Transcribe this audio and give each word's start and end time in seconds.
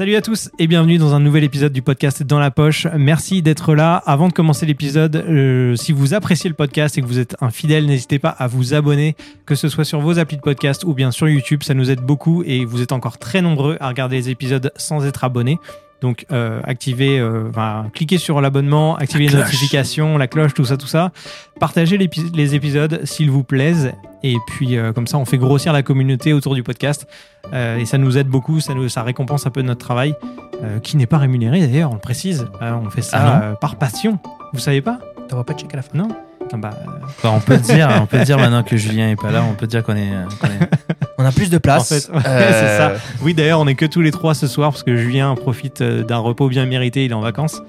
Salut 0.00 0.16
à 0.16 0.22
tous 0.22 0.48
et 0.58 0.66
bienvenue 0.66 0.96
dans 0.96 1.14
un 1.14 1.20
nouvel 1.20 1.44
épisode 1.44 1.74
du 1.74 1.82
podcast 1.82 2.22
Dans 2.22 2.38
la 2.38 2.50
poche. 2.50 2.86
Merci 2.96 3.42
d'être 3.42 3.74
là. 3.74 4.02
Avant 4.06 4.28
de 4.28 4.32
commencer 4.32 4.64
l'épisode, 4.64 5.14
euh, 5.16 5.76
si 5.76 5.92
vous 5.92 6.14
appréciez 6.14 6.48
le 6.48 6.56
podcast 6.56 6.96
et 6.96 7.02
que 7.02 7.06
vous 7.06 7.18
êtes 7.18 7.36
un 7.42 7.50
fidèle, 7.50 7.84
n'hésitez 7.84 8.18
pas 8.18 8.30
à 8.30 8.46
vous 8.46 8.72
abonner, 8.72 9.14
que 9.44 9.54
ce 9.54 9.68
soit 9.68 9.84
sur 9.84 10.00
vos 10.00 10.18
applis 10.18 10.38
de 10.38 10.40
podcast 10.40 10.84
ou 10.84 10.94
bien 10.94 11.10
sur 11.10 11.28
YouTube. 11.28 11.62
Ça 11.62 11.74
nous 11.74 11.90
aide 11.90 12.00
beaucoup 12.00 12.42
et 12.44 12.64
vous 12.64 12.80
êtes 12.80 12.92
encore 12.92 13.18
très 13.18 13.42
nombreux 13.42 13.76
à 13.78 13.88
regarder 13.88 14.16
les 14.16 14.30
épisodes 14.30 14.72
sans 14.74 15.04
être 15.04 15.22
abonnés. 15.22 15.58
Donc 16.00 16.24
euh, 16.32 16.60
activez, 16.64 17.18
euh, 17.18 17.48
enfin, 17.50 17.86
cliquez 17.92 18.16
sur 18.18 18.40
l'abonnement, 18.40 18.96
activez 18.96 19.24
les 19.24 19.30
cloche. 19.30 19.44
notifications, 19.44 20.16
la 20.16 20.26
cloche, 20.28 20.54
tout 20.54 20.64
ça, 20.64 20.76
tout 20.76 20.86
ça. 20.86 21.12
Partagez 21.58 21.98
les 21.98 22.54
épisodes 22.54 23.00
s'il 23.04 23.30
vous 23.30 23.44
plaise. 23.44 23.92
Et 24.22 24.36
puis 24.46 24.76
euh, 24.76 24.92
comme 24.92 25.06
ça, 25.06 25.18
on 25.18 25.24
fait 25.24 25.38
grossir 25.38 25.72
la 25.72 25.82
communauté 25.82 26.32
autour 26.32 26.54
du 26.54 26.62
podcast. 26.62 27.06
Euh, 27.52 27.76
et 27.78 27.84
ça 27.84 27.98
nous 27.98 28.16
aide 28.18 28.28
beaucoup, 28.28 28.60
ça, 28.60 28.74
nous, 28.74 28.88
ça 28.88 29.02
récompense 29.02 29.46
un 29.46 29.50
peu 29.50 29.62
notre 29.62 29.80
travail, 29.84 30.14
euh, 30.62 30.78
qui 30.78 30.96
n'est 30.96 31.06
pas 31.06 31.18
rémunéré 31.18 31.60
d'ailleurs, 31.60 31.90
on 31.90 31.94
le 31.94 32.00
précise. 32.00 32.46
Euh, 32.62 32.72
on 32.72 32.88
fait 32.90 33.02
ça 33.02 33.18
Ah 33.20 33.42
euh, 33.42 33.54
par 33.54 33.76
passion. 33.76 34.18
Vous 34.52 34.60
savez 34.60 34.80
pas? 34.82 34.98
T'auras 35.28 35.44
pas 35.44 35.54
checké 35.54 35.74
à 35.74 35.76
la 35.76 35.82
fin. 35.82 35.96
Non? 35.96 36.08
Ah 36.52 36.56
bah, 36.56 36.70
euh, 36.86 36.90
Bah, 37.22 37.30
on 37.34 37.40
peut 37.40 37.56
dire, 37.58 37.88
on 38.02 38.06
peut 38.06 38.18
dire 38.24 38.36
maintenant 38.38 38.62
que 38.62 38.76
Julien 38.76 39.10
est 39.10 39.16
pas 39.20 39.30
là, 39.30 39.44
on 39.48 39.54
peut 39.54 39.66
dire 39.66 39.82
qu'on 39.84 39.96
est, 39.96 40.12
euh, 40.12 40.24
qu'on 40.40 40.46
est- 40.48 40.68
On 41.20 41.24
a 41.24 41.32
plus 41.32 41.50
de 41.50 41.58
place. 41.58 41.92
En 41.92 41.94
fait, 41.94 42.12
ouais, 42.14 42.22
Euh, 42.26 42.50
c'est 42.52 42.76
ça. 42.78 43.04
Oui, 43.22 43.34
d'ailleurs, 43.34 43.60
on 43.60 43.66
est 43.66 43.74
que 43.74 43.86
tous 43.86 44.00
les 44.00 44.10
trois 44.10 44.34
ce 44.34 44.46
soir 44.46 44.70
parce 44.70 44.82
que 44.82 44.96
Julien 44.96 45.34
profite 45.34 45.80
euh, 45.82 46.02
d'un 46.02 46.18
repos 46.18 46.48
bien 46.48 46.64
mérité, 46.66 47.04
il 47.04 47.10
est 47.10 47.14
en 47.14 47.20
vacances. 47.20 47.60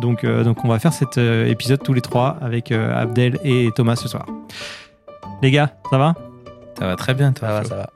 Donc, 0.00 0.22
euh, 0.24 0.44
donc 0.44 0.64
on 0.64 0.68
va 0.68 0.78
faire 0.78 0.92
cet 0.92 1.18
épisode 1.18 1.82
tous 1.82 1.92
les 1.94 2.00
trois 2.00 2.36
avec 2.40 2.70
euh, 2.72 2.94
Abdel 3.00 3.38
et 3.44 3.70
Thomas 3.74 3.96
ce 3.96 4.06
soir. 4.08 4.26
Les 5.42 5.50
gars, 5.50 5.70
ça 5.90 5.98
va? 5.98 6.14
Ça 6.78 6.86
va 6.86 6.96
très 6.96 7.14
bien, 7.14 7.32
toi. 7.32 7.48
Ça 7.48 7.54
va, 7.54 7.64
ça 7.64 7.76
va. 7.76 7.90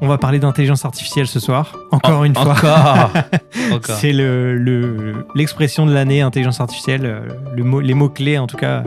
On 0.00 0.08
va 0.08 0.18
parler 0.18 0.38
d'intelligence 0.40 0.84
artificielle 0.84 1.26
ce 1.28 1.38
soir, 1.40 1.72
encore 1.92 2.18
En- 2.18 2.24
une 2.24 2.34
fois. 2.34 2.52
Encore. 2.52 3.10
encore. 3.72 3.96
C'est 3.96 4.12
le- 4.12 4.56
le- 4.58 5.24
l'expression 5.34 5.86
de 5.86 5.94
l'année, 5.94 6.20
intelligence 6.20 6.60
artificielle, 6.60 7.22
le 7.56 7.64
mot, 7.64 7.80
les 7.80 7.94
mots-clés 7.94 8.38
en 8.38 8.46
tout 8.48 8.56
cas 8.56 8.82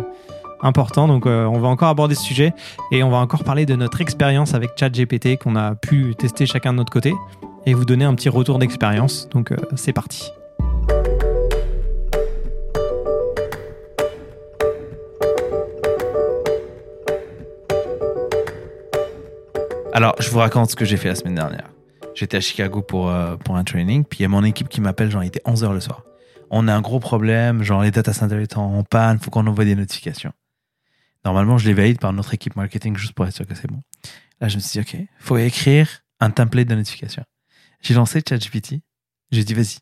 importants. 0.61 1.07
Donc 1.07 1.25
euh, 1.25 1.45
on 1.45 1.59
va 1.59 1.67
encore 1.67 1.89
aborder 1.89 2.15
ce 2.15 2.23
sujet 2.23 2.53
et 2.91 3.03
on 3.03 3.09
va 3.09 3.17
encore 3.17 3.43
parler 3.43 3.65
de 3.65 3.75
notre 3.75 4.01
expérience 4.01 4.53
avec 4.53 4.71
ChatGPT 4.77 5.37
qu'on 5.37 5.55
a 5.55 5.75
pu 5.75 6.15
tester 6.15 6.45
chacun 6.45 6.73
de 6.73 6.77
notre 6.77 6.91
côté 6.91 7.13
et 7.65 7.73
vous 7.73 7.85
donner 7.85 8.05
un 8.05 8.15
petit 8.15 8.29
retour 8.29 8.59
d'expérience. 8.59 9.27
Donc 9.29 9.51
euh, 9.51 9.57
c'est 9.75 9.93
parti. 9.93 10.31
Alors, 19.97 20.13
je 20.19 20.29
vous 20.29 20.37
raconte 20.37 20.69
ce 20.69 20.75
que 20.75 20.85
j'ai 20.85 20.95
fait 20.95 21.07
la 21.07 21.15
semaine 21.15 21.33
dernière. 21.33 21.71
J'étais 22.13 22.37
à 22.37 22.39
Chicago 22.39 22.83
pour, 22.83 23.09
euh, 23.09 23.35
pour 23.35 23.55
un 23.55 23.63
training, 23.63 24.03
puis 24.03 24.19
il 24.19 24.21
y 24.21 24.25
a 24.25 24.29
mon 24.29 24.43
équipe 24.43 24.69
qui 24.69 24.79
m'appelle, 24.79 25.09
genre, 25.09 25.23
il 25.23 25.27
était 25.27 25.41
11h 25.43 25.73
le 25.73 25.79
soir. 25.79 26.03
On 26.51 26.67
a 26.67 26.73
un 26.75 26.81
gros 26.81 26.99
problème, 26.99 27.63
genre, 27.63 27.81
les 27.81 27.89
data 27.89 28.13
centers 28.13 28.39
étant 28.39 28.77
en 28.77 28.83
panne, 28.83 29.17
faut 29.17 29.31
qu'on 29.31 29.47
envoie 29.47 29.65
des 29.65 29.73
notifications. 29.73 30.33
Normalement, 31.27 31.57
je 31.57 31.67
les 31.67 31.73
valide 31.73 31.99
par 31.99 32.13
notre 32.13 32.33
équipe 32.33 32.55
marketing 32.55 32.95
juste 32.95 33.11
pour 33.11 33.27
être 33.27 33.33
sûr 33.35 33.45
que 33.45 33.53
c'est 33.53 33.67
bon. 33.67 33.83
Là, 34.39 34.47
je 34.47 34.55
me 34.55 34.61
suis 34.61 34.79
dit, 34.81 34.95
OK, 34.95 34.97
faut 35.19 35.35
écrire 35.35 35.89
un 36.21 36.31
template 36.31 36.69
de 36.69 36.75
notification. 36.75 37.25
J'ai 37.81 37.95
lancé 37.95 38.21
ChatGPT. 38.25 38.75
J'ai 39.31 39.43
dit, 39.43 39.53
vas-y, 39.53 39.79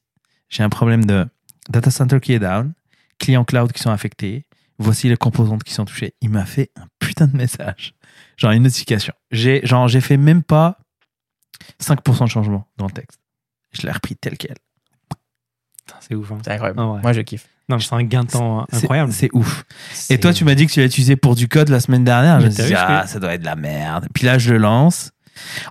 j'ai 0.50 0.64
un 0.64 0.70
problème 0.70 1.06
de 1.06 1.28
data 1.70 1.92
center 1.92 2.20
qui 2.20 2.34
est 2.34 2.40
down, 2.40 2.74
clients 3.20 3.46
cloud 3.46 3.72
qui 3.74 3.84
sont 3.84 3.92
affectés, 3.92 4.48
voici 4.80 5.08
les 5.08 5.18
composantes 5.18 5.64
qui 5.64 5.72
sont 5.72 5.86
touchées. 5.86 6.16
Il 6.20 6.32
m'a 6.32 6.48
fait 6.48 6.72
un 6.78 6.88
putain 6.98 7.28
de 7.28 7.38
message. 7.38 7.94
Genre 8.38 8.50
une 8.50 8.64
notification. 8.64 9.14
J'ai, 9.30 9.64
genre, 9.68 9.88
j'ai 9.88 10.02
fait 10.02 10.18
même 10.18 10.42
pas 10.42 10.80
5% 11.80 12.24
de 12.24 12.30
changement 12.30 12.68
dans 12.78 12.88
le 12.88 12.92
texte. 12.92 13.20
Je 13.72 13.84
l'ai 13.84 13.92
repris 13.92 14.16
tel 14.16 14.36
quel. 14.40 14.56
C'est 16.00 16.16
ouf. 16.16 16.32
hein. 16.32 16.40
C'est 16.44 16.54
incroyable. 16.54 16.80
Ah 16.82 16.88
ouais. 16.92 17.02
Moi, 17.02 17.14
je 17.14 17.22
kiffe. 17.22 17.48
Non, 17.70 17.80
c'est 17.80 17.94
un 17.96 18.04
gain 18.04 18.24
de 18.24 18.30
temps 18.30 18.66
incroyable. 18.72 19.12
C'est 19.12 19.30
ouf. 19.34 19.64
Et 20.10 20.20
toi, 20.20 20.34
tu 20.34 20.46
m'as 20.46 20.54
dit 20.56 20.68
que 20.68 20.72
tu 20.72 20.80
l'as 20.80 20.86
utilisé 20.86 21.16
pour 21.16 21.36
du 21.36 21.48
code 21.48 21.70
la 21.70 21.80
semaine 21.80 22.04
dernière. 22.04 22.40
Je 22.42 22.46
me 22.46 22.52
suis 22.52 22.64
dit, 22.64 22.70
que- 22.72 22.76
ah, 22.78 23.08
ça 23.08 23.20
doit 23.20 23.34
être 23.34 23.42
de 23.42 23.46
la 23.46 23.56
merde. 23.56 24.08
Puis 24.14 24.26
là, 24.26 24.38
je 24.38 24.52
le 24.52 24.58
lance. 24.60 25.12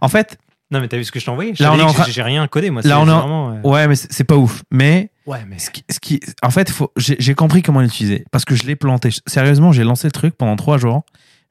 En 0.01 0.09
fait, 0.09 0.37
Non, 0.71 0.81
mais 0.81 0.89
t'as 0.89 0.97
vu 0.97 1.05
ce 1.05 1.13
que 1.13 1.21
je 1.21 1.25
t'ai 1.25 1.31
envoyé? 1.31 1.53
Là, 1.61 1.73
on 1.73 1.79
en 1.81 2.05
J'ai 2.09 2.23
rien 2.23 2.47
codé 2.49 2.71
moi. 2.71 2.83
Là, 2.85 2.99
on 3.01 3.09
en- 3.09 3.55
euh, 3.57 3.61
ouais, 3.63 3.87
mais 3.87 3.95
c'est 3.95 4.25
pas 4.25 4.37
ouf. 4.37 4.63
Mais 4.73 5.11
Ouais, 5.27 5.45
mais 5.49 5.59
ce 5.59 5.71
qui, 5.71 5.85
ce 5.89 6.01
qui- 6.01 6.21
en 6.43 6.51
fait, 6.51 6.69
faut, 6.69 6.93
j'ai 6.97 7.35
compris 7.35 7.63
comment 7.63 7.81
l'utiliser 7.81 8.25
parce 8.33 8.45
que 8.45 8.55
je 8.57 8.65
l'ai 8.65 8.75
planté. 8.77 9.11
Sérieusement, 9.27 9.73
j'ai 9.73 9.85
lancé 9.85 10.09
le 10.09 10.13
truc 10.13 10.37
pendant 10.37 10.57
trois 10.57 10.77
jours. 10.79 11.03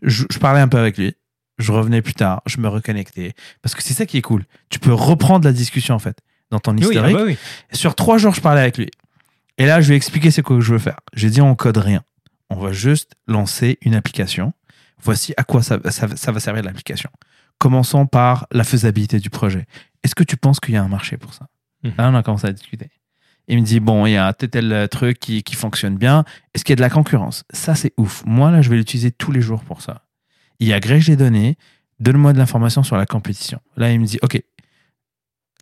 Je, 0.01 0.25
je 0.29 0.37
parlais 0.39 0.59
un 0.59 0.67
peu 0.67 0.77
avec 0.77 0.97
lui. 0.97 1.15
Je 1.57 1.71
revenais 1.71 2.01
plus 2.01 2.15
tard. 2.15 2.41
Je 2.47 2.57
me 2.59 2.67
reconnectais 2.67 3.33
parce 3.61 3.75
que 3.75 3.81
c'est 3.83 3.93
ça 3.93 4.05
qui 4.05 4.17
est 4.17 4.21
cool. 4.21 4.43
Tu 4.69 4.79
peux 4.79 4.93
reprendre 4.93 5.45
la 5.45 5.53
discussion 5.53 5.95
en 5.95 5.99
fait 5.99 6.17
dans 6.51 6.59
ton 6.59 6.73
Oui, 6.73 6.79
ah 6.83 6.87
historique. 6.89 7.15
bah 7.15 7.23
oui. 7.25 7.37
Sur 7.71 7.95
trois 7.95 8.17
jours, 8.17 8.33
je 8.33 8.41
parlais 8.41 8.61
avec 8.61 8.77
lui. 8.77 8.89
Et 9.57 9.65
là, 9.65 9.81
je 9.81 9.87
lui 9.87 9.93
ai 9.93 9.97
expliqué 9.97 10.31
ce 10.31 10.41
que 10.41 10.59
je 10.59 10.71
veux 10.73 10.79
faire. 10.79 10.99
J'ai 11.13 11.29
dit, 11.29 11.41
on 11.41 11.55
code 11.55 11.77
rien. 11.77 12.03
On 12.49 12.55
va 12.55 12.71
juste 12.71 13.13
lancer 13.27 13.77
une 13.81 13.95
application. 13.95 14.53
Voici 15.01 15.33
à 15.37 15.43
quoi 15.43 15.61
ça, 15.63 15.79
ça- 15.91 16.15
ça 16.15 16.31
va 16.31 16.39
servir 16.39 16.63
l'application. 16.63 17.09
Commençons 17.57 18.05
par 18.07 18.47
la 18.51 18.63
faisabilité 18.63 19.19
du 19.19 19.29
projet. 19.29 19.65
Est-ce 20.03 20.15
que 20.15 20.23
tu 20.23 20.37
penses 20.37 20.59
qu'il 20.59 20.73
y 20.73 20.77
a 20.77 20.83
un 20.83 20.87
marché 20.87 21.17
pour 21.17 21.33
ça? 21.33 21.47
Mhm. 21.83 21.93
Là, 21.97 22.09
on 22.09 22.15
a 22.15 22.23
commencé 22.23 22.47
à 22.47 22.51
discuter. 22.53 22.89
Il 23.47 23.57
me 23.59 23.63
dit, 23.63 23.79
bon, 23.79 24.05
il 24.05 24.11
y 24.13 24.17
a 24.17 24.31
tel, 24.33 24.49
tel 24.49 24.87
truc 24.89 25.19
qui, 25.19 25.43
qui 25.43 25.55
fonctionne 25.55 25.97
bien. 25.97 26.23
Est-ce 26.53 26.63
qu'il 26.63 26.71
y 26.71 26.75
a 26.75 26.77
de 26.77 26.81
la 26.81 26.89
concurrence? 26.89 27.43
Ça, 27.53 27.75
c'est 27.75 27.93
ouf. 27.97 28.23
Moi, 28.25 28.51
là, 28.51 28.61
je 28.61 28.69
vais 28.69 28.77
l'utiliser 28.77 29.11
tous 29.11 29.31
les 29.31 29.41
jours 29.41 29.63
pour 29.63 29.81
ça. 29.81 30.03
Il 30.59 30.71
agrège 30.73 31.09
les 31.09 31.15
données. 31.17 31.57
Donne-moi 31.99 32.33
de 32.33 32.37
l'information 32.37 32.83
sur 32.83 32.95
la 32.95 33.05
compétition. 33.05 33.59
Là, 33.75 33.91
il 33.91 33.99
me 33.99 34.05
dit, 34.05 34.17
OK, 34.23 34.41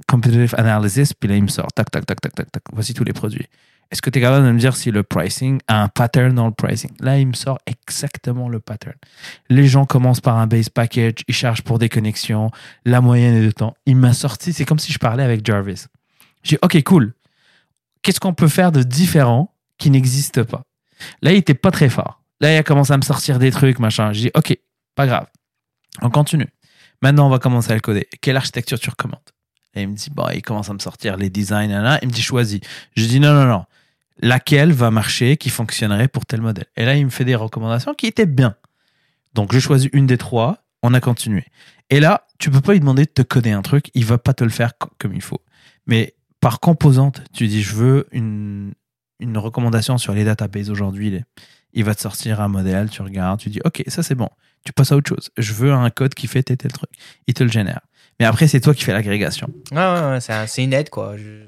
competitive 0.07 0.55
analysis, 0.57 1.13
puis 1.13 1.29
là, 1.29 1.35
il 1.35 1.43
me 1.43 1.47
sort, 1.47 1.67
tac, 1.73 1.89
tac, 1.91 2.05
tac, 2.05 2.21
tac, 2.21 2.33
tac, 2.33 2.51
tac, 2.51 2.63
voici 2.73 2.93
tous 2.93 3.03
les 3.03 3.13
produits. 3.13 3.47
Est-ce 3.91 4.01
que 4.01 4.09
tu 4.09 4.19
es 4.19 4.21
capable 4.21 4.45
de 4.45 4.51
me 4.51 4.59
dire 4.59 4.75
si 4.75 4.89
le 4.89 5.03
pricing 5.03 5.59
a 5.67 5.83
un 5.83 5.87
pattern 5.89 6.33
dans 6.33 6.47
le 6.47 6.53
pricing? 6.53 6.91
Là, 7.01 7.19
il 7.19 7.27
me 7.27 7.33
sort 7.33 7.59
exactement 7.65 8.47
le 8.47 8.61
pattern. 8.61 8.95
Les 9.49 9.67
gens 9.67 9.85
commencent 9.85 10.21
par 10.21 10.37
un 10.37 10.47
base 10.47 10.69
package, 10.69 11.23
ils 11.27 11.35
chargent 11.35 11.61
pour 11.61 11.77
des 11.77 11.89
connexions, 11.89 12.51
la 12.85 13.01
moyenne 13.01 13.35
est 13.35 13.45
de 13.45 13.51
temps. 13.51 13.75
Il 13.85 13.97
m'a 13.97 14.13
sorti, 14.13 14.53
c'est 14.53 14.63
comme 14.63 14.79
si 14.79 14.93
je 14.93 14.99
parlais 14.99 15.23
avec 15.23 15.45
Jarvis. 15.45 15.87
J'ai 16.43 16.57
OK, 16.61 16.81
cool. 16.83 17.13
Qu'est-ce 18.01 18.19
qu'on 18.19 18.33
peut 18.33 18.47
faire 18.47 18.71
de 18.71 18.81
différent 18.81 19.53
qui 19.77 19.89
n'existe 19.89 20.43
pas? 20.43 20.63
Là, 21.21 21.33
il 21.33 21.37
était 21.37 21.53
pas 21.53 21.71
très 21.71 21.89
fort. 21.89 22.21
Là, 22.39 22.53
il 22.53 22.57
a 22.57 22.63
commencé 22.63 22.93
à 22.93 22.97
me 22.97 23.03
sortir 23.03 23.39
des 23.39 23.51
trucs, 23.51 23.77
machin. 23.79 24.13
J'ai 24.13 24.29
dit, 24.29 24.31
OK, 24.35 24.57
pas 24.95 25.05
grave. 25.05 25.27
On 26.01 26.09
continue. 26.09 26.47
Maintenant, 27.01 27.27
on 27.27 27.29
va 27.29 27.39
commencer 27.39 27.71
à 27.71 27.75
le 27.75 27.81
coder. 27.81 28.07
Quelle 28.21 28.37
architecture 28.37 28.79
tu 28.79 28.89
recommandes? 28.89 29.19
Et 29.73 29.83
il 29.83 29.89
me 29.89 29.95
dit, 29.95 30.09
bon, 30.09 30.27
il 30.33 30.41
commence 30.41 30.69
à 30.69 30.73
me 30.73 30.79
sortir 30.79 31.17
les 31.17 31.29
designs, 31.29 31.69
là, 31.69 31.99
Il 32.01 32.07
me 32.07 32.13
dit, 32.13 32.21
choisis. 32.21 32.59
Je 32.95 33.05
dis, 33.05 33.19
non, 33.19 33.33
non, 33.33 33.45
non. 33.45 33.65
Laquelle 34.21 34.71
va 34.71 34.91
marcher, 34.91 35.37
qui 35.37 35.49
fonctionnerait 35.49 36.07
pour 36.07 36.25
tel 36.25 36.41
modèle 36.41 36.65
Et 36.77 36.85
là, 36.85 36.95
il 36.95 37.05
me 37.05 37.09
fait 37.09 37.25
des 37.25 37.35
recommandations 37.35 37.93
qui 37.93 38.07
étaient 38.07 38.25
bien. 38.25 38.55
Donc, 39.33 39.51
j'ai 39.53 39.59
choisi 39.59 39.89
une 39.93 40.05
des 40.07 40.17
trois. 40.17 40.57
On 40.83 40.93
a 40.93 40.99
continué. 40.99 41.45
Et 41.89 41.99
là, 41.99 42.25
tu 42.39 42.49
peux 42.51 42.61
pas 42.61 42.73
lui 42.73 42.79
demander 42.79 43.05
de 43.05 43.09
te 43.11 43.21
coder 43.21 43.51
un 43.51 43.61
truc. 43.61 43.89
Il 43.93 44.05
va 44.05 44.17
pas 44.17 44.33
te 44.33 44.43
le 44.43 44.49
faire 44.49 44.77
co- 44.77 44.89
comme 44.99 45.13
il 45.13 45.21
faut. 45.21 45.41
Mais 45.87 46.15
par 46.39 46.59
composante, 46.59 47.21
tu 47.33 47.47
dis, 47.47 47.61
je 47.61 47.75
veux 47.75 48.07
une, 48.11 48.73
une 49.19 49.37
recommandation 49.37 49.97
sur 49.97 50.13
les 50.13 50.23
databases 50.23 50.69
aujourd'hui. 50.69 51.21
Il 51.73 51.83
va 51.83 51.95
te 51.95 52.01
sortir 52.01 52.41
un 52.41 52.47
modèle, 52.47 52.89
tu 52.89 53.01
regardes, 53.01 53.39
tu 53.39 53.49
dis, 53.49 53.59
OK, 53.63 53.83
ça 53.87 54.03
c'est 54.03 54.15
bon. 54.15 54.29
Tu 54.65 54.73
passes 54.73 54.91
à 54.91 54.95
autre 54.97 55.09
chose. 55.09 55.29
Je 55.37 55.53
veux 55.53 55.71
un 55.71 55.89
code 55.89 56.13
qui 56.13 56.27
fait 56.27 56.43
tel 56.43 56.57
tel 56.57 56.71
truc. 56.71 56.89
Il 57.27 57.33
te 57.33 57.43
le 57.43 57.49
génère. 57.51 57.81
Mais 58.19 58.25
après, 58.25 58.47
c'est 58.47 58.59
toi 58.59 58.73
qui 58.75 58.83
fais 58.83 58.93
l'agrégation. 58.93 59.47
Ouais, 59.71 59.77
ouais, 59.77 60.01
ouais, 60.11 60.19
c'est 60.21 60.33
un- 60.33 60.47
c'est 60.47 60.63
une 60.63 60.73
aide, 60.73 60.89
quoi. 60.89 61.15
Je... 61.17 61.45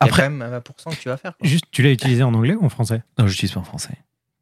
Après- 0.00 0.22
Il 0.22 0.24
y 0.24 0.26
a 0.26 0.28
quand 0.28 0.30
même 0.30 0.42
un 0.42 0.58
20% 0.58 0.90
que 0.96 1.00
tu 1.02 1.08
vas 1.08 1.16
faire. 1.16 1.36
quoi. 1.36 1.46
Juste, 1.48 1.64
tu 1.70 1.82
l'as 1.82 1.90
utilisé 1.92 2.22
en 2.22 2.32
anglais 2.34 2.54
ou 2.54 2.64
en 2.64 2.68
français? 2.68 3.02
Non, 3.18 3.26
je 3.26 3.32
n'utilise 3.32 3.52
pas 3.52 3.60
en 3.60 3.64
français. 3.64 3.94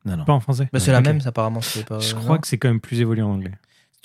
Non, 0.04 0.16
non. 0.18 0.24
Pas 0.24 0.32
en 0.34 0.40
français. 0.40 0.68
Bah, 0.72 0.78
c'est 0.80 0.92
la 0.92 1.00
même, 1.00 1.20
ça, 1.20 1.30
apparemment. 1.30 1.60
Pas... 1.88 1.98
Je 2.00 2.14
non 2.14 2.20
crois 2.20 2.38
que 2.38 2.46
c'est 2.46 2.58
quand 2.58 2.68
même 2.68 2.80
plus 2.80 3.00
évolué 3.00 3.22
en 3.22 3.30
anglais. 3.30 3.52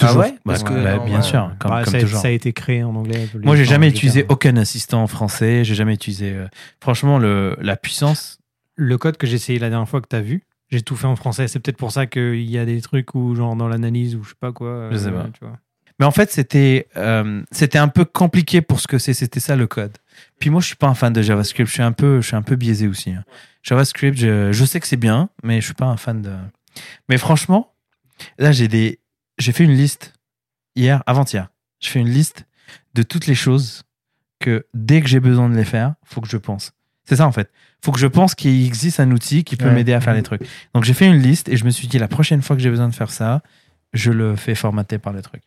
Ah 0.03 0.15
ouais 0.17 0.33
Parce 0.45 0.63
que, 0.63 0.73
bah, 0.73 0.95
non, 0.95 1.05
bien 1.05 1.17
ouais. 1.17 1.21
sûr, 1.21 1.53
comme, 1.59 1.69
Bah, 1.71 1.83
comme 1.83 1.91
ça, 1.91 1.97
a, 1.97 2.01
toujours. 2.01 2.21
ça 2.21 2.29
a 2.29 2.31
été 2.31 2.53
créé 2.53 2.83
en 2.83 2.95
anglais. 2.95 3.29
Moi, 3.43 3.55
j'ai 3.55 3.65
jamais 3.65 3.87
utilisé 3.87 4.25
aucun 4.29 4.57
assistant 4.57 5.03
en 5.03 5.07
français. 5.07 5.63
J'ai 5.63 5.75
jamais 5.75 5.93
utilisé. 5.93 6.31
euh, 6.33 6.47
Franchement, 6.79 7.19
le, 7.19 7.55
la 7.61 7.75
puissance. 7.75 8.39
Le 8.75 8.97
code 8.97 9.17
que 9.17 9.27
j'ai 9.27 9.35
essayé 9.35 9.59
la 9.59 9.69
dernière 9.69 9.87
fois 9.87 10.01
que 10.01 10.07
tu 10.07 10.15
as 10.15 10.21
vu, 10.21 10.43
j'ai 10.69 10.81
tout 10.81 10.95
fait 10.95 11.05
en 11.05 11.15
français. 11.15 11.47
C'est 11.47 11.59
peut-être 11.59 11.77
pour 11.77 11.91
ça 11.91 12.07
qu'il 12.07 12.49
y 12.49 12.57
a 12.57 12.65
des 12.65 12.81
trucs 12.81 13.13
où, 13.13 13.35
genre, 13.35 13.55
dans 13.55 13.67
l'analyse 13.67 14.15
ou 14.15 14.23
je 14.23 14.29
sais 14.29 14.35
pas 14.39 14.51
quoi. 14.51 14.69
euh, 14.69 14.89
Je 14.91 14.97
sais 14.97 15.11
pas. 15.11 15.27
tu 15.33 15.45
vois. 15.45 15.59
Mais 15.99 16.05
en 16.07 16.11
fait, 16.11 16.31
c'était 16.31 16.87
euh, 16.97 17.43
c'était 17.51 17.77
un 17.77 17.89
peu 17.89 18.05
compliqué 18.05 18.61
pour 18.61 18.79
ce 18.79 18.87
que 18.87 18.97
c'est. 18.97 19.13
C'était 19.13 19.39
ça 19.41 19.55
le 19.55 19.67
code. 19.67 19.95
Puis 20.39 20.49
moi, 20.49 20.61
je 20.61 20.67
suis 20.67 20.75
pas 20.75 20.87
un 20.87 20.95
fan 20.95 21.13
de 21.13 21.21
JavaScript. 21.21 21.67
Je 21.67 21.73
suis 21.73 21.83
un 21.83 21.91
peu, 21.91 22.21
je 22.21 22.27
suis 22.27 22.35
un 22.35 22.41
peu 22.41 22.55
biaisé 22.55 22.87
aussi. 22.87 23.11
hein. 23.11 23.23
JavaScript, 23.63 24.17
je, 24.17 24.51
je 24.51 24.65
sais 24.65 24.79
que 24.79 24.87
c'est 24.87 24.97
bien, 24.97 25.29
mais 25.43 25.61
je 25.61 25.65
suis 25.65 25.73
pas 25.73 25.85
un 25.85 25.97
fan 25.97 26.21
de. 26.21 26.33
Mais 27.09 27.17
franchement, 27.17 27.73
là, 28.39 28.51
j'ai 28.51 28.67
des, 28.67 28.99
j'ai 29.37 29.51
fait 29.51 29.63
une 29.63 29.73
liste 29.75 30.13
hier, 30.75 31.03
avant-hier. 31.05 31.49
Je 31.79 31.89
fais 31.89 31.99
une 31.99 32.09
liste 32.09 32.45
de 32.93 33.03
toutes 33.03 33.27
les 33.27 33.35
choses 33.35 33.83
que 34.39 34.65
dès 34.73 35.01
que 35.01 35.07
j'ai 35.07 35.19
besoin 35.19 35.49
de 35.49 35.55
les 35.55 35.65
faire, 35.65 35.93
faut 36.03 36.21
que 36.21 36.27
je 36.27 36.37
pense. 36.37 36.71
C'est 37.05 37.15
ça 37.17 37.27
en 37.27 37.31
fait. 37.31 37.51
Faut 37.83 37.91
que 37.91 37.99
je 37.99 38.07
pense 38.07 38.35
qu'il 38.35 38.65
existe 38.65 38.99
un 38.99 39.11
outil 39.11 39.43
qui 39.43 39.55
peut 39.57 39.65
Ouais. 39.65 39.73
m'aider 39.73 39.93
à 39.93 40.01
faire 40.01 40.13
les 40.13 40.21
trucs. 40.23 40.41
Donc 40.73 40.83
j'ai 40.83 40.93
fait 40.93 41.07
une 41.07 41.19
liste 41.21 41.49
et 41.49 41.57
je 41.57 41.65
me 41.65 41.69
suis 41.71 41.87
dit 41.87 41.97
la 41.99 42.07
prochaine 42.07 42.41
fois 42.41 42.55
que 42.55 42.61
j'ai 42.61 42.69
besoin 42.69 42.87
de 42.87 42.93
faire 42.95 43.09
ça, 43.11 43.41
je 43.93 44.11
le 44.11 44.35
fais 44.35 44.55
formater 44.55 44.97
par 44.99 45.11
le 45.13 45.21
truc. 45.21 45.41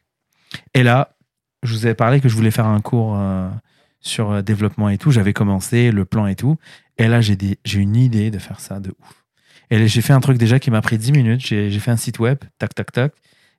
Et 0.74 0.82
là, 0.82 1.16
je 1.62 1.72
vous 1.72 1.86
avais 1.86 1.94
parlé 1.94 2.20
que 2.20 2.28
je 2.28 2.34
voulais 2.34 2.50
faire 2.50 2.66
un 2.66 2.80
cours 2.80 3.16
euh, 3.16 3.48
sur 4.04 4.30
euh, 4.30 4.42
développement 4.42 4.88
et 4.88 4.98
tout. 4.98 5.10
J'avais 5.10 5.32
commencé 5.32 5.90
le 5.90 6.04
plan 6.04 6.26
et 6.26 6.36
tout. 6.36 6.56
Et 6.98 7.08
là, 7.08 7.20
j'ai 7.20 7.56
une 7.74 7.96
idée 7.96 8.30
de 8.30 8.38
faire 8.38 8.60
ça 8.60 8.78
de 8.78 8.90
ouf. 8.90 9.24
Et 9.70 9.88
j'ai 9.88 10.02
fait 10.02 10.12
un 10.12 10.20
truc 10.20 10.38
déjà 10.38 10.60
qui 10.60 10.70
m'a 10.70 10.82
pris 10.82 10.98
10 10.98 11.12
minutes. 11.12 11.40
J'ai 11.40 11.78
fait 11.80 11.90
un 11.90 11.96
site 11.96 12.20
web, 12.20 12.38
tac, 12.58 12.74
tac, 12.74 12.92
tac. 12.92 13.12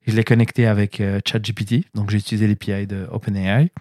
Je 0.08 0.16
l'ai 0.16 0.24
connecté 0.24 0.68
avec 0.68 1.02
euh, 1.02 1.20
ChatGPT. 1.26 1.86
Donc, 1.96 2.12
j'ai 2.12 2.20
utilisé 2.20 2.48
l'API 2.48 2.88
de 2.88 3.08
OpenAI. 3.12 3.72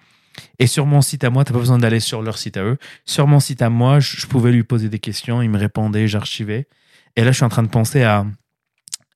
Et 0.58 0.66
sur 0.66 0.86
mon 0.86 1.02
site 1.02 1.22
à 1.22 1.30
moi, 1.30 1.44
tu 1.44 1.52
n'as 1.52 1.54
pas 1.54 1.60
besoin 1.60 1.78
d'aller 1.78 2.00
sur 2.00 2.22
leur 2.22 2.38
site 2.38 2.56
à 2.56 2.64
eux. 2.64 2.78
Sur 3.04 3.26
mon 3.28 3.38
site 3.38 3.62
à 3.62 3.68
moi, 3.68 4.00
je, 4.00 4.26
pouvais 4.26 4.50
lui 4.50 4.64
poser 4.64 4.88
des 4.88 4.98
questions. 4.98 5.42
Il 5.42 5.50
me 5.50 5.58
répondait, 5.58 6.08
j'archivais. 6.08 6.66
Et 7.14 7.22
là, 7.22 7.30
je 7.30 7.36
suis 7.36 7.44
en 7.44 7.50
train 7.50 7.62
de 7.62 7.68
penser 7.68 8.02
à 8.02 8.26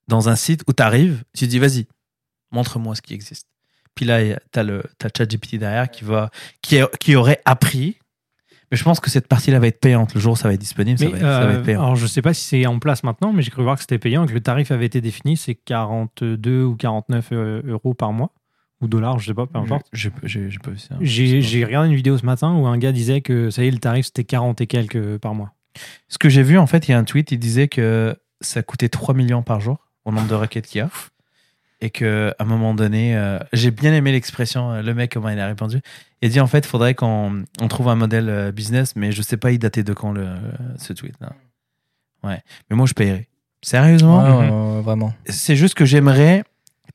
dans 0.06 0.28
un 0.28 0.36
site 0.36 0.62
où 0.68 0.72
tu 0.72 0.82
arrives, 0.82 1.24
tu 1.36 1.46
dis, 1.46 1.58
vas-y, 1.58 1.86
montre-moi 2.52 2.94
ce 2.94 3.02
qui 3.02 3.14
existe. 3.14 3.47
Puis 3.98 4.06
là, 4.06 4.22
tu 4.52 4.58
as, 4.60 4.62
le 4.62 4.84
t'as 4.96 5.08
ChatGPT 5.16 5.56
derrière 5.56 5.90
qui, 5.90 6.04
va, 6.04 6.30
qui, 6.62 6.78
qui 7.00 7.16
aurait 7.16 7.40
appris. 7.44 7.98
Mais 8.70 8.76
je 8.76 8.84
pense 8.84 9.00
que 9.00 9.10
cette 9.10 9.26
partie-là 9.26 9.58
va 9.58 9.66
être 9.66 9.80
payante. 9.80 10.14
Le 10.14 10.20
jour 10.20 10.34
où 10.34 10.36
ça 10.36 10.46
va 10.46 10.54
être 10.54 10.60
disponible, 10.60 11.00
ça, 11.00 11.06
va, 11.08 11.16
être- 11.16 11.20
ça 11.20 11.26
va 11.40 11.46
euh, 11.46 11.58
être 11.58 11.64
payant. 11.64 11.82
alors, 11.82 11.96
je 11.96 12.06
sais 12.06 12.22
pas 12.22 12.32
si 12.32 12.44
c'est 12.44 12.64
en 12.66 12.78
place 12.78 13.02
maintenant, 13.02 13.32
mais 13.32 13.42
j'ai 13.42 13.50
cru 13.50 13.64
voir 13.64 13.74
que 13.74 13.80
c'était 13.80 13.98
payant 13.98 14.22
et 14.22 14.28
que 14.28 14.32
le 14.34 14.40
tarif 14.40 14.70
avait 14.70 14.86
été 14.86 15.00
défini. 15.00 15.36
C'est 15.36 15.56
42 15.56 16.62
ou 16.62 16.76
49 16.76 17.28
euh, 17.32 17.60
euros 17.66 17.94
par 17.94 18.12
mois. 18.12 18.30
Ou 18.80 18.86
dollars, 18.86 19.18
je 19.18 19.26
sais 19.26 19.34
pas, 19.34 19.46
peu 19.46 19.58
importe. 19.58 19.88
J'ai 19.92 20.12
j'ai- 20.22 20.48
j'ai 20.50 20.58
pas 20.60 20.70
vu 20.70 20.78
ça. 20.78 20.94
J'ai 21.00 21.42
j'ai 21.42 21.64
regardé 21.64 21.88
une 21.88 21.96
vidéo 21.96 22.16
ce 22.16 22.24
matin 22.24 22.52
où 22.54 22.68
un 22.68 22.78
gars 22.78 22.92
disait 22.92 23.20
que 23.20 23.50
ça 23.50 23.64
y 23.64 23.66
est, 23.66 23.72
le 23.72 23.78
tarif 23.78 24.06
c'était 24.06 24.22
40 24.22 24.60
et 24.60 24.68
quelques 24.68 25.18
par 25.18 25.34
mois. 25.34 25.52
Ce 26.06 26.16
que 26.18 26.28
j'ai 26.28 26.44
vu, 26.44 26.56
en 26.58 26.68
fait, 26.68 26.86
il 26.86 26.92
y 26.92 26.94
a 26.94 26.98
un 26.98 27.02
tweet, 27.02 27.32
il 27.32 27.40
disait 27.40 27.66
que 27.66 28.14
ça 28.40 28.62
coûtait 28.62 28.88
3 28.88 29.14
millions 29.16 29.42
par 29.42 29.60
jour 29.60 29.78
au 30.04 30.12
nombre 30.12 30.28
de 30.28 30.34
requêtes 30.36 30.68
qu'il 30.68 30.78
y 30.78 30.82
a. 30.82 30.90
Et 31.80 31.90
qu'à 31.90 32.34
un 32.38 32.44
moment 32.44 32.74
donné, 32.74 33.16
euh, 33.16 33.38
j'ai 33.52 33.70
bien 33.70 33.92
aimé 33.94 34.10
l'expression, 34.10 34.72
euh, 34.72 34.82
le 34.82 34.94
mec, 34.94 35.12
comment 35.12 35.28
il 35.28 35.38
a 35.38 35.46
répondu. 35.46 35.80
Il 36.20 36.26
a 36.26 36.28
dit, 36.28 36.40
en 36.40 36.48
fait, 36.48 36.58
il 36.58 36.66
faudrait 36.66 36.94
qu'on 36.94 37.44
on 37.60 37.68
trouve 37.68 37.88
un 37.88 37.94
modèle 37.94 38.28
euh, 38.28 38.50
business, 38.50 38.96
mais 38.96 39.12
je 39.12 39.22
sais 39.22 39.36
pas, 39.36 39.52
il 39.52 39.60
datait 39.60 39.84
de 39.84 39.92
quand 39.92 40.10
le, 40.10 40.28
ce 40.76 40.92
tweet-là. 40.92 41.32
Ouais. 42.24 42.40
Mais 42.68 42.76
moi, 42.76 42.86
je 42.86 42.94
paierais. 42.94 43.28
Sérieusement? 43.62 44.22
Ouais, 44.22 44.48
ouais, 44.48 44.82
vraiment. 44.82 45.14
C'est 45.26 45.54
juste 45.54 45.74
que 45.74 45.84
j'aimerais 45.84 46.42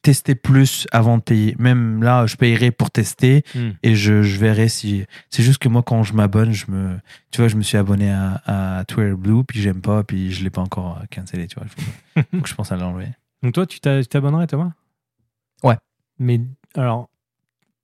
tester 0.01 0.35
plus 0.35 0.85
avant 0.91 1.17
de 1.17 1.23
payer. 1.23 1.55
Même 1.59 2.03
là, 2.03 2.25
je 2.25 2.35
payerais 2.35 2.71
pour 2.71 2.91
tester 2.91 3.43
Hmm. 3.55 3.71
et 3.83 3.95
je, 3.95 4.21
je 4.21 4.37
verrai 4.37 4.67
si. 4.67 5.05
C'est 5.29 5.43
juste 5.43 5.59
que 5.59 5.69
moi, 5.69 5.81
quand 5.81 6.03
je 6.03 6.13
m'abonne, 6.13 6.51
je 6.51 6.65
me. 6.69 6.97
Tu 7.31 7.39
vois, 7.39 7.47
je 7.47 7.55
me 7.55 7.63
suis 7.63 7.77
abonné 7.77 8.11
à, 8.11 8.41
à 8.45 8.83
Twitter 8.85 9.15
Blue, 9.15 9.43
puis 9.45 9.61
j'aime 9.61 9.81
pas, 9.81 10.03
puis 10.03 10.31
je 10.31 10.43
l'ai 10.43 10.49
pas 10.49 10.61
encore 10.61 11.01
cancellé, 11.13 11.47
tu 11.47 11.55
vois. 11.57 11.67
Faut, 12.31 12.41
que 12.41 12.49
je 12.49 12.53
pense 12.53 12.71
à 12.71 12.75
l'enlever. 12.75 13.07
Donc 13.43 13.53
toi, 13.53 13.65
tu 13.65 13.79
t'a- 13.79 14.01
tu 14.01 14.07
t'abonnerais, 14.07 14.47
Thomas 14.47 14.71
Ouais. 15.63 15.77
Mais 16.19 16.41
alors, 16.75 17.09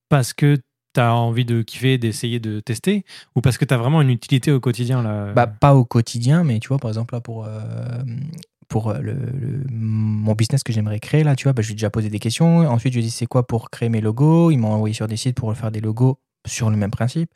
parce 0.09 0.33
que 0.33 0.57
tu 0.93 0.99
as 0.99 1.13
envie 1.13 1.45
de 1.45 1.61
kiffer, 1.61 1.97
d'essayer 1.97 2.39
de 2.39 2.59
tester, 2.61 3.05
ou 3.35 3.41
parce 3.41 3.57
que 3.57 3.65
tu 3.65 3.73
as 3.73 3.77
vraiment 3.77 4.01
une 4.01 4.09
utilité 4.09 4.51
au 4.51 4.59
quotidien 4.59 5.03
là? 5.03 5.33
Bah, 5.33 5.47
pas 5.47 5.75
au 5.75 5.85
quotidien, 5.85 6.43
mais 6.43 6.59
tu 6.59 6.69
vois, 6.69 6.79
par 6.79 6.89
exemple, 6.89 7.13
là, 7.13 7.21
pour, 7.21 7.45
euh, 7.45 7.59
pour 8.69 8.89
euh, 8.89 8.99
le, 8.99 9.13
le- 9.13 9.63
mon 9.69 10.33
business 10.33 10.63
que 10.63 10.73
j'aimerais 10.73 10.99
créer, 10.99 11.23
là, 11.23 11.35
tu 11.35 11.43
vois, 11.43 11.53
bah, 11.53 11.61
je 11.61 11.67
lui 11.67 11.73
ai 11.73 11.75
déjà 11.75 11.89
posé 11.89 12.09
des 12.09 12.19
questions. 12.19 12.59
Ensuite, 12.69 12.93
je 12.93 12.99
lui 12.99 13.03
ai 13.03 13.07
dit 13.07 13.11
c'est 13.11 13.27
quoi 13.27 13.45
pour 13.45 13.69
créer 13.69 13.89
mes 13.89 14.01
logos? 14.01 14.51
Ils 14.51 14.57
m'ont 14.57 14.71
envoyé 14.73 14.93
sur 14.93 15.07
des 15.07 15.17
sites 15.17 15.35
pour 15.35 15.55
faire 15.55 15.71
des 15.71 15.81
logos 15.81 16.19
sur 16.47 16.69
le 16.69 16.77
même 16.77 16.91
principe. 16.91 17.29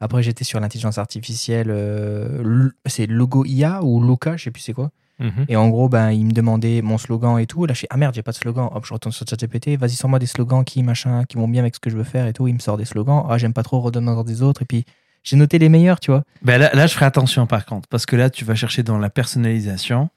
Après, 0.00 0.22
j'étais 0.22 0.44
sur 0.44 0.60
l'intelligence 0.60 0.98
artificielle. 0.98 1.68
euh, 1.70 2.68
c'est 2.86 3.06
Logo 3.06 3.44
IA 3.46 3.82
ou 3.82 4.00
Loca, 4.00 4.36
je 4.36 4.44
sais 4.44 4.50
plus 4.50 4.60
c'est 4.62 4.74
quoi. 4.74 4.90
Mhm. 5.18 5.46
Et 5.48 5.56
en 5.56 5.68
gros, 5.68 5.88
ben, 5.88 6.10
il 6.10 6.26
me 6.26 6.32
demandait 6.32 6.82
mon 6.82 6.98
slogan 6.98 7.38
et 7.38 7.46
tout. 7.46 7.64
Là, 7.66 7.74
je 7.74 7.80
fais, 7.80 7.86
ah 7.90 7.96
merde, 7.96 8.14
j'ai 8.14 8.22
pas 8.22 8.32
de 8.32 8.36
slogan. 8.36 8.68
Hop, 8.72 8.84
je 8.84 8.92
retourne 8.92 9.12
sur 9.12 9.26
ChatGPT. 9.26 9.76
Vas-y, 9.78 9.92
sors-moi 9.92 10.18
des 10.18 10.26
slogans 10.26 10.64
qui, 10.64 10.82
machin, 10.82 11.24
qui 11.24 11.36
vont 11.36 11.48
bien 11.48 11.62
avec 11.62 11.74
ce 11.74 11.80
que 11.80 11.90
je 11.90 11.96
veux 11.96 12.04
faire 12.04 12.26
et 12.26 12.32
tout. 12.32 12.48
Il 12.48 12.54
me 12.54 12.58
sort 12.58 12.76
des 12.76 12.84
slogans. 12.84 13.24
Ah, 13.28 13.38
j'aime 13.38 13.54
pas 13.54 13.62
trop, 13.62 13.80
redonne-moi 13.80 14.24
des 14.24 14.42
autres. 14.42 14.62
Et 14.62 14.66
puis, 14.66 14.84
j'ai 15.22 15.36
noté 15.36 15.58
les 15.58 15.68
meilleurs, 15.68 16.00
tu 16.00 16.10
vois. 16.10 16.22
Ben 16.42 16.58
là, 16.58 16.70
là, 16.72 16.86
je 16.86 16.94
ferai 16.94 17.06
attention 17.06 17.46
par 17.46 17.66
contre, 17.66 17.88
parce 17.88 18.06
que 18.06 18.14
là, 18.14 18.30
tu 18.30 18.44
vas 18.44 18.54
chercher 18.54 18.82
dans 18.82 18.98
la 18.98 19.10
personnalisation. 19.10 20.08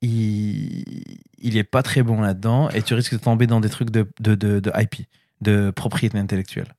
Il, 0.00 0.84
il 1.38 1.56
est 1.56 1.64
pas 1.64 1.82
très 1.82 2.02
bon 2.02 2.20
là-dedans 2.20 2.68
et 2.70 2.82
tu 2.82 2.94
risques 2.94 3.14
de 3.14 3.18
tomber 3.18 3.46
dans 3.46 3.60
des 3.60 3.70
trucs 3.70 3.90
de, 3.90 4.06
de, 4.20 4.34
de, 4.34 4.60
de 4.60 4.72
IP, 4.76 5.06
de 5.40 5.70
propriété 5.70 6.18
intellectuelle. 6.18 6.74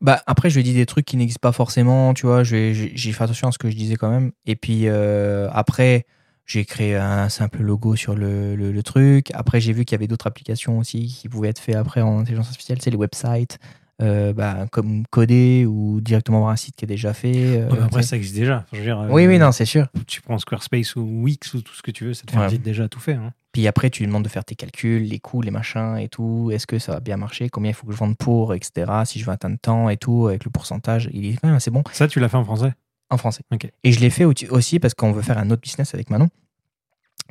Bah, 0.00 0.22
après, 0.26 0.50
je 0.50 0.56
lui 0.56 0.60
ai 0.60 0.64
dit 0.64 0.74
des 0.74 0.86
trucs 0.86 1.04
qui 1.06 1.16
n'existent 1.16 1.40
pas 1.40 1.52
forcément, 1.52 2.14
tu 2.14 2.26
vois. 2.26 2.42
j'ai 2.42 2.94
fait 2.94 3.24
attention 3.24 3.48
à 3.48 3.52
ce 3.52 3.58
que 3.58 3.70
je 3.70 3.76
disais 3.76 3.96
quand 3.96 4.10
même. 4.10 4.32
Et 4.44 4.56
puis, 4.56 4.82
euh, 4.88 5.48
après, 5.52 6.06
j'ai 6.46 6.64
créé 6.64 6.96
un 6.96 7.28
simple 7.28 7.62
logo 7.62 7.96
sur 7.96 8.14
le, 8.14 8.54
le, 8.56 8.70
le 8.72 8.82
truc. 8.82 9.30
Après, 9.34 9.60
j'ai 9.60 9.72
vu 9.72 9.84
qu'il 9.84 9.94
y 9.94 9.98
avait 9.98 10.06
d'autres 10.06 10.26
applications 10.26 10.78
aussi 10.78 11.06
qui 11.06 11.28
pouvaient 11.28 11.48
être 11.48 11.58
faites 11.60 11.76
après 11.76 12.00
en 12.02 12.18
intelligence 12.20 12.46
artificielle, 12.48 12.78
c'est 12.82 12.90
les 12.90 12.96
websites, 12.96 13.58
euh, 14.02 14.32
bah, 14.32 14.66
comme 14.72 15.06
coder 15.06 15.66
ou 15.66 16.00
directement 16.00 16.40
voir 16.40 16.50
un 16.50 16.56
site 16.56 16.74
qui 16.76 16.84
est 16.84 16.88
déjà 16.88 17.14
fait. 17.14 17.56
euh, 17.58 17.70
Ouais, 17.70 17.78
après, 17.82 18.02
ça 18.02 18.16
existe 18.16 18.34
déjà. 18.34 18.66
Je 18.72 18.78
veux 18.78 18.84
dire, 18.84 18.98
euh, 19.00 19.08
Oui, 19.10 19.26
oui, 19.26 19.38
non, 19.38 19.52
c'est 19.52 19.64
sûr. 19.64 19.86
Tu 20.06 20.20
prends 20.20 20.36
Squarespace 20.38 20.96
ou 20.96 21.02
Wix 21.22 21.54
ou 21.54 21.62
tout 21.62 21.74
ce 21.74 21.82
que 21.82 21.90
tu 21.92 22.04
veux, 22.04 22.14
ça 22.14 22.24
te 22.24 22.32
fait 22.32 22.38
Ouais. 22.38 22.58
déjà 22.58 22.88
tout 22.88 23.00
fait. 23.00 23.14
hein. 23.14 23.32
Puis 23.52 23.68
après, 23.68 23.88
tu 23.88 24.02
lui 24.02 24.08
demandes 24.08 24.24
de 24.24 24.28
faire 24.28 24.44
tes 24.44 24.56
calculs, 24.56 25.04
les 25.04 25.20
coûts, 25.20 25.40
les 25.40 25.52
machins 25.52 25.96
et 25.96 26.08
tout. 26.08 26.50
Est-ce 26.52 26.66
que 26.66 26.80
ça 26.80 26.94
va 26.94 26.98
bien 27.00 27.16
marcher? 27.16 27.48
Combien 27.48 27.70
il 27.70 27.74
faut 27.74 27.86
que 27.86 27.92
je 27.92 27.96
vende 27.96 28.16
pour, 28.18 28.52
etc. 28.52 28.90
Si 29.04 29.20
je 29.20 29.24
veux 29.24 29.30
atteindre 29.30 29.56
temps 29.62 29.88
et 29.88 29.96
tout, 29.96 30.26
avec 30.26 30.44
le 30.44 30.50
pourcentage. 30.50 31.08
Il 31.12 31.24
est 31.24 31.34
quand 31.36 31.46
même 31.46 31.56
assez 31.56 31.70
bon. 31.70 31.84
Ça, 31.92 32.08
tu 32.08 32.18
l'as 32.18 32.28
fait 32.28 32.36
en 32.36 32.44
français? 32.44 32.72
En 33.10 33.16
français. 33.18 33.42
Et 33.84 33.92
je 33.92 34.00
l'ai 34.00 34.10
fait 34.10 34.24
au- 34.24 34.32
aussi 34.50 34.78
parce 34.78 34.94
qu'on 34.94 35.12
veut 35.12 35.22
faire 35.22 35.38
un 35.38 35.50
autre 35.50 35.62
business 35.62 35.94
avec 35.94 36.10
Manon, 36.10 36.28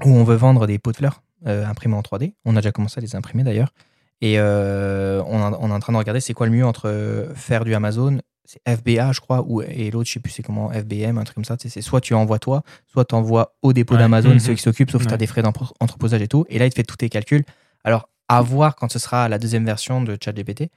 où 0.05 0.09
on 0.09 0.23
veut 0.23 0.35
vendre 0.35 0.67
des 0.67 0.79
pots 0.79 0.91
de 0.91 0.97
fleurs 0.97 1.21
euh, 1.47 1.65
imprimés 1.65 1.95
en 1.95 2.01
3D. 2.01 2.33
On 2.45 2.55
a 2.55 2.61
déjà 2.61 2.71
commencé 2.71 2.99
à 2.99 3.01
les 3.01 3.15
imprimer 3.15 3.43
d'ailleurs. 3.43 3.73
Et 4.21 4.39
euh, 4.39 5.21
on, 5.27 5.39
a- 5.41 5.57
on 5.59 5.69
est 5.69 5.73
en 5.73 5.79
train 5.79 5.91
de 5.93 5.97
regarder 5.97 6.21
c'est 6.21 6.33
quoi 6.33 6.45
le 6.47 6.53
mieux 6.53 6.65
entre 6.65 7.27
faire 7.35 7.65
du 7.65 7.73
Amazon, 7.75 8.19
c'est 8.45 8.59
FBA 8.67 9.11
je 9.11 9.19
crois, 9.19 9.43
ou, 9.47 9.61
et 9.61 9.91
l'autre 9.91 10.07
je 10.07 10.13
sais 10.13 10.19
plus 10.19 10.31
c'est 10.31 10.43
comment, 10.43 10.69
FBM, 10.71 11.17
un 11.17 11.23
truc 11.23 11.35
comme 11.35 11.45
ça. 11.45 11.57
C'est 11.59 11.81
soit 11.81 11.99
tu 12.01 12.13
envoies 12.13 12.39
toi, 12.39 12.63
soit 12.87 13.05
tu 13.05 13.15
envoies 13.15 13.55
au 13.61 13.73
dépôt 13.73 13.95
Ouais. 13.95 13.99
d'Amazon, 13.99 14.29
Mhm. 14.33 14.39
ceux 14.39 14.53
qui 14.53 14.61
s'occupent, 14.61 14.91
sauf 14.91 15.03
que 15.03 15.07
tu 15.07 15.13
as 15.13 15.17
des 15.17 15.27
frais 15.27 15.41
d'empre- 15.41 15.73
entreposage 15.79 16.21
et 16.21 16.27
tout. 16.27 16.45
Et 16.49 16.59
là 16.59 16.65
il 16.65 16.69
te 16.69 16.75
fait 16.75 16.83
tous 16.83 16.95
tes 16.97 17.09
calculs. 17.09 17.43
Alors 17.83 18.09
à 18.29 18.41
voir 18.41 18.75
quand 18.77 18.89
ce 18.91 18.99
sera 18.99 19.27
la 19.27 19.37
deuxième 19.39 19.65
version 19.65 20.01
de 20.01 20.17
ChatGPT, 20.21 20.69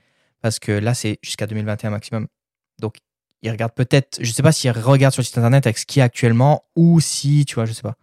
parce 0.42 0.58
que 0.58 0.72
là 0.72 0.94
c'est 0.94 1.18
jusqu'à 1.22 1.46
2021 1.46 1.90
maximum. 1.90 2.26
Donc 2.80 2.96
il 3.46 3.50
regarde 3.50 3.72
peut-être, 3.72 4.18
je 4.20 4.30
sais 4.30 4.42
pas 4.42 4.52
s'il 4.52 4.70
regarde 4.70 5.12
sur 5.12 5.20
le 5.20 5.26
site 5.26 5.38
internet 5.38 5.66
avec 5.66 5.78
ce 5.78 5.86
qu'il 5.86 6.00
y 6.00 6.02
a 6.02 6.04
actuellement 6.04 6.64
ou 6.74 7.00
si, 7.00 7.44
tu 7.46 7.54
vois, 7.54 7.64
je 7.64 7.72
sais 7.72 7.82
pas. 7.82 7.94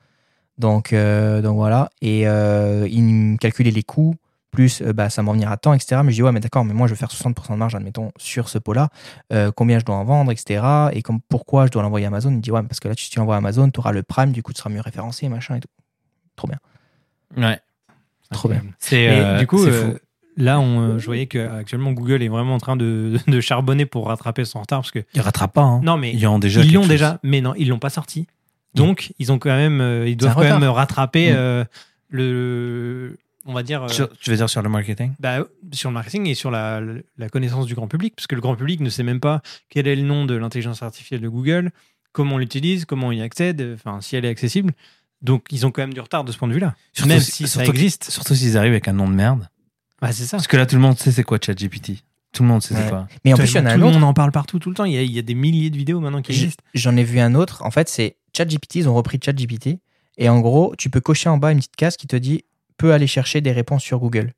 Donc, 0.57 0.93
euh, 0.93 1.41
donc 1.41 1.55
voilà. 1.55 1.89
Et 2.01 2.27
euh, 2.27 2.87
il 2.89 3.03
me 3.03 3.37
calculait 3.37 3.71
les 3.71 3.83
coûts, 3.83 4.15
plus 4.51 4.81
euh, 4.81 4.93
bah, 4.93 5.09
ça 5.09 5.21
m'en 5.23 5.33
venir 5.33 5.51
à 5.51 5.57
temps, 5.57 5.73
etc. 5.73 6.01
Mais 6.03 6.11
je 6.11 6.17
dis, 6.17 6.23
ouais, 6.23 6.31
mais 6.31 6.39
d'accord, 6.39 6.63
mais 6.63 6.73
moi 6.73 6.87
je 6.87 6.93
veux 6.93 6.97
faire 6.97 7.09
60% 7.09 7.51
de 7.51 7.57
marge, 7.57 7.75
admettons, 7.75 8.11
sur 8.17 8.49
ce 8.49 8.57
pot-là. 8.57 8.89
Euh, 9.33 9.51
combien 9.55 9.79
je 9.79 9.85
dois 9.85 9.95
en 9.95 10.05
vendre, 10.05 10.31
etc. 10.31 10.63
Et 10.93 11.01
comme, 11.01 11.19
pourquoi 11.21 11.65
je 11.65 11.71
dois 11.71 11.81
l'envoyer 11.81 12.05
à 12.05 12.09
Amazon? 12.09 12.29
Il 12.29 12.37
me 12.37 12.41
dit, 12.41 12.51
ouais, 12.51 12.63
parce 12.63 12.79
que 12.79 12.87
là, 12.87 12.93
si 12.97 13.09
tu 13.09 13.19
l'envoies 13.19 13.35
à 13.35 13.39
Amazon, 13.39 13.69
tu 13.69 13.79
auras 13.79 13.91
le 13.91 14.03
prime, 14.03 14.31
du 14.31 14.43
coup, 14.43 14.53
tu 14.53 14.59
seras 14.59 14.69
mieux 14.69 14.81
référencé, 14.81 15.27
machin 15.27 15.55
et 15.55 15.59
tout. 15.59 15.69
Trop 16.35 16.47
bien. 16.47 16.59
Ouais. 17.35 17.59
Trop 18.31 18.49
bien. 18.49 18.63
C'est 18.79 19.09
euh, 19.09 19.39
du 19.39 19.47
coup, 19.47 19.63
c'est 19.63 19.71
euh, 19.71 19.91
fou. 19.91 19.97
Là, 20.37 20.59
on, 20.59 20.81
euh, 20.95 20.99
je 20.99 21.05
voyais 21.05 21.25
qu'actuellement 21.27 21.91
Google 21.91 22.21
est 22.23 22.27
vraiment 22.27 22.55
en 22.55 22.59
train 22.59 22.75
de, 22.75 23.17
de 23.27 23.41
charbonner 23.41 23.85
pour 23.85 24.07
rattraper 24.07 24.45
son 24.45 24.61
retard 24.61 24.79
parce 24.81 24.91
que 24.91 24.99
Ils 25.13 25.21
rattrapent 25.21 25.53
pas. 25.53 25.61
Hein. 25.61 25.81
non, 25.83 25.97
mais 25.97 26.13
Ils 26.13 26.25
ont 26.27 26.39
déjà. 26.39 26.61
ils 26.61 26.73
l'ont 26.73 26.87
déjà, 26.87 27.19
mais 27.23 27.41
non, 27.41 27.53
ils 27.55 27.69
l'ont 27.69 27.79
pas 27.79 27.89
sorti. 27.89 28.27
Donc, 28.75 29.13
ils 29.19 29.31
ont 29.31 29.37
quand 29.39 29.55
même, 29.55 29.81
euh, 29.81 30.07
ils 30.09 30.17
doivent 30.17 30.35
quand 30.35 30.59
même 30.59 30.63
rattraper 30.69 31.31
Mm. 31.31 31.35
euh, 31.35 31.63
le, 32.27 33.17
on 33.45 33.53
va 33.53 33.63
dire, 33.63 33.89
Sur- 33.89 34.09
tu 34.17 34.29
veux 34.29 34.37
dire 34.37 34.49
sur 34.49 34.61
le 34.61 34.69
marketing? 34.69 35.13
bah, 35.19 35.45
sur 35.73 35.89
le 35.89 35.93
marketing 35.93 36.27
et 36.27 36.35
sur 36.35 36.49
la, 36.51 36.81
la 37.17 37.29
connaissance 37.29 37.65
du 37.65 37.75
grand 37.75 37.87
public, 37.87 38.13
parce 38.15 38.27
que 38.27 38.35
le 38.35 38.41
grand 38.41 38.55
public 38.55 38.79
ne 38.79 38.89
sait 38.89 39.03
même 39.03 39.19
pas 39.19 39.41
quel 39.69 39.87
est 39.87 39.95
le 39.95 40.03
nom 40.03 40.25
de 40.25 40.35
l'intelligence 40.35 40.81
artificielle 40.83 41.21
de 41.21 41.27
Google, 41.29 41.71
comment 42.11 42.35
on 42.35 42.37
l'utilise, 42.37 42.85
comment 42.85 43.07
on 43.07 43.11
y 43.11 43.21
accède, 43.21 43.73
enfin 43.75 43.99
si 44.01 44.15
elle 44.15 44.25
est 44.25 44.29
accessible. 44.29 44.71
Donc, 45.21 45.45
ils 45.51 45.65
ont 45.65 45.71
quand 45.71 45.81
même 45.81 45.93
du 45.93 46.01
retard 46.01 46.23
de 46.23 46.31
ce 46.31 46.37
point 46.37 46.47
de 46.47 46.53
vue-là. 46.53 46.75
Même 47.07 47.19
si- 47.19 47.47
ça 47.47 47.63
existe. 47.65 48.09
Surtout 48.09 48.35
s'ils 48.35 48.57
arrivent 48.57 48.73
avec 48.73 48.87
un 48.87 48.93
nom 48.93 49.07
de 49.09 49.15
merde. 49.15 49.47
Bah, 50.03 50.11
c'est 50.11 50.25
ça. 50.25 50.37
Parce 50.37 50.47
que 50.47 50.57
là, 50.57 50.65
tout 50.65 50.75
le 50.75 50.81
monde 50.81 50.97
sait 50.99 51.11
c'est 51.11 51.23
quoi 51.23 51.37
ChatGPT. 51.41 52.03
Tout 52.33 52.43
le 52.43 52.49
monde 52.49 52.61
sait 52.61 52.75
c'est 52.75 52.89
quoi. 52.89 53.07
Mais 53.23 53.33
en 53.33 53.37
plus, 53.37 53.51
il 53.51 53.55
y 53.55 53.59
en 53.59 53.65
a 53.65 53.69
tout 53.69 53.73
un 53.75 53.77
le 53.77 53.83
autre. 53.85 53.93
monde 53.93 54.03
en 54.03 54.13
parle 54.13 54.31
partout, 54.31 54.59
tout 54.59 54.69
le 54.69 54.75
temps. 54.75 54.85
Il 54.85 54.93
y 54.93 54.97
a, 54.97 55.01
il 55.01 55.11
y 55.11 55.19
a 55.19 55.21
des 55.21 55.33
milliers 55.35 55.69
de 55.69 55.77
vidéos 55.77 55.99
maintenant 55.99 56.21
qui 56.21 56.31
existent. 56.33 56.63
J'en 56.73 56.95
ai 56.97 57.03
vu 57.03 57.19
un 57.19 57.35
autre. 57.35 57.63
En 57.63 57.71
fait, 57.71 57.87
c'est 57.89 58.17
ChatGPT. 58.35 58.75
Ils 58.75 58.89
ont 58.89 58.95
repris 58.95 59.19
ChatGPT. 59.23 59.79
Et 60.17 60.29
en 60.29 60.39
gros, 60.41 60.75
tu 60.77 60.89
peux 60.89 60.99
cocher 61.01 61.29
en 61.29 61.37
bas 61.37 61.51
une 61.51 61.57
petite 61.59 61.75
case 61.75 61.95
qui 61.97 62.07
te 62.07 62.15
dit 62.15 62.43
peut 62.77 62.91
aller 62.93 63.07
chercher 63.07 63.39
des 63.41 63.51
réponses 63.51 63.83
sur 63.83 63.99
Google. 63.99 64.33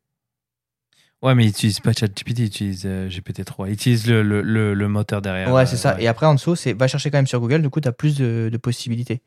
Ouais, 1.22 1.34
mais 1.34 1.46
ils 1.46 1.50
utilisent 1.50 1.80
pas 1.80 1.94
ChatGPT, 1.94 2.40
ils 2.40 2.46
utilisent 2.46 2.84
euh, 2.86 3.10
GPT-3. 3.10 3.68
Ils 3.68 3.74
utilisent 3.74 4.08
le, 4.08 4.22
le, 4.22 4.42
le, 4.42 4.74
le 4.74 4.88
moteur 4.88 5.22
derrière. 5.22 5.52
Ouais, 5.52 5.64
euh, 5.64 5.66
c'est 5.66 5.78
ça. 5.78 5.96
ouais. 5.96 6.04
Et 6.04 6.08
après, 6.08 6.26
en 6.28 6.36
dessous, 6.36 6.56
c'est 6.56 6.74
va 6.74 6.88
chercher 6.88 7.10
quand 7.10 7.18
même 7.18 7.28
sur 7.28 7.40
Google. 7.40 7.62
Du 7.62 7.70
coup, 7.70 7.82
tu 7.82 7.88
as 7.88 7.92
plus 7.94 8.18
de, 8.18 8.50
de 8.52 8.58
possibilités. 8.58 9.22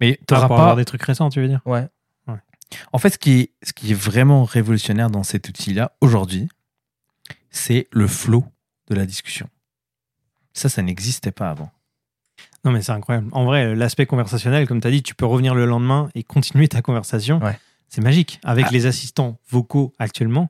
Mais 0.00 0.18
Ah, 0.20 0.24
t'auras 0.26 0.46
pour 0.48 0.56
pas. 0.56 0.62
avoir 0.62 0.76
des 0.76 0.84
trucs 0.84 1.02
récents, 1.02 1.30
tu 1.30 1.40
veux 1.40 1.48
dire? 1.48 1.60
Ouais. 1.64 1.86
En 2.92 2.98
fait, 2.98 3.10
ce 3.10 3.18
qui, 3.18 3.32
est, 3.40 3.50
ce 3.62 3.72
qui 3.72 3.90
est 3.92 3.94
vraiment 3.94 4.44
révolutionnaire 4.44 5.10
dans 5.10 5.22
cet 5.22 5.48
outil-là, 5.48 5.92
aujourd'hui, 6.00 6.48
c'est 7.50 7.88
le 7.92 8.06
flow 8.06 8.44
de 8.88 8.94
la 8.94 9.06
discussion. 9.06 9.48
Ça, 10.54 10.68
ça 10.68 10.82
n'existait 10.82 11.32
pas 11.32 11.50
avant. 11.50 11.70
Non, 12.64 12.70
mais 12.70 12.82
c'est 12.82 12.92
incroyable. 12.92 13.28
En 13.32 13.44
vrai, 13.44 13.74
l'aspect 13.74 14.06
conversationnel, 14.06 14.66
comme 14.68 14.80
tu 14.80 14.86
as 14.88 14.90
dit, 14.90 15.02
tu 15.02 15.14
peux 15.14 15.26
revenir 15.26 15.54
le 15.54 15.66
lendemain 15.66 16.08
et 16.14 16.22
continuer 16.22 16.68
ta 16.68 16.82
conversation. 16.82 17.40
Ouais. 17.42 17.58
C'est 17.88 18.00
magique. 18.02 18.40
Avec 18.44 18.66
Ah. 18.68 18.72
les 18.72 18.86
assistants 18.86 19.38
vocaux 19.50 19.92
actuellement, 19.98 20.48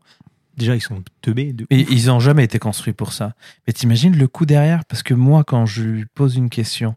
déjà, 0.57 0.75
ils 0.76 0.81
sont 0.81 1.02
teubés. 1.23 1.52
De... 1.52 1.67
Et 1.71 1.81
ils 1.91 2.11
ont 2.11 2.21
jamais 2.21 2.45
été 2.45 2.59
construits 2.59 2.93
pour 2.93 3.12
ça. 3.12 3.35
Mais 3.67 3.73
t'imagines 3.73 4.17
le 4.17 4.29
coup 4.29 4.47
derrière? 4.47 4.85
Parce 4.85 5.02
que 5.02 5.14
moi, 5.14 5.43
quand 5.45 5.67
je 5.67 5.83
lui 5.83 6.07
pose 6.07 6.37
une 6.37 6.50
question, 6.50 6.95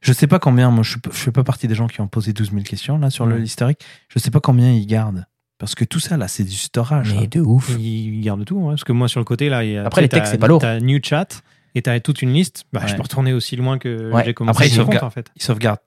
je 0.00 0.12
sais 0.12 0.26
pas 0.26 0.38
combien, 0.38 0.70
moi 0.70 0.82
je, 0.82 0.90
suis 0.90 1.00
pas- 1.00 1.10
je 1.12 1.16
fais 1.18 1.32
pas 1.32 1.44
partie 1.44 1.68
des 1.68 1.74
gens 1.74 1.86
qui 1.86 2.00
ont 2.00 2.08
posé 2.08 2.32
12 2.32 2.50
000 2.52 2.62
questions 2.62 2.98
là 2.98 3.10
sur 3.10 3.26
le 3.26 3.38
l'historique. 3.38 3.80
Je 4.08 4.18
sais 4.18 4.30
pas 4.30 4.40
combien 4.40 4.70
ils 4.72 4.86
gardent. 4.86 5.24
Parce 5.58 5.74
que 5.74 5.84
tout 5.84 5.98
ça 6.00 6.16
là, 6.16 6.28
c'est 6.28 6.44
du 6.44 6.56
storage. 6.56 7.12
Mais 7.14 7.24
hein. 7.24 7.28
de 7.30 7.40
ouf. 7.40 7.70
Ils 7.78 8.20
gardent 8.20 8.44
tout. 8.44 8.60
hein, 8.66 8.70
parce 8.70 8.84
que 8.84 8.92
moi, 8.92 9.08
sur 9.08 9.18
le 9.20 9.24
côté, 9.24 9.48
là, 9.48 9.64
il 9.64 9.72
y 9.72 9.76
a, 9.76 9.84
Après, 9.84 10.02
les 10.02 10.08
textes, 10.08 10.30
c'est 10.32 10.38
pas 10.38 10.46
lourd. 10.46 10.60
T'as 10.60 10.78
New 10.78 11.00
Chat 11.02 11.42
et 11.74 11.82
t'as 11.82 11.98
toute 12.00 12.22
une 12.22 12.32
liste. 12.32 12.64
Bah, 12.72 12.82
Je 12.86 12.94
peux 12.94 13.02
retourner 13.02 13.32
aussi 13.32 13.56
loin 13.56 13.76
que 13.78 14.12
Ouais. 14.12 14.22
j'ai 14.24 14.34
commencé 14.34 14.56
Après, 14.56 14.68
ils 14.68 14.72
sauvegardent. 14.74 15.04
en 15.06 15.10
fait. 15.10 15.30
Ils 15.34 15.42
sauvegardent. 15.42 15.80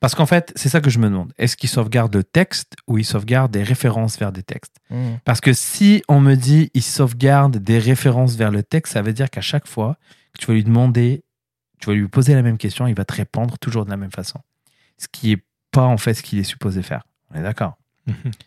Parce 0.00 0.14
qu'en 0.14 0.26
fait, 0.26 0.52
c'est 0.56 0.68
ça 0.68 0.80
que 0.82 0.90
je 0.90 0.98
me 0.98 1.08
demande. 1.08 1.32
Est-ce 1.38 1.56
qu'ils 1.56 1.68
sauvegardent 1.70 2.14
le 2.14 2.22
texte 2.24 2.74
ou 2.86 2.98
ils 2.98 3.04
sauvegardent 3.04 3.50
des 3.50 3.62
références 3.62 4.18
vers 4.18 4.30
des 4.32 4.42
textes? 4.42 4.76
Mm. 4.90 5.14
Parce 5.24 5.40
que 5.40 5.52
si 5.54 6.02
on 6.08 6.20
me 6.20 6.34
dit 6.36 6.70
ils 6.74 6.82
sauvegardent 6.82 7.56
des 7.58 7.78
références 7.78 8.36
vers 8.36 8.50
le 8.50 8.62
texte, 8.62 8.92
ça 8.92 9.00
veut 9.02 9.12
dire 9.14 9.30
qu'à 9.30 9.40
chaque 9.42 9.66
fois 9.66 9.96
que 10.34 10.40
tu 10.40 10.46
vas 10.48 10.54
lui 10.54 10.64
demander, 10.64 11.23
tu 11.84 11.90
vas 11.90 11.96
lui 11.96 12.08
poser 12.08 12.34
la 12.34 12.40
même 12.42 12.56
question, 12.56 12.86
il 12.86 12.94
va 12.94 13.04
te 13.04 13.12
répondre 13.12 13.58
toujours 13.58 13.84
de 13.84 13.90
la 13.90 13.98
même 13.98 14.10
façon. 14.10 14.40
Ce 14.96 15.06
qui 15.06 15.32
est 15.32 15.44
pas 15.70 15.84
en 15.84 15.98
fait 15.98 16.14
ce 16.14 16.22
qu'il 16.22 16.38
est 16.38 16.44
supposé 16.44 16.82
faire. 16.82 17.02
On 17.30 17.38
est 17.38 17.42
d'accord? 17.42 17.76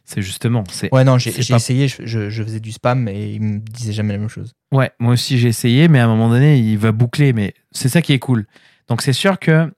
C'est 0.05 0.21
justement, 0.21 0.63
c'est 0.71 0.91
Ouais, 0.93 1.03
non, 1.03 1.17
j'ai 1.17 1.31
C'est 1.31 1.41
j'ai 1.43 1.53
pas- 1.53 1.57
essayé, 1.57 1.87
je, 1.87 2.29
faisais 2.43 2.59
du 2.59 2.71
spam 2.71 3.07
et 3.07 3.33
il 3.33 3.41
me 3.41 3.59
disait 3.59 3.93
jamais 3.93 4.13
la 4.13 4.19
même 4.19 4.29
chose. 4.29 4.53
Ouais, 4.71 4.91
moi 4.99 5.13
aussi 5.13 5.37
j'ai 5.37 5.47
essayé, 5.49 5.87
mais 5.87 5.99
à 5.99 6.05
un 6.05 6.07
moment 6.07 6.29
donné, 6.29 6.57
il 6.59 6.77
va 6.77 6.91
boucler. 6.91 7.33
Mais 7.33 7.53
c'est 7.71 7.89
ça 7.89 8.01
qui 8.01 8.13
est 8.13 8.19
cool. 8.19 8.45
Donc 8.87 9.01
c'est 9.03 9.13
sûr 9.13 9.37
que 9.39 9.71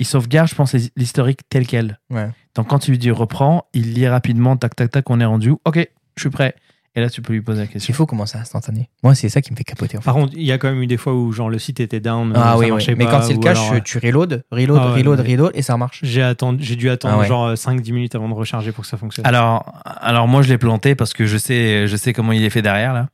il 0.00 0.06
sauvegarde, 0.06 0.48
je 0.48 0.54
pense, 0.54 0.74
l'historique 0.96 1.40
tel 1.48 1.66
quel. 1.66 2.00
Ouais. 2.08 2.28
Donc 2.56 2.68
quand 2.68 2.78
tu 2.80 2.90
lui 2.92 2.98
dis 2.98 3.10
reprends, 3.10 3.66
il 3.72 3.94
lit 3.94 4.08
rapidement, 4.08 4.56
tac, 4.56 4.74
tac, 4.74 4.90
tac, 4.90 5.10
on 5.10 5.20
est 5.20 5.24
rendu 5.24 5.50
où 5.50 5.60
Ok, 5.64 5.88
je 6.16 6.20
suis 6.22 6.30
prêt. 6.30 6.54
Et 6.96 7.00
là, 7.00 7.08
tu 7.08 7.22
peux 7.22 7.32
lui 7.34 7.40
poser 7.40 7.58
la 7.60 7.64
Il 7.66 7.68
question. 7.68 7.94
faut 7.94 8.04
commencer 8.04 8.36
instantané. 8.36 8.90
Moi, 9.04 9.14
c'est 9.14 9.28
ça 9.28 9.40
qui 9.40 9.52
me 9.52 9.56
fait 9.56 9.62
capoter. 9.62 9.96
En 9.96 10.00
fait. 10.00 10.04
Par 10.06 10.14
contre, 10.14 10.32
il 10.34 10.42
y 10.42 10.50
a 10.50 10.58
quand 10.58 10.68
même 10.68 10.82
eu 10.82 10.88
des 10.88 10.96
fois 10.96 11.14
où 11.14 11.30
genre 11.30 11.48
le 11.48 11.58
site 11.60 11.78
était 11.78 12.00
down. 12.00 12.32
ah 12.34 12.40
ça 12.54 12.58
oui, 12.58 12.70
oui. 12.72 12.84
Mais 12.98 13.04
pas, 13.04 13.10
quand 13.12 13.22
c'est 13.22 13.34
le 13.34 13.38
cas, 13.38 13.50
alors, 13.52 13.74
je- 13.74 13.78
tu 13.80 13.98
reload, 13.98 14.42
reload, 14.50 14.78
Ah 14.82 14.86
ouais, 14.92 14.98
reload, 14.98 15.20
mais- 15.24 15.30
reload 15.36 15.52
et 15.54 15.62
ça 15.62 15.76
marche. 15.76 16.00
J'ai 16.02 16.20
attendu, 16.22 16.64
j'ai 16.64 16.74
dû 16.74 16.90
attendre 16.90 17.14
Ah 17.14 17.20
ouais. 17.20 17.28
genre 17.28 17.56
5-10 17.56 17.92
minutes 17.92 18.14
avant 18.16 18.28
de 18.28 18.34
recharger 18.34 18.72
pour 18.72 18.82
que 18.82 18.88
ça 18.90 18.96
fonctionne. 18.96 19.24
Alors, 19.24 19.72
alors 19.84 20.26
moi, 20.26 20.42
je 20.42 20.48
l'ai 20.48 20.58
planté 20.58 20.96
parce 20.96 21.12
que 21.12 21.26
je 21.26 21.36
sais, 21.38 21.86
je 21.86 21.96
sais 21.96 22.12
comment 22.12 22.32
il 22.32 22.42
est 22.42 22.50
fait 22.50 22.62
derrière 22.62 22.92
là. 22.92 23.08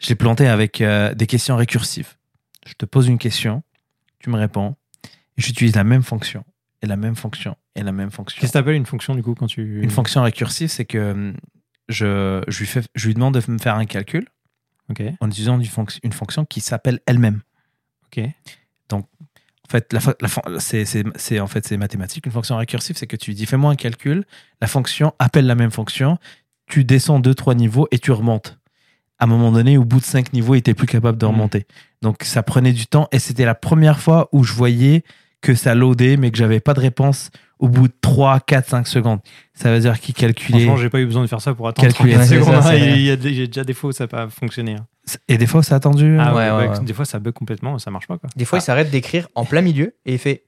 Je 0.00 0.08
l'ai 0.08 0.16
planté 0.16 0.48
avec 0.48 0.80
euh, 0.80 1.14
des 1.14 1.26
questions 1.28 1.54
récursives. 1.56 2.14
Je 2.66 2.72
te 2.74 2.84
pose 2.84 3.06
une 3.06 3.18
question, 3.18 3.62
tu 4.18 4.28
me 4.30 4.36
réponds, 4.38 4.74
et 5.04 5.08
j'utilise 5.42 5.76
la 5.76 5.84
même 5.84 6.02
fonction, 6.02 6.42
et 6.82 6.86
la 6.86 6.96
même 6.96 7.14
fonction, 7.14 7.54
et 7.76 7.82
la 7.84 7.92
même 7.92 8.10
fonction. 8.10 8.40
Qu'est-ce 8.40 8.52
que 8.52 8.58
t'appelles 8.58 8.74
une 8.74 8.86
fonction 8.86 9.14
du 9.14 9.22
coup 9.22 9.34
quand 9.36 9.46
tu. 9.46 9.80
Une 9.82 9.90
fonction 9.90 10.22
récursive, 10.22 10.68
c'est 10.68 10.84
que 10.84 11.12
hum, 11.12 11.34
je, 11.90 12.42
je, 12.48 12.58
lui 12.60 12.66
fais, 12.66 12.82
je 12.94 13.06
lui 13.06 13.14
demande 13.14 13.34
de 13.38 13.50
me 13.52 13.58
faire 13.58 13.74
un 13.76 13.84
calcul 13.86 14.26
en 15.20 15.28
utilisant 15.28 15.58
une, 15.58 15.64
fonction- 15.66 16.00
une 16.02 16.12
fonction 16.12 16.44
qui 16.44 16.60
s'appelle 16.60 17.00
elle-même. 17.06 17.42
ok. 18.06 18.24
En 18.92 19.70
fait, 19.70 19.92
la, 19.92 20.00
c'est, 20.58 21.38
en 21.38 21.46
fait, 21.46 21.64
c'est 21.64 21.76
mathématique. 21.76 22.26
Une 22.26 22.32
fonction 22.32 22.56
récursive, 22.56 22.96
c'est 22.96 23.06
que 23.06 23.14
tu 23.14 23.34
dis 23.34 23.46
fais-moi 23.46 23.70
un 23.70 23.76
calcul, 23.76 24.24
la 24.60 24.66
fonction 24.66 25.14
appelle 25.20 25.46
la 25.46 25.54
même 25.54 25.70
fonction, 25.70 26.18
tu 26.66 26.82
descends 26.82 27.20
deux, 27.20 27.34
trois 27.36 27.54
niveaux 27.54 27.86
et 27.92 28.00
tu 28.00 28.10
remontes. 28.10 28.58
À 29.20 29.24
un 29.24 29.26
moment 29.28 29.52
donné, 29.52 29.78
au 29.78 29.84
bout 29.84 30.00
de 30.00 30.04
cinq 30.04 30.32
niveaux, 30.32 30.56
il 30.56 30.58
était 30.58 30.74
plus 30.74 30.88
capable 30.88 31.18
de 31.18 31.26
Mhm. 31.26 31.32
remonter. 31.34 31.66
Donc, 32.02 32.24
ça 32.24 32.42
prenait 32.42 32.72
du 32.72 32.88
temps 32.88 33.06
et 33.12 33.20
c'était 33.20 33.44
la 33.44 33.54
première 33.54 34.00
fois 34.00 34.28
où 34.32 34.42
je 34.42 34.52
voyais 34.54 35.04
que 35.40 35.54
ça 35.54 35.74
loadait, 35.74 36.16
mais 36.16 36.30
que 36.30 36.36
j'avais 36.36 36.60
pas 36.60 36.74
de 36.74 36.80
réponse 36.80 37.30
au 37.58 37.68
bout 37.68 37.88
de 37.88 37.94
3, 38.00 38.40
4, 38.40 38.68
5 38.68 38.86
secondes. 38.86 39.20
Ça 39.54 39.70
veut 39.70 39.80
dire 39.80 39.98
qu'il 40.00 40.14
calculait. 40.14 40.60
Franchement, 40.60 40.76
j'ai 40.76 40.90
pas 40.90 41.00
eu 41.00 41.06
besoin 41.06 41.22
de 41.22 41.26
faire 41.26 41.40
ça 41.40 41.54
pour 41.54 41.68
attendre 41.68 41.88
Calculer. 41.88 42.12
30 42.14 42.22
Ouais, 42.22 42.26
c'est 42.28 42.40
secondes. 42.44 42.62
ça, 42.62 42.76
il, 42.76 43.00
y 43.02 43.10
a, 43.10 43.16
déjà 43.16 43.64
des 43.64 43.74
fois 43.74 43.90
où 43.90 43.92
ça 43.92 44.04
n'a 44.04 44.08
pas 44.08 44.28
fonctionné. 44.28 44.72
hein. 44.74 44.86
Et 45.28 45.38
des 45.38 45.46
fois, 45.46 45.62
ça 45.62 45.74
a 45.74 45.76
attendu. 45.78 46.16
Ah 46.20 46.34
ouais, 46.34 46.50
ouais, 46.50 46.50
ouais, 46.56 46.68
bug- 46.68 46.78
ouais. 46.78 46.84
Des 46.84 46.92
fois, 46.92 47.04
ça 47.04 47.18
bug 47.18 47.32
complètement, 47.34 47.78
ça 47.78 47.90
marche 47.90 48.06
pas 48.06 48.16
quoi. 48.18 48.28
Des 48.36 48.44
fois, 48.44 48.58
il 48.58 48.62
s'arrête 48.62 48.90
d'écrire 48.90 49.28
en 49.34 49.44
plein 49.44 49.60
milieu 49.60 49.94
et 50.06 50.12
il 50.14 50.18
fait 50.18 50.44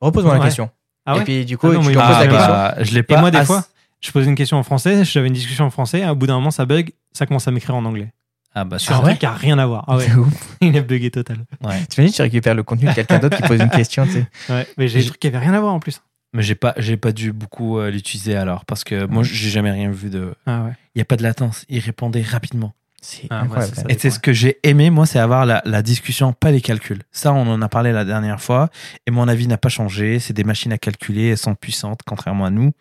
repose-moi 0.00 0.36
la 0.38 0.44
question. 0.44 0.70
Ah 1.06 1.14
et 1.14 1.18
ouais 1.18 1.24
puis, 1.24 1.44
du 1.44 1.56
coup, 1.56 1.68
Ah 1.70 1.74
non, 1.74 1.80
tu 1.82 1.96
Ah, 1.98 2.18
la 2.20 2.26
question. 2.26 2.52
bah, 2.52 2.74
je 2.80 2.92
l'ai 2.92 3.00
Et 3.00 3.02
pas. 3.02 3.20
moi, 3.20 3.30
des 3.30 3.38
ass- 3.38 3.46
fois, 3.46 3.64
je 4.00 4.10
posais 4.10 4.28
une 4.28 4.34
question 4.34 4.56
en 4.56 4.62
français, 4.62 5.04
j'avais 5.04 5.28
une 5.28 5.34
discussion 5.34 5.64
en 5.64 5.70
français, 5.70 6.06
au 6.08 6.14
bout 6.16 6.26
d'un 6.26 6.34
moment, 6.34 6.50
ça 6.50 6.64
bug, 6.66 6.90
ça 7.12 7.26
commence 7.26 7.46
à 7.48 7.50
m'écrire 7.50 7.76
en 7.76 7.84
anglais. 7.84 8.12
Ah 8.58 8.64
bah 8.64 8.78
Sur 8.78 8.94
Ah 8.94 8.96
un 8.96 9.00
ouais 9.02 9.06
truc 9.10 9.18
qui 9.20 9.26
a 9.26 9.32
rien 9.34 9.58
à 9.58 9.66
voir. 9.66 9.84
Ah 9.86 9.96
ouais, 9.96 10.04
C'est 10.08 10.14
ouf. 10.14 10.56
il 10.62 10.76
a 10.76 10.80
bugué 10.80 11.10
total. 11.10 11.38
ouais. 11.62 11.84
T'imagines, 11.88 12.14
tu 12.14 12.22
récupères 12.22 12.54
le 12.54 12.62
contenu 12.62 12.88
de 12.88 12.94
quelqu'un 12.94 13.18
d'autre 13.18 13.36
qui 13.36 13.42
pose 13.42 13.60
une 13.60 13.68
question, 13.70 14.04
tu 14.06 14.12
sais. 14.12 14.26
Ouais, 14.48 14.66
mais 14.78 14.88
j'ai 14.88 15.00
des 15.00 15.06
trucs 15.06 15.20
qui 15.20 15.26
avaient 15.26 15.38
rien 15.38 15.52
à 15.54 15.60
voir 15.60 15.74
en 15.74 15.78
plus. 15.80 16.00
Mais 16.32 16.42
j'ai 16.42 16.54
pas, 16.54 16.74
j'ai 16.78 16.96
pas 16.96 17.12
dû 17.12 17.32
beaucoup 17.32 17.78
euh, 17.78 17.90
l'utiliser 17.90 18.34
alors 18.36 18.64
parce 18.64 18.82
que 18.84 19.04
moi, 19.06 19.22
j'ai 19.22 19.48
jamais 19.50 19.70
rien 19.70 19.90
vu 19.90 20.10
de. 20.10 20.34
Ah 20.46 20.64
ouais. 20.64 20.72
Il 20.94 20.98
y 20.98 21.02
a 21.02 21.04
pas 21.04 21.16
de 21.16 21.22
latence. 21.22 21.64
Il 21.68 21.78
répondait 21.80 22.22
rapidement. 22.22 22.72
C'est 23.02 23.26
Ah, 23.30 23.42
incroyable. 23.42 23.52
ouais, 23.56 23.62
c'est 23.62 23.70
quand 23.70 23.76
ça. 23.82 23.86
même. 23.88 23.96
Et 23.96 24.00
c'est 24.00 24.10
ce 24.10 24.18
que 24.18 24.32
j'ai 24.32 24.58
aimé, 24.62 24.90
moi, 24.90 25.06
c'est 25.06 25.18
avoir 25.18 25.46
la, 25.46 25.62
la 25.66 25.82
discussion, 25.82 26.32
pas 26.32 26.50
les 26.50 26.60
calculs. 26.62 27.02
Ça, 27.12 27.32
on 27.32 27.46
en 27.46 27.60
a 27.62 27.68
parlé 27.68 27.92
la 27.92 28.04
dernière 28.04 28.40
fois, 28.40 28.70
et 29.06 29.10
mon 29.10 29.28
avis 29.28 29.46
n'a 29.46 29.58
pas 29.58 29.68
changé. 29.68 30.18
C'est 30.18 30.32
des 30.32 30.44
machines 30.44 30.72
à 30.72 30.78
calculer, 30.78 31.28
elles 31.28 31.38
sont 31.38 31.54
puissantes, 31.54 32.00
contrairement 32.06 32.46
à 32.46 32.50
nous. 32.50 32.72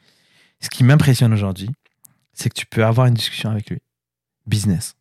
Ce 0.61 0.69
qui 0.69 0.83
m'impressionne 0.85 1.33
aujourd'hui, 1.33 1.69
c'est 2.33 2.49
que 2.49 2.55
tu 2.55 2.65
peux 2.65 2.83
avoir 2.85 3.07
une 3.07 3.13
discussion 3.13 3.51
avec 3.51 3.69
lui. 3.69 3.79
Business. 4.47 4.95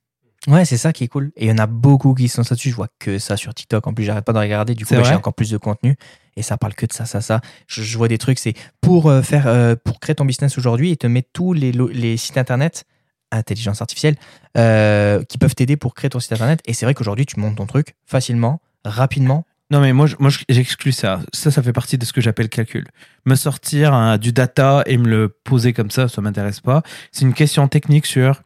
Ouais, 0.47 0.65
c'est 0.67 0.77
ça 0.77 0.93
qui 0.93 1.05
est 1.05 1.09
cool. 1.09 1.33
Et 1.37 1.47
il 1.47 1.49
y 1.49 1.53
en 1.53 1.59
a 1.59 1.67
beaucoup 1.67 2.13
qui 2.15 2.29
sont 2.29 2.43
là-dessus. 2.43 2.71
Je 2.71 2.75
vois 2.77 2.89
que 2.99 3.19
ça 3.19 3.37
sur 3.37 3.55
TikTok. 3.55 3.87
En 3.87 3.95
plus, 3.95 4.05
j'arrête 4.05 4.25
pas 4.25 4.33
de 4.35 4.39
regarder. 4.39 4.75
Du 4.75 4.85
coup, 4.85 4.93
bah, 5.01 5.03
j'ai 5.09 5.15
encore 5.17 5.35
plus 5.35 5.51
de 5.51 5.57
contenu. 5.57 5.97
Et 6.37 6.43
ça 6.43 6.57
parle 6.59 6.75
que 6.75 6.85
de 6.85 6.93
ça, 6.93 7.07
ça, 7.07 7.21
ça. 7.23 7.41
Je, 7.67 7.83
je 7.83 7.97
vois 7.97 8.09
des 8.09 8.19
trucs, 8.19 8.39
c'est 8.39 8.53
pour 8.83 9.09
euh, 9.09 9.23
faire, 9.23 9.47
euh, 9.47 9.75
pour 9.83 10.01
créer 10.01 10.15
ton 10.17 10.25
business 10.27 10.59
aujourd'hui 10.59 10.91
et 10.91 10.97
te 10.97 11.07
mettre 11.07 11.29
tous 11.33 11.53
les, 11.55 12.17
sites 12.19 12.37
internet, 12.37 12.85
intelligence 13.31 13.81
artificielle, 13.81 14.17
euh, 14.59 15.23
qui 15.25 15.39
peuvent 15.39 15.55
t'aider 15.55 15.77
pour 15.77 15.95
créer 15.95 16.11
ton 16.11 16.21
site 16.21 16.33
internet. 16.33 16.61
Et 16.67 16.75
c'est 16.75 16.85
vrai 16.87 16.93
qu'aujourd'hui, 16.95 17.25
tu 17.25 17.39
montes 17.41 17.57
ton 17.57 17.67
truc 17.67 17.95
facilement, 18.05 18.61
rapidement. 18.85 19.47
Non, 19.71 19.81
mais 19.81 19.93
moi, 19.95 20.07
je- 20.07 20.17
moi 20.19 20.29
je- 20.29 20.41
j'exclus 20.51 20.93
ça. 20.93 21.21
Ça, 21.33 21.51
ça 21.51 21.63
fait 21.63 21.73
partie 21.73 21.97
de 21.97 22.05
ce 22.05 22.13
que 22.13 22.21
j'appelle 22.21 22.49
calcul. 22.51 22.87
Me 23.25 23.35
sortir 23.35 23.95
hein, 23.95 24.19
du 24.19 24.33
data 24.33 24.83
et 24.87 24.99
me 24.99 25.09
le 25.09 25.29
poser 25.29 25.73
comme 25.73 25.91
ça, 25.91 26.07
ça 26.09 26.21
m'intéresse 26.21 26.61
pas. 26.61 26.83
C'est 27.13 27.23
une 27.23 27.33
question 27.33 27.67
technique 27.67 28.05
sur 28.07 28.43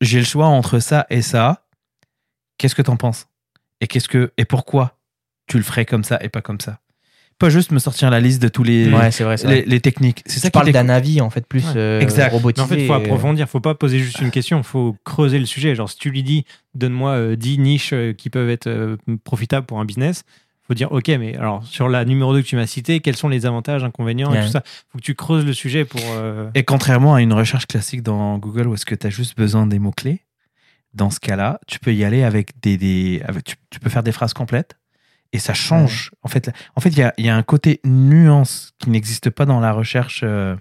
j'ai 0.00 0.18
le 0.18 0.24
choix 0.24 0.46
entre 0.46 0.78
ça 0.78 1.06
et 1.10 1.22
ça. 1.22 1.66
Qu'est-ce 2.58 2.74
que 2.74 2.82
t'en 2.82 2.96
penses? 2.96 3.26
Et 3.80 3.86
qu'est-ce 3.86 4.08
que 4.08 4.32
et 4.38 4.44
pourquoi 4.44 4.98
tu 5.46 5.56
le 5.58 5.62
ferais 5.62 5.84
comme 5.84 6.04
ça 6.04 6.18
et 6.22 6.28
pas 6.28 6.40
comme 6.42 6.60
ça? 6.60 6.80
Pas 7.38 7.50
juste 7.50 7.70
me 7.70 7.78
sortir 7.78 8.08
la 8.08 8.18
liste 8.18 8.40
de 8.40 8.48
tous 8.48 8.62
les 8.62 8.90
Ouais, 8.90 9.10
c'est 9.10 9.22
vrai. 9.22 9.36
c'est 9.36 9.46
les, 9.46 9.56
vrai. 9.60 9.64
les 9.66 9.80
techniques. 9.80 10.22
C'est 10.24 10.40
ça 10.40 10.48
Tu 10.48 10.52
qui 10.52 10.52
parles 10.52 10.72
d'un 10.72 10.88
avis, 10.88 11.20
en 11.20 11.28
fait, 11.28 11.46
plus 11.46 11.66
Ouais. 11.66 11.76
euh, 11.76 12.00
Exact. 12.00 12.28
Mais 12.30 12.36
robotisé. 12.38 12.64
en 12.64 12.66
fait, 12.66 12.80
il 12.80 12.86
faut 12.86 12.94
approfondir. 12.94 13.46
faut 13.46 13.60
pas 13.60 13.74
poser 13.74 13.98
juste 13.98 14.20
une 14.20 14.30
question. 14.30 14.56
Il 14.56 14.64
faut 14.64 14.96
creuser 15.04 15.38
le 15.38 15.44
sujet. 15.44 15.74
Genre, 15.74 15.90
si 15.90 15.98
tu 15.98 16.08
lui 16.08 16.22
dis, 16.22 16.46
donne-moi 16.74 17.10
euh, 17.10 17.36
10 17.36 17.58
niches 17.58 17.92
euh, 17.92 18.14
qui 18.14 18.30
peuvent 18.30 18.48
être 18.48 18.68
euh, 18.68 18.96
profitables 19.24 19.66
pour 19.66 19.80
un 19.80 19.84
business, 19.84 20.22
faut 20.66 20.74
dire, 20.74 20.90
OK, 20.92 21.08
mais 21.08 21.36
alors, 21.36 21.64
sur 21.64 21.88
la 21.88 22.04
numéro 22.04 22.32
2 22.34 22.42
que 22.42 22.46
tu 22.46 22.56
m'as 22.56 22.66
cité, 22.66 23.00
quels 23.00 23.16
sont 23.16 23.28
les 23.28 23.46
avantages, 23.46 23.84
inconvénients 23.84 24.32
et 24.32 24.38
tout 24.46 24.50
ça? 24.52 24.62
Faut 24.90 24.98
que 24.98 25.02
tu 25.04 25.14
creuses 25.14 25.44
le 25.44 25.52
sujet 25.52 25.84
pour. 25.84 26.00
euh, 26.04 26.50
Et 26.54 26.64
contrairement 26.64 27.14
à 27.14 27.22
une 27.22 27.32
recherche 27.32 27.66
classique 27.66 28.02
dans 28.02 28.38
Google 28.38 28.66
où 28.68 28.74
est-ce 28.74 28.86
que 28.86 28.94
tu 28.94 29.06
as 29.06 29.10
juste 29.10 29.36
besoin 29.36 29.66
des 29.66 29.78
mots-clés, 29.78 30.22
dans 30.94 31.10
ce 31.10 31.20
cas-là, 31.20 31.60
tu 31.66 31.78
peux 31.78 31.94
y 31.94 32.04
aller 32.04 32.22
avec 32.24 32.60
des. 32.62 32.76
des 32.76 33.22
avec- 33.26 33.44
tu, 33.44 33.56
tu 33.70 33.78
peux 33.80 33.90
faire 33.90 34.02
des 34.02 34.12
phrases 34.12 34.32
complètes 34.34 34.76
et 35.32 35.38
ça 35.38 35.52
change. 35.54 36.10
En 36.22 36.28
fait, 36.28 36.50
en 36.74 36.80
fait, 36.80 36.88
il 36.90 36.98
y 36.98 37.02
a, 37.02 37.12
y 37.18 37.28
a 37.28 37.36
un 37.36 37.42
côté 37.42 37.80
nuance 37.84 38.72
qui 38.78 38.90
n'existe 38.90 39.28
pas 39.30 39.44
dans 39.44 39.60
la 39.60 39.72
recherche, 39.72 40.22
euh, 40.24 40.56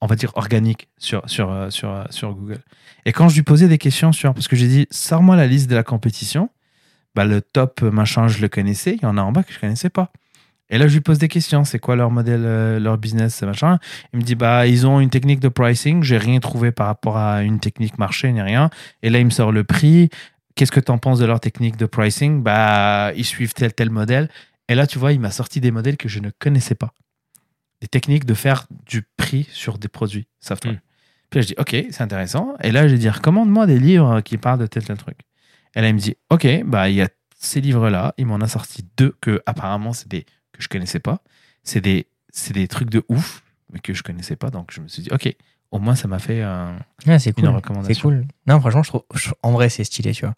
on 0.00 0.06
va 0.06 0.14
dire, 0.16 0.30
organique 0.36 0.88
sur, 0.98 1.28
sur, 1.28 1.50
euh, 1.50 1.70
sur, 1.70 2.06
sur 2.10 2.32
Google. 2.34 2.60
Et 3.06 3.12
quand 3.12 3.28
je 3.28 3.34
lui 3.36 3.42
posais 3.42 3.68
des 3.68 3.78
questions 3.78 4.12
sur. 4.12 4.34
Parce 4.34 4.48
que 4.48 4.56
j'ai 4.56 4.68
dit, 4.68 4.86
sors-moi 4.90 5.34
la 5.36 5.46
liste 5.46 5.68
de 5.68 5.74
la 5.74 5.82
compétition, 5.82 6.48
bah, 7.16 7.24
le 7.24 7.40
top 7.40 7.80
machin, 7.82 8.28
je 8.28 8.40
le 8.40 8.48
connaissais. 8.48 8.94
Il 8.94 9.02
y 9.02 9.06
en 9.06 9.16
a 9.16 9.22
en 9.22 9.32
bas 9.32 9.42
que 9.42 9.52
je 9.52 9.58
connaissais 9.58 9.88
pas. 9.88 10.12
Et 10.68 10.78
là, 10.78 10.86
je 10.86 10.94
lui 10.94 11.00
pose 11.00 11.18
des 11.18 11.28
questions. 11.28 11.64
C'est 11.64 11.78
quoi 11.78 11.96
leur 11.96 12.10
modèle, 12.10 12.42
euh, 12.44 12.78
leur 12.78 12.98
business, 12.98 13.42
machin? 13.42 13.78
Il 14.12 14.18
me 14.18 14.24
dit 14.24 14.34
bah 14.34 14.66
ils 14.66 14.86
ont 14.86 15.00
une 15.00 15.10
technique 15.10 15.40
de 15.40 15.48
pricing, 15.48 16.02
j'ai 16.02 16.18
rien 16.18 16.40
trouvé 16.40 16.72
par 16.72 16.88
rapport 16.88 17.16
à 17.16 17.42
une 17.42 17.60
technique 17.60 17.98
marché 17.98 18.30
ni 18.32 18.42
rien. 18.42 18.70
Et 19.02 19.10
là 19.10 19.18
il 19.18 19.24
me 19.24 19.30
sort 19.30 19.52
le 19.52 19.64
prix. 19.64 20.10
Qu'est-ce 20.56 20.72
que 20.72 20.80
tu 20.80 20.90
en 20.90 20.98
penses 20.98 21.18
de 21.18 21.24
leur 21.24 21.40
technique 21.40 21.76
de 21.76 21.86
pricing? 21.86 22.42
Bah 22.42 23.12
ils 23.14 23.24
suivent 23.24 23.54
tel 23.54 23.72
tel 23.72 23.90
modèle. 23.90 24.28
Et 24.68 24.74
là 24.74 24.86
tu 24.86 24.98
vois 24.98 25.12
il 25.12 25.20
m'a 25.20 25.30
sorti 25.30 25.60
des 25.60 25.70
modèles 25.70 25.96
que 25.96 26.08
je 26.08 26.18
ne 26.18 26.30
connaissais 26.38 26.74
pas. 26.74 26.92
Des 27.80 27.88
techniques 27.88 28.24
de 28.24 28.34
faire 28.34 28.66
du 28.86 29.02
prix 29.16 29.46
sur 29.52 29.78
des 29.78 29.88
produits 29.88 30.26
software. 30.40 30.74
Mm. 30.74 30.80
Puis 31.30 31.38
là 31.38 31.42
je 31.42 31.46
dis 31.46 31.54
ok 31.58 31.86
c'est 31.90 32.02
intéressant. 32.02 32.54
Et 32.62 32.72
là 32.72 32.88
je 32.88 32.92
lui 32.92 32.98
dis 32.98 33.08
recommande-moi 33.08 33.66
des 33.66 33.78
livres 33.78 34.20
qui 34.22 34.36
parlent 34.36 34.58
de 34.58 34.66
tel 34.66 34.84
tel 34.84 34.96
truc. 34.96 35.18
Et 35.76 35.80
là 35.82 35.88
il 35.88 35.94
me 35.94 36.00
dit 36.00 36.16
ok 36.30 36.64
bah 36.64 36.88
il 36.88 36.96
y 36.96 37.02
a 37.02 37.08
ces 37.38 37.60
livres 37.60 37.88
là. 37.90 38.12
Il 38.18 38.26
m'en 38.26 38.36
a 38.40 38.48
sorti 38.48 38.84
deux 38.96 39.14
que 39.20 39.40
apparemment 39.46 39.92
c'est 39.92 40.08
des 40.08 40.22
que 40.52 40.60
je 40.62 40.68
connaissais 40.68 40.98
pas. 41.00 41.20
C'est 41.62 41.80
des 41.80 42.06
c'est 42.32 42.52
des 42.54 42.66
trucs 42.66 42.90
de 42.90 43.04
ouf 43.08 43.44
mais 43.72 43.78
que 43.78 43.94
je 43.94 44.02
connaissais 44.02 44.36
pas. 44.36 44.50
Donc 44.50 44.70
je 44.72 44.80
me 44.80 44.88
suis 44.88 45.02
dit, 45.02 45.10
ok, 45.12 45.34
au 45.70 45.78
moins 45.78 45.94
ça 45.94 46.08
m'a 46.08 46.18
fait 46.18 46.44
Ouais, 47.06 47.18
c'est 47.18 47.30
une 47.38 47.44
cool. 47.46 47.54
recommandation. 47.54 47.94
C'est 47.94 48.00
cool. 48.00 48.24
Non, 48.46 48.60
franchement, 48.60 48.82
je 48.82 48.88
trouve, 48.90 49.02
je- 49.14 49.30
en 49.42 49.52
vrai, 49.52 49.68
c'est 49.68 49.82
stylé, 49.84 50.12
tu 50.12 50.24
vois. 50.24 50.34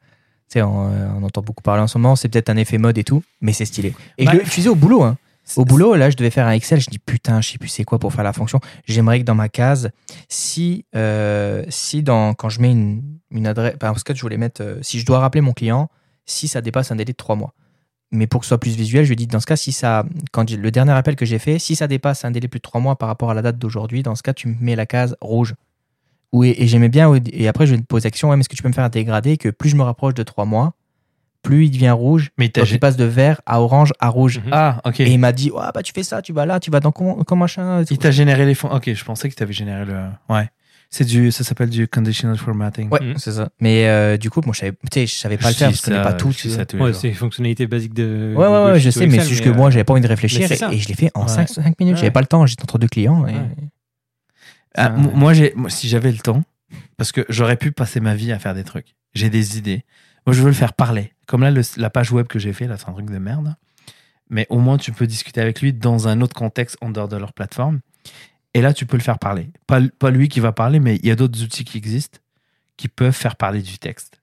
Tu 0.48 0.54
sais, 0.54 0.62
on, 0.62 0.90
euh, 0.90 1.08
on 1.14 1.22
entend 1.22 1.42
beaucoup 1.42 1.62
parler 1.62 1.82
en 1.82 1.86
ce 1.86 1.98
moment, 1.98 2.16
c'est 2.16 2.28
peut-être 2.30 2.48
un 2.48 2.56
effet 2.56 2.78
mode 2.78 2.96
et 2.96 3.04
tout, 3.04 3.22
mais 3.42 3.52
c'est 3.52 3.66
stylé. 3.66 3.94
Et 4.16 4.24
Bah, 4.24 4.32
je 4.32 4.38
l'ai 4.38 4.42
utilisé 4.44 4.70
au 4.70 4.74
boulot, 4.74 5.02
hein. 5.02 5.18
Au 5.56 5.64
boulot, 5.64 5.94
là, 5.94 6.10
je 6.10 6.16
devais 6.16 6.30
faire 6.30 6.46
un 6.46 6.52
Excel. 6.52 6.80
Je 6.80 6.90
dis 6.90 6.98
putain, 6.98 7.40
je 7.40 7.50
sais 7.50 7.58
plus 7.58 7.68
c'est 7.68 7.84
quoi 7.84 7.98
pour 7.98 8.12
faire 8.12 8.24
la 8.24 8.32
fonction. 8.32 8.60
J'aimerais 8.86 9.20
que 9.20 9.24
dans 9.24 9.34
ma 9.34 9.48
case, 9.48 9.90
si, 10.28 10.84
euh, 10.94 11.64
si 11.68 12.02
dans, 12.02 12.34
quand 12.34 12.48
je 12.48 12.60
mets 12.60 12.72
une, 12.72 13.02
une 13.30 13.46
adresse, 13.46 13.76
parce 13.78 14.04
que 14.04 14.14
je 14.14 14.20
voulais 14.20 14.36
mettre, 14.36 14.62
euh, 14.62 14.78
si 14.82 14.98
je 15.00 15.06
dois 15.06 15.20
rappeler 15.20 15.40
mon 15.40 15.52
client, 15.52 15.88
si 16.26 16.48
ça 16.48 16.60
dépasse 16.60 16.92
un 16.92 16.96
délai 16.96 17.12
de 17.12 17.16
trois 17.16 17.36
mois. 17.36 17.54
Mais 18.10 18.26
pour 18.26 18.40
que 18.40 18.46
ce 18.46 18.48
soit 18.48 18.58
plus 18.58 18.76
visuel, 18.76 19.04
je 19.04 19.14
dis 19.14 19.26
dans 19.26 19.40
ce 19.40 19.46
cas, 19.46 19.56
si 19.56 19.72
ça, 19.72 20.04
quand 20.32 20.50
le 20.50 20.70
dernier 20.70 20.92
appel 20.92 21.14
que 21.14 21.26
j'ai 21.26 21.38
fait, 21.38 21.58
si 21.58 21.76
ça 21.76 21.86
dépasse 21.86 22.24
un 22.24 22.30
délai 22.30 22.48
plus 22.48 22.58
de 22.58 22.62
trois 22.62 22.80
mois 22.80 22.96
par 22.96 23.08
rapport 23.08 23.30
à 23.30 23.34
la 23.34 23.42
date 23.42 23.58
d'aujourd'hui, 23.58 24.02
dans 24.02 24.14
ce 24.14 24.22
cas, 24.22 24.32
tu 24.32 24.56
mets 24.60 24.76
la 24.76 24.86
case 24.86 25.16
rouge. 25.20 25.54
Oui, 26.32 26.54
et 26.58 26.66
j'aimais 26.66 26.88
bien. 26.88 27.12
Et 27.32 27.48
après, 27.48 27.66
je 27.66 27.74
la 27.74 28.00
question, 28.10 28.30
ouais, 28.30 28.36
mais 28.36 28.40
est-ce 28.40 28.48
que 28.48 28.56
tu 28.56 28.62
peux 28.62 28.68
me 28.68 28.74
faire 28.74 28.84
un 28.84 28.90
dégradé 28.90 29.36
que 29.36 29.48
plus 29.48 29.70
je 29.70 29.76
me 29.76 29.82
rapproche 29.82 30.14
de 30.14 30.22
trois 30.22 30.44
mois, 30.44 30.74
plus 31.42 31.66
il 31.66 31.70
devient 31.70 31.90
rouge. 31.90 32.30
Mais 32.38 32.48
Donc 32.48 32.70
il 32.70 32.78
passe 32.78 32.96
de 32.96 33.04
vert 33.04 33.40
à 33.46 33.60
orange 33.60 33.92
à 34.00 34.08
rouge. 34.08 34.38
Mhm. 34.38 34.50
Ah, 34.52 34.80
ok. 34.84 35.00
Et 35.00 35.10
il 35.10 35.18
m'a 35.18 35.32
dit, 35.32 35.50
ouais, 35.50 35.66
bah 35.74 35.82
tu 35.82 35.92
fais 35.92 36.02
ça, 36.02 36.22
tu 36.22 36.32
vas 36.32 36.46
là, 36.46 36.60
tu 36.60 36.70
vas 36.70 36.80
dans 36.80 36.92
comment, 36.92 37.22
comment 37.24 37.44
machin. 37.44 37.82
Il 37.90 37.98
t'a 37.98 38.10
généré 38.10 38.46
les 38.46 38.54
fonds. 38.54 38.68
Ok, 38.68 38.92
je 38.92 39.04
pensais 39.04 39.28
qu'il 39.28 39.36
t'avait 39.36 39.52
généré 39.52 39.84
le. 39.84 40.04
Ouais. 40.28 40.48
C'est 40.90 41.04
du, 41.04 41.30
ça 41.30 41.44
s'appelle 41.44 41.68
du 41.68 41.86
conditional 41.86 42.38
formatting. 42.38 42.88
Ouais, 42.88 43.12
c'est 43.16 43.32
ça. 43.32 43.50
Mais 43.60 43.86
euh, 43.88 44.16
du 44.16 44.30
coup, 44.30 44.40
moi, 44.46 44.54
je 44.54 44.60
savais, 44.60 44.72
tu 44.72 45.00
sais, 45.00 45.06
je 45.06 45.14
savais 45.14 45.36
pas 45.36 45.50
le 45.50 45.54
faire, 45.54 45.70
je 45.70 45.82
connais 45.82 46.02
pas 46.02 46.14
tout. 46.14 46.32
tu. 46.32 46.48
Ouais, 46.48 46.94
c'est 46.94 47.08
les 47.08 47.14
fonctionnalités 47.14 47.66
basiques 47.66 47.92
de. 47.92 48.32
Ouais, 48.34 48.46
ouais, 48.46 48.72
ouais, 48.72 48.80
je 48.80 48.88
sais, 48.88 49.06
mais 49.06 49.20
c'est 49.20 49.28
juste 49.28 49.44
que 49.44 49.50
euh, 49.50 49.54
moi, 49.54 49.70
j'avais 49.70 49.84
pas 49.84 49.92
envie 49.92 50.02
de 50.02 50.08
réfléchir 50.08 50.50
et, 50.50 50.78
je 50.78 50.88
l'ai 50.88 50.94
fait 50.94 51.10
en 51.14 51.26
Ouais. 51.26 51.46
5, 51.46 51.78
minutes. 51.78 51.96
J'avais 51.96 52.10
pas 52.10 52.22
le 52.22 52.26
temps, 52.26 52.46
j'étais 52.46 52.62
entre 52.62 52.78
deux 52.78 52.88
clients. 52.88 53.26
et-. 53.26 53.34
Ah, 54.74 54.90
moi, 54.90 55.32
si 55.68 55.88
j'avais 55.88 56.10
le 56.10 56.18
temps, 56.18 56.42
parce 56.96 57.12
que 57.12 57.24
j'aurais 57.28 57.56
pu 57.56 57.72
passer 57.72 58.00
ma 58.00 58.14
vie 58.14 58.32
à 58.32 58.38
faire 58.38 58.54
des 58.54 58.64
trucs. 58.64 58.94
J'ai 59.14 59.30
des 59.30 59.58
idées. 59.58 59.84
Moi, 60.28 60.34
je 60.34 60.42
veux 60.42 60.48
le 60.48 60.54
faire 60.54 60.74
parler. 60.74 61.14
Comme 61.26 61.40
là, 61.40 61.50
la 61.78 61.88
page 61.88 62.12
web 62.12 62.26
que 62.26 62.38
j'ai 62.38 62.52
fait, 62.52 62.66
là, 62.66 62.76
c'est 62.76 62.86
un 62.86 62.92
truc 62.92 63.08
de 63.08 63.16
merde. 63.16 63.56
Mais 64.28 64.46
au 64.50 64.58
moins, 64.58 64.76
tu 64.76 64.92
peux 64.92 65.06
discuter 65.06 65.40
avec 65.40 65.62
lui 65.62 65.72
dans 65.72 66.06
un 66.06 66.20
autre 66.20 66.34
contexte 66.34 66.76
en 66.82 66.90
dehors 66.90 67.08
de 67.08 67.16
leur 67.16 67.32
plateforme. 67.32 67.80
Et 68.52 68.60
là, 68.60 68.74
tu 68.74 68.84
peux 68.84 68.98
le 68.98 69.02
faire 69.02 69.18
parler. 69.18 69.48
Pas, 69.66 69.80
pas 69.98 70.10
lui 70.10 70.28
qui 70.28 70.40
va 70.40 70.52
parler, 70.52 70.80
mais 70.80 70.96
il 70.96 71.06
y 71.06 71.10
a 71.10 71.16
d'autres 71.16 71.42
outils 71.42 71.64
qui 71.64 71.78
existent 71.78 72.18
qui 72.76 72.88
peuvent 72.88 73.14
faire 73.14 73.36
parler 73.36 73.62
du 73.62 73.78
texte. 73.78 74.20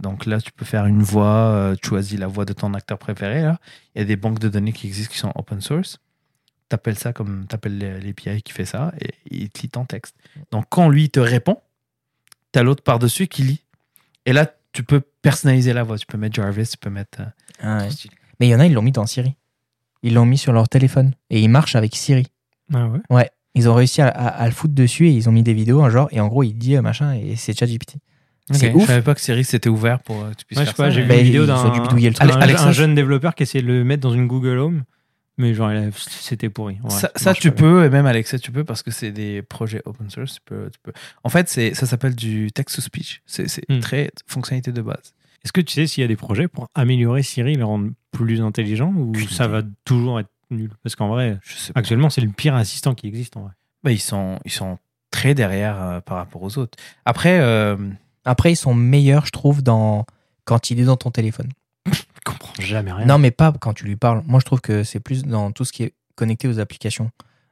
Donc 0.00 0.26
là, 0.26 0.40
tu 0.40 0.50
peux 0.50 0.64
faire 0.64 0.86
une 0.86 1.04
voix, 1.04 1.52
euh, 1.52 1.76
tu 1.80 1.90
choisis 1.90 2.18
la 2.18 2.26
voix 2.26 2.44
de 2.44 2.52
ton 2.52 2.74
acteur 2.74 2.98
préféré. 2.98 3.42
Là. 3.42 3.60
Il 3.94 4.00
y 4.00 4.02
a 4.02 4.04
des 4.06 4.16
banques 4.16 4.40
de 4.40 4.48
données 4.48 4.72
qui 4.72 4.88
existent 4.88 5.12
qui 5.12 5.20
sont 5.20 5.30
open 5.36 5.60
source. 5.60 6.00
T'appelles 6.68 6.98
ça 6.98 7.12
comme 7.12 7.46
t'appelles 7.46 7.78
l'API 7.78 8.42
qui 8.42 8.52
fait 8.52 8.64
ça 8.64 8.92
et 9.00 9.14
il 9.30 9.50
te 9.50 9.62
lit 9.62 9.68
ton 9.68 9.84
texte. 9.84 10.16
Donc 10.50 10.64
quand 10.68 10.88
lui 10.88 11.10
te 11.10 11.20
répond, 11.20 11.62
t'as 12.50 12.64
l'autre 12.64 12.82
par-dessus 12.82 13.28
qui 13.28 13.42
lit. 13.42 13.62
Et 14.26 14.32
là, 14.32 14.52
tu 14.74 14.82
peux 14.82 15.00
personnaliser 15.22 15.72
la 15.72 15.82
voix. 15.82 15.96
Tu 15.96 16.04
peux 16.06 16.18
mettre 16.18 16.34
Jarvis, 16.34 16.66
tu 16.68 16.76
peux 16.76 16.90
mettre. 16.90 17.20
euh, 17.20 17.24
Ah 17.62 17.78
ouais. 17.78 17.84
ton 17.84 17.90
style. 17.90 18.10
Mais 18.40 18.48
il 18.48 18.50
y 18.50 18.54
en 18.54 18.60
a, 18.60 18.66
ils 18.66 18.74
l'ont 18.74 18.82
mis 18.82 18.92
dans 18.92 19.06
Siri. 19.06 19.34
Ils 20.02 20.12
l'ont 20.12 20.26
mis 20.26 20.36
sur 20.36 20.52
leur 20.52 20.68
téléphone. 20.68 21.12
Et 21.30 21.40
ils 21.40 21.48
marchent 21.48 21.76
avec 21.76 21.96
Siri. 21.96 22.26
Ah 22.74 22.86
ouais? 22.88 23.00
Ouais. 23.08 23.30
Ils 23.54 23.68
ont 23.68 23.74
réussi 23.74 24.02
à, 24.02 24.08
à- 24.08 24.26
à 24.28 24.44
le 24.46 24.52
foutre 24.52 24.74
dessus 24.74 25.06
et 25.08 25.12
ils 25.12 25.28
ont 25.28 25.32
mis 25.32 25.42
des 25.44 25.54
vidéos, 25.54 25.82
un 25.82 25.88
genre, 25.90 26.08
et 26.10 26.20
en 26.20 26.26
gros, 26.28 26.42
il 26.42 26.54
dit 26.54 26.76
euh, 26.76 26.82
machin, 26.82 27.14
et 27.14 27.36
c'est 27.36 27.56
ChatGPT. 27.58 27.94
C'est 28.50 28.68
Ok, 28.70 28.74
ouf. 28.76 28.82
Je 28.82 28.86
savais 28.88 29.02
pas 29.02 29.14
que 29.14 29.20
Siri 29.22 29.44
c'était 29.44 29.68
ouvert 29.70 30.00
pour 30.00 30.16
euh, 30.22 30.30
que 30.32 30.34
tu 30.36 30.44
puisses 30.44 30.58
Ouais, 30.58 30.64
je 30.66 30.70
faire 30.72 30.76
sais 30.76 30.82
pas, 30.82 30.88
ça. 30.88 30.90
j'ai 30.90 31.02
vu 31.02 31.08
mais- 31.08 31.14
Bah, 31.14 31.20
une 31.20 31.26
vidéo 31.26 31.44
ils 31.44 31.46
d'un 31.46 31.64
ont 31.64 31.72
dû 31.72 31.80
bidouiller 31.80 32.08
le 32.10 32.14
truc. 32.14 32.30
un- 32.30 32.40
Alexa- 32.40 32.66
un 32.66 32.72
jeune 32.72 32.94
développeur 32.94 33.34
qui 33.34 33.44
essayait 33.44 33.62
de 33.62 33.68
le 33.68 33.84
mettre 33.84 34.02
dans 34.02 34.12
une 34.12 34.26
Google 34.26 34.58
Home, 34.58 34.82
mais 35.36 35.54
genre 35.54 35.70
c'était 35.98 36.48
pourri. 36.48 36.78
Ouais, 36.84 36.90
ça, 37.16 37.34
tu 37.34 37.50
bien. 37.50 37.56
peux, 37.56 37.84
et 37.84 37.90
même 37.90 38.06
Alexa, 38.06 38.38
tu 38.38 38.50
peux, 38.52 38.64
parce 38.64 38.82
que 38.82 38.90
c'est 38.90 39.10
des 39.12 39.42
projets 39.42 39.82
open 39.84 40.08
source. 40.10 40.34
Tu 40.34 40.40
peux, 40.44 40.70
tu 40.70 40.78
peux. 40.82 40.92
En 41.24 41.28
fait, 41.28 41.48
c'est, 41.48 41.74
ça 41.74 41.86
s'appelle 41.86 42.14
du 42.14 42.50
text-to-speech. 42.52 43.22
C'est, 43.26 43.48
c'est 43.48 43.64
Hmm. 43.68 43.80
très 43.80 44.10
fonctionnalité 44.26 44.72
de 44.72 44.82
base. 44.82 45.14
Est-ce 45.44 45.52
que 45.52 45.60
tu 45.60 45.74
sais 45.74 45.86
s'il 45.86 46.00
y 46.00 46.04
a 46.04 46.08
des 46.08 46.16
projets 46.16 46.48
pour 46.48 46.68
améliorer 46.74 47.22
Siri, 47.22 47.54
le 47.54 47.64
rendre 47.64 47.90
plus 48.12 48.40
intelligent 48.40 48.92
ou 48.96 49.12
ça 49.28 49.46
va 49.48 49.62
toujours 49.84 50.20
être 50.20 50.30
nul? 50.50 50.70
Parce 50.82 50.96
qu'en 50.96 51.08
vrai, 51.08 51.38
Je 51.42 51.54
sais 51.56 51.72
pas. 51.72 51.80
actuellement, 51.80 52.08
c'est 52.10 52.20
le 52.22 52.30
pire 52.30 52.54
assistant 52.54 52.94
qui 52.94 53.06
existe 53.08 53.36
en 53.36 53.42
vrai. 53.42 53.52
Bah, 53.82 53.90
ils, 53.92 54.00
sont, 54.00 54.38
ils 54.46 54.52
sont 54.52 54.78
très 55.10 55.34
derrière 55.34 55.80
euh, 55.82 56.00
par 56.00 56.16
rapport 56.16 56.42
aux 56.42 56.56
autres. 56.58 56.78
Après, 57.04 57.40
euh, 57.40 57.76
Après, 58.24 58.52
ils 58.52 58.56
sont 58.56 58.74
meilleurs, 58.74 59.26
je 59.26 59.32
trouve, 59.32 59.62
dans... 59.62 60.06
quand 60.44 60.70
il 60.70 60.80
est 60.80 60.84
dans 60.84 60.96
ton 60.96 61.10
téléphone. 61.10 61.48
Comprends 62.24 62.52
jamais 62.58 62.92
rien. 62.92 63.06
Non, 63.06 63.18
mais 63.18 63.30
pas 63.30 63.52
quand 63.60 63.74
tu 63.74 63.84
lui 63.84 63.96
parles. 63.96 64.22
Moi, 64.26 64.40
je 64.40 64.44
trouve 64.44 64.60
que 64.60 64.82
c'est 64.82 65.00
plus 65.00 65.24
dans 65.24 65.52
tout 65.52 65.64
ce 65.64 65.72
qui 65.72 65.82
est 65.84 65.92
connecté 66.14 66.48
aux 66.48 66.58
applications. 66.58 67.10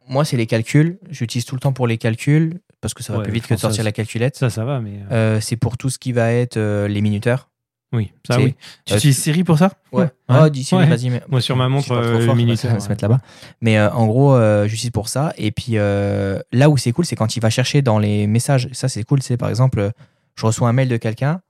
Moi, 0.08 0.24
c'est 0.24 0.36
les 0.36 0.46
calculs. 0.46 0.98
J'utilise 1.10 1.44
tout 1.44 1.54
le 1.54 1.60
temps 1.60 1.72
pour 1.72 1.86
les 1.86 1.98
calculs 1.98 2.60
parce 2.80 2.94
que 2.94 3.02
ça 3.02 3.12
va 3.12 3.18
Ouais, 3.20 3.24
plus 3.24 3.32
vite 3.34 3.46
que 3.46 3.54
de 3.54 3.58
sortir 3.60 3.78
ça, 3.78 3.82
la 3.84 3.92
calculette. 3.92 4.36
ça, 4.36 4.50
ça 4.50 4.64
va, 4.64 4.80
mais 4.80 5.00
euh, 5.10 5.36
Euh, 5.36 5.40
c'est 5.40 5.56
pour 5.56 5.76
tout 5.76 5.90
ce 5.90 5.98
qui 5.98 6.12
va 6.12 6.32
être 6.32 6.56
euh, 6.56 6.88
les 6.88 7.00
minuteurs. 7.00 7.48
oui, 7.92 8.10
ça 8.26 8.38
oui. 8.38 8.54
tu 8.86 8.94
utilises 8.94 9.18
Siri 9.18 9.44
pour 9.44 9.58
ça? 9.58 9.72
Ouais. 9.92 10.04
Ouais. 10.28 10.38
Oh, 10.42 10.48
d'ici, 10.48 10.74
Ouais. 10.74 10.86
vas-y. 10.86 11.10
Mais... 11.10 11.22
Moi, 11.28 11.40
sur 11.40 11.54
ma 11.56 11.68
montre, 11.68 11.92
euh, 11.92 12.34
minuteur, 12.34 12.80
se 12.82 12.88
mettre 12.88 13.04
là-bas. 13.04 13.20
Mais 13.60 13.78
en 13.80 14.06
gros, 14.06 14.36
j'utilise 14.66 14.90
pour 14.90 15.08
ça. 15.08 15.32
Et 15.36 15.52
puis 15.52 15.74
là 15.74 16.68
où 16.70 16.76
c'est 16.78 16.92
cool, 16.92 17.04
c'est 17.04 17.16
quand 17.16 17.36
il 17.36 17.40
va 17.40 17.50
chercher 17.50 17.82
dans 17.82 17.98
les 17.98 18.26
messages. 18.26 18.68
Ça, 18.72 18.88
c'est 18.88 19.04
cool. 19.04 19.22
C'est 19.22 19.36
par 19.36 19.50
exemple, 19.50 19.90
je 20.34 20.46
reçois 20.46 20.68
un 20.68 20.72
mail 20.72 20.88
de 20.88 20.96
quelqu'un 20.96 21.40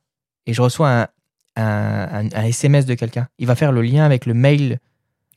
et 0.46 0.52
je 0.52 0.60
reçois 0.60 0.90
un, 0.90 1.08
un, 1.56 2.24
un- 2.26 2.28
un 2.34 2.42
SMS 2.44 2.86
de 2.86 2.94
quelqu'un. 2.94 3.28
Il 3.38 3.46
va 3.46 3.54
faire 3.54 3.72
le 3.72 3.82
lien 3.82 4.04
avec 4.04 4.26
le 4.26 4.34
mail. 4.34 4.78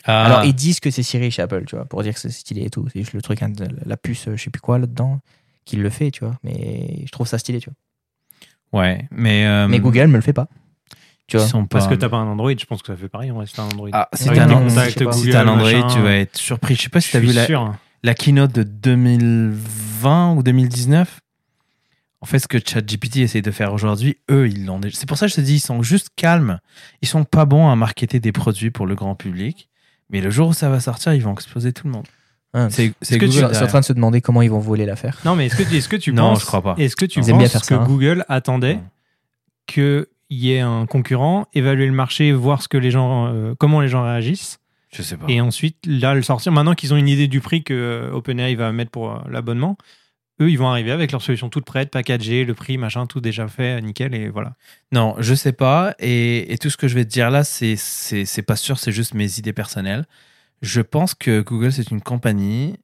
Ah, 0.05 0.25
Alors, 0.25 0.43
ils 0.45 0.53
disent 0.53 0.79
que 0.79 0.91
c'est 0.91 1.01
Siri 1.03 1.31
chez 1.31 1.41
Apple, 1.41 1.63
tu 1.65 1.75
vois, 1.75 1.85
pour 1.85 2.03
dire 2.03 2.13
que 2.13 2.19
c'est 2.19 2.29
stylé 2.29 2.63
et 2.65 2.69
tout. 2.69 2.87
C'est 2.93 2.99
juste 2.99 3.13
le 3.13 3.21
truc, 3.21 3.41
hein, 3.41 3.51
la 3.85 3.97
puce, 3.97 4.29
je 4.35 4.41
sais 4.41 4.49
plus 4.51 4.61
quoi 4.61 4.77
là-dedans, 4.77 5.19
qui 5.65 5.77
le 5.77 5.89
fait, 5.89 6.11
tu 6.11 6.23
vois. 6.23 6.35
Mais 6.43 7.03
je 7.05 7.11
trouve 7.11 7.27
ça 7.27 7.37
stylé, 7.39 7.59
tu 7.59 7.69
vois. 8.71 8.81
Ouais, 8.81 9.07
mais. 9.11 9.45
euh, 9.47 9.67
Mais 9.67 9.79
Google 9.79 10.07
me 10.07 10.15
le 10.15 10.21
fait 10.21 10.33
pas. 10.33 10.47
Tu 11.27 11.37
vois. 11.37 11.47
sont 11.47 11.65
pas. 11.65 11.79
Parce 11.79 11.87
que 11.89 11.95
t'as 11.95 12.09
pas 12.09 12.17
un 12.17 12.27
Android, 12.27 12.51
je 12.55 12.65
pense 12.65 12.81
que 12.83 12.93
ça 12.93 12.95
fait 12.97 13.09
pareil 13.09 13.31
si 13.47 13.53
t'as 13.53 13.63
un 13.63 13.65
Android. 13.69 13.89
Ah, 13.93 14.09
si 14.13 14.25
t'as 14.35 14.43
un, 14.45 14.69
si 14.69 15.29
un 15.39 15.47
Android, 15.47 15.71
machin, 15.73 15.87
tu 15.95 16.01
vas 16.01 16.15
être 16.17 16.37
surpris. 16.37 16.75
Je 16.75 16.81
sais 16.83 16.89
pas 16.89 17.01
si 17.01 17.11
t'as 17.11 17.19
vu 17.19 17.33
la, 17.33 17.45
la 18.03 18.13
keynote 18.13 18.51
de 18.51 18.61
2020 18.61 20.33
ou 20.35 20.43
2019. 20.43 21.19
En 22.21 22.25
fait, 22.25 22.39
ce 22.39 22.47
que 22.47 22.57
ChatGPT 22.57 23.17
essaye 23.17 23.41
de 23.41 23.51
faire 23.51 23.73
aujourd'hui, 23.73 24.17
eux, 24.31 24.47
ils 24.47 24.65
l'ont 24.65 24.79
déjà. 24.79 24.97
C'est 24.97 25.07
pour 25.07 25.17
ça 25.17 25.25
que 25.27 25.31
je 25.31 25.35
te 25.35 25.41
dis, 25.41 25.55
ils 25.55 25.59
sont 25.59 25.83
juste 25.83 26.09
calmes. 26.15 26.59
Ils 27.01 27.07
sont 27.07 27.23
pas 27.23 27.45
bons 27.45 27.69
à 27.69 27.75
marketer 27.75 28.19
des 28.19 28.31
produits 28.31 28.71
pour 28.71 28.87
le 28.87 28.95
grand 28.95 29.15
public. 29.15 29.69
Mais 30.09 30.21
le 30.21 30.29
jour 30.31 30.49
où 30.49 30.53
ça 30.53 30.69
va 30.69 30.79
sortir, 30.79 31.13
ils 31.13 31.21
vont 31.21 31.33
exploser 31.33 31.73
tout 31.73 31.85
le 31.87 31.93
monde. 31.93 32.05
Hein. 32.53 32.69
C'est 32.71 32.93
c'est 33.01 33.17
que 33.19 33.25
tu- 33.25 33.41
Google. 33.41 33.55
en 33.55 33.67
train 33.67 33.79
de 33.81 33.85
se 33.85 33.93
demander 33.93 34.21
comment 34.21 34.41
ils 34.41 34.49
vont 34.49 34.59
voler 34.59 34.85
l'affaire. 34.85 35.19
Non, 35.25 35.35
mais 35.35 35.47
est-ce 35.47 35.57
que, 35.57 35.75
est-ce 35.75 35.89
que 35.89 35.95
tu 35.97 36.13
Non, 36.13 36.29
penses 36.29 36.41
je 36.41 36.45
crois 36.45 36.61
pas. 36.63 36.75
Est-ce 36.77 36.95
que 36.95 37.05
tu 37.05 37.19
Ils 37.19 37.29
aiment 37.29 37.37
bien 37.37 37.45
penses 37.45 37.51
faire 37.51 37.61
que 37.61 37.67
ça, 37.67 37.81
hein. 37.81 37.85
Google 37.85 38.23
attendait 38.29 38.79
qu'il 39.67 40.05
y 40.29 40.51
ait 40.51 40.59
un 40.61 40.85
concurrent, 40.85 41.47
évaluer 41.53 41.85
le 41.87 41.91
marché, 41.91 42.31
voir 42.31 42.61
ce 42.61 42.67
que 42.67 42.77
les 42.77 42.91
gens, 42.91 43.27
euh, 43.27 43.55
comment 43.57 43.81
les 43.81 43.87
gens 43.87 44.03
réagissent, 44.03 44.59
Je 44.91 45.01
sais 45.01 45.17
pas. 45.17 45.25
et 45.27 45.41
ensuite 45.41 45.77
là 45.85 46.13
le 46.13 46.21
sortir. 46.21 46.51
Maintenant 46.51 46.75
qu'ils 46.75 46.93
ont 46.93 46.97
une 46.97 47.09
idée 47.09 47.27
du 47.27 47.41
prix 47.41 47.63
que 47.63 47.73
euh, 47.73 48.11
OpenAI 48.13 48.55
va 48.55 48.71
mettre 48.71 48.91
pour 48.91 49.11
euh, 49.11 49.19
l'abonnement, 49.29 49.77
eux 50.41 50.49
ils 50.49 50.57
vont 50.57 50.67
arriver 50.69 50.91
avec 50.91 51.11
leur 51.11 51.21
solution 51.21 51.49
toute 51.49 51.65
prête, 51.65 51.89
packagée, 51.91 52.43
le 52.45 52.53
prix, 52.53 52.77
machin, 52.77 53.05
tout 53.05 53.21
déjà 53.21 53.47
fait, 53.47 53.81
nickel, 53.81 54.13
et 54.13 54.29
voilà. 54.29 54.55
Non, 54.91 55.15
je 55.19 55.33
sais 55.33 55.53
pas. 55.53 55.95
Et, 55.99 56.51
et 56.51 56.57
tout 56.57 56.69
ce 56.69 56.77
que 56.77 56.87
je 56.87 56.95
vais 56.95 57.05
te 57.05 57.09
dire 57.09 57.29
là, 57.31 57.43
c'est 57.43 57.75
c'est 57.77 58.25
c'est 58.25 58.41
pas 58.41 58.55
sûr, 58.55 58.77
c'est 58.79 58.91
juste 58.91 59.13
mes 59.13 59.39
idées 59.39 59.53
personnelles. 59.53 60.05
Je 60.61 60.81
pense 60.81 61.13
que 61.15 61.41
Google, 61.41 61.71
c'est 61.71 61.89
une 61.91 62.01
compagnie 62.01 62.75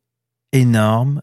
énorme 0.53 1.21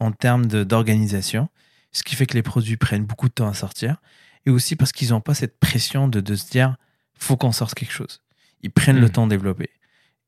en 0.00 0.12
termes 0.12 0.46
de- 0.46 0.64
d'organisation, 0.64 1.48
ce 1.92 2.02
qui 2.02 2.14
fait 2.14 2.26
que 2.26 2.34
les 2.34 2.42
produits 2.42 2.76
prennent 2.76 3.04
beaucoup 3.04 3.28
de 3.28 3.34
temps 3.34 3.48
à 3.48 3.54
sortir. 3.54 3.96
Et 4.46 4.50
aussi 4.50 4.76
parce 4.76 4.92
qu'ils 4.92 5.10
n'ont 5.10 5.20
pas 5.20 5.34
cette 5.34 5.58
pression 5.58 6.08
de, 6.08 6.20
de 6.20 6.34
se 6.36 6.48
dire, 6.50 6.76
faut 7.18 7.36
qu'on 7.36 7.52
sorte 7.52 7.74
quelque 7.74 7.92
chose. 7.92 8.22
Ils 8.62 8.70
prennent 8.70 9.00
le 9.00 9.06
Mm. 9.08 9.10
temps 9.10 9.26
de 9.26 9.30
développer. 9.30 9.70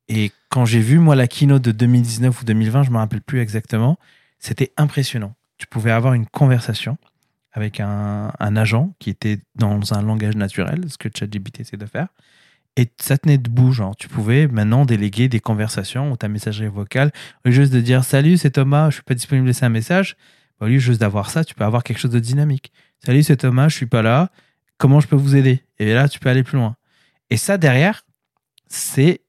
Et 0.08 0.32
quand 0.48 0.64
j'ai 0.64 0.80
vu, 0.80 0.98
moi, 0.98 1.14
la 1.14 1.28
keynote 1.28 1.62
de 1.62 1.70
2019 1.72 2.42
ou 2.42 2.44
2020, 2.44 2.82
je 2.82 2.90
me 2.90 2.98
rappelle 2.98 3.22
plus 3.22 3.40
exactement, 3.40 3.98
c'était 4.38 4.72
impressionnant. 4.76 5.34
Tu 5.60 5.66
pouvais 5.66 5.90
avoir 5.90 6.14
une 6.14 6.24
conversation 6.24 6.96
avec 7.52 7.80
un, 7.80 8.32
agent 8.38 8.94
qui 8.98 9.10
était 9.10 9.40
dans 9.56 9.92
un 9.92 10.00
langage 10.00 10.34
naturel, 10.34 10.84
ce 10.88 10.96
que 10.96 11.10
ChatGPT 11.14 11.60
essaie 11.60 11.76
de 11.76 11.84
faire. 11.84 12.08
Et 12.76 12.90
ça 12.98 13.18
tenait 13.18 13.36
debout, 13.36 13.70
genre, 13.70 13.94
tu 13.94 14.08
pouvais 14.08 14.48
maintenant 14.48 14.86
déléguer 14.86 15.28
des 15.28 15.40
conversations 15.40 16.10
ou 16.10 16.16
ta 16.16 16.28
messagerie 16.28 16.68
vocale. 16.68 17.12
Au 17.44 17.48
lieu 17.48 17.54
juste 17.54 17.74
de 17.74 17.80
dire 17.82 18.04
Salut, 18.04 18.38
c'est 18.38 18.52
Thomas, 18.52 18.88
je 18.88 18.94
suis 18.94 19.02
pas 19.02 19.12
disponible, 19.12 19.48
laisser 19.48 19.66
un 19.66 19.70
message. 19.70 20.16
Au 20.60 20.66
lieu 20.66 20.78
juste 20.78 20.98
d'avoir 20.98 21.28
ça, 21.28 21.44
tu 21.44 21.54
peux 21.54 21.64
avoir 21.64 21.84
quelque 21.84 21.98
chose 21.98 22.10
de 22.10 22.20
dynamique. 22.20 22.72
Salut, 23.04 23.22
c'est 23.22 23.36
Thomas, 23.36 23.68
je 23.68 23.76
suis 23.76 23.86
pas 23.86 24.00
là. 24.00 24.30
Comment 24.78 25.00
je 25.00 25.08
peux 25.08 25.16
vous 25.16 25.36
aider? 25.36 25.62
Et 25.78 25.92
là, 25.92 26.08
tu 26.08 26.20
peux 26.20 26.30
aller 26.30 26.42
plus 26.42 26.56
loin. 26.56 26.76
Et 27.28 27.36
ça, 27.36 27.58
derrière, 27.58 28.06
c'est 28.66 29.20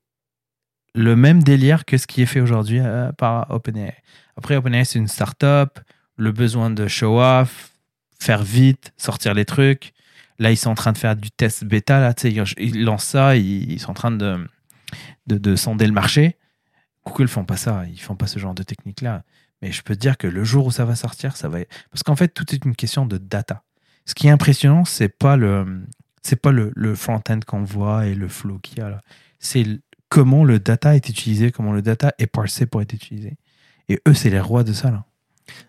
le 0.96 1.18
même 1.18 1.44
délire 1.44 1.84
que 1.84 1.98
ce 1.98 2.08
qui 2.08 2.22
est 2.22 2.26
fait 2.26 2.40
aujourd'hui 2.40 2.80
euh, 2.80 3.12
par 3.12 3.52
OpenAI. 3.52 3.96
Après, 4.38 4.56
OpenAI, 4.56 4.86
c'est 4.86 4.98
une 4.98 5.10
start-up, 5.10 5.78
le 6.18 6.32
besoin 6.32 6.70
de 6.70 6.88
show-off, 6.88 7.72
faire 8.20 8.44
vite, 8.44 8.94
sortir 8.98 9.34
les 9.34 9.46
trucs. 9.46 9.94
Là, 10.40 10.52
ils 10.52 10.58
sont 10.58 10.70
en 10.72 10.76
train 10.76 10.92
de 10.92 10.98
faire 10.98 11.16
du 11.16 11.32
test 11.32 11.64
bêta. 11.64 12.00
Là, 12.00 12.14
ils- 12.24 12.84
lancent 12.84 13.06
ça, 13.06 13.36
ils, 13.36 13.80
sont 13.80 13.92
en 13.92 13.96
train 13.96 14.12
de, 14.12 14.48
de, 15.28 15.38
de 15.38 15.56
sonder 15.56 15.86
le 15.86 15.94
marché. 15.94 16.38
Google 17.06 17.24
ne 17.24 17.28
font 17.28 17.46
pas 17.46 17.58
ça, 17.58 17.86
ils 17.88 18.00
font 18.00 18.16
pas 18.16 18.28
ce 18.28 18.40
genre 18.40 18.54
de 18.54 18.64
technique-là. 18.64 19.24
Mais 19.62 19.72
je 19.72 19.82
peux 19.84 19.96
te 19.96 20.00
dire 20.00 20.18
que 20.18 20.28
le 20.28 20.44
jour 20.44 20.68
où 20.68 20.72
ça 20.72 20.86
va 20.86 20.96
sortir, 20.96 21.36
ça 21.38 21.48
va. 21.48 21.60
Parce 21.92 22.04
qu'en 22.04 22.16
fait, 22.16 22.30
tout 22.30 22.54
est 22.54 22.66
une 22.66 22.76
question 22.76 23.06
de 23.06 23.18
data. 23.18 23.64
Ce 24.06 24.16
qui 24.16 24.28
est 24.28 24.32
impressionnant, 24.32 24.86
c'est 24.86 25.10
pas 25.10 25.36
le, 25.38 25.84
pas 26.42 26.52
le, 26.52 26.72
le 26.76 26.96
front-end 26.96 27.40
qu'on 27.46 27.64
voit 27.64 28.08
et 28.08 28.16
le 28.16 28.28
flow 28.28 28.58
qu'il 28.60 28.80
y 28.80 28.82
a. 28.82 29.02
C'est 29.40 29.66
comment 30.10 30.44
le 30.44 30.60
data 30.60 30.96
est 30.96 31.08
utilisé, 31.10 31.52
comment 31.52 31.72
le 31.72 31.82
data 31.82 32.14
est 32.18 32.28
parsé 32.28 32.66
pour 32.66 32.82
être 32.82 32.94
utilisé. 32.94 33.38
Et 33.90 34.02
eux, 34.08 34.14
c'est 34.14 34.30
les 34.30 34.40
rois 34.40 34.64
de 34.64 34.74
ça, 34.74 34.90
là. 34.90 35.06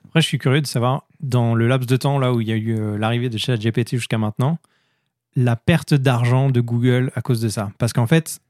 Après, 0.06 0.20
je 0.20 0.26
suis 0.26 0.38
curieux 0.38 0.60
de 0.60 0.66
savoir, 0.66 1.04
dans 1.20 1.54
le 1.54 1.66
laps 1.68 1.86
de 1.88 1.96
temps 1.96 2.18
là 2.18 2.32
où 2.32 2.40
il 2.40 2.48
y 2.48 2.52
a 2.52 2.56
eu 2.56 2.76
euh, 2.78 2.98
l'arrivée 2.98 3.28
de 3.30 3.38
ChatGPT 3.38 3.96
jusqu'à 3.96 4.18
maintenant, 4.18 4.58
la 5.36 5.56
perte 5.56 5.94
d'argent 5.94 6.50
de 6.50 6.60
Google 6.60 7.10
à 7.14 7.22
cause 7.22 7.40
de 7.40 7.48
ça. 7.48 7.70
Parce 7.78 7.92
qu'en 7.94 8.06
fait, 8.06 8.40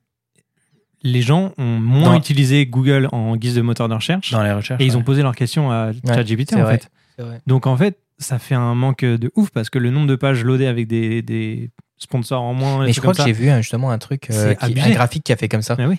les 1.02 1.22
gens 1.22 1.52
ont 1.58 1.78
moins 1.78 2.12
Dans- 2.12 2.18
utilisé 2.18 2.66
Google 2.66 3.08
en 3.12 3.36
guise 3.36 3.54
de 3.54 3.60
moteur 3.62 3.88
de 3.88 3.94
recherche 3.94 4.30
Dans 4.30 4.42
les 4.42 4.52
recherches. 4.52 4.80
et 4.80 4.86
ils 4.86 4.94
ont 4.96 4.98
ouais. 5.00 5.04
posé 5.04 5.22
leurs 5.22 5.34
questions 5.34 5.70
à 5.70 5.90
ChatGPT 6.06 6.50
c'est 6.50 6.56
en 6.56 6.62
vrai. 6.64 6.78
fait. 6.78 6.90
C'est 7.16 7.22
vrai. 7.22 7.40
Donc 7.46 7.66
en 7.66 7.76
fait, 7.76 7.98
ça 8.18 8.38
fait 8.38 8.54
un 8.54 8.74
manque 8.74 9.04
de 9.04 9.30
ouf 9.34 9.50
parce 9.50 9.68
que 9.70 9.78
le 9.78 9.90
nombre 9.90 10.06
de 10.06 10.14
pages 10.16 10.44
loadées 10.44 10.66
avec 10.66 10.86
des, 10.86 11.22
des 11.22 11.70
sponsors 11.98 12.42
en 12.42 12.54
moins. 12.54 12.84
Mais 12.84 12.92
je 12.92 13.00
crois 13.00 13.14
que 13.14 13.22
j'ai 13.22 13.32
vu 13.32 13.48
hein, 13.50 13.58
justement 13.60 13.90
un 13.90 13.98
truc, 13.98 14.30
euh, 14.30 14.50
C'est 14.50 14.56
qui- 14.58 14.64
abusé. 14.64 14.80
un 14.90 14.90
graphique 14.94 15.24
qui 15.24 15.32
a 15.32 15.36
fait 15.36 15.48
comme 15.48 15.62
ça. 15.62 15.74
Mais 15.76 15.86
oui. 15.86 15.96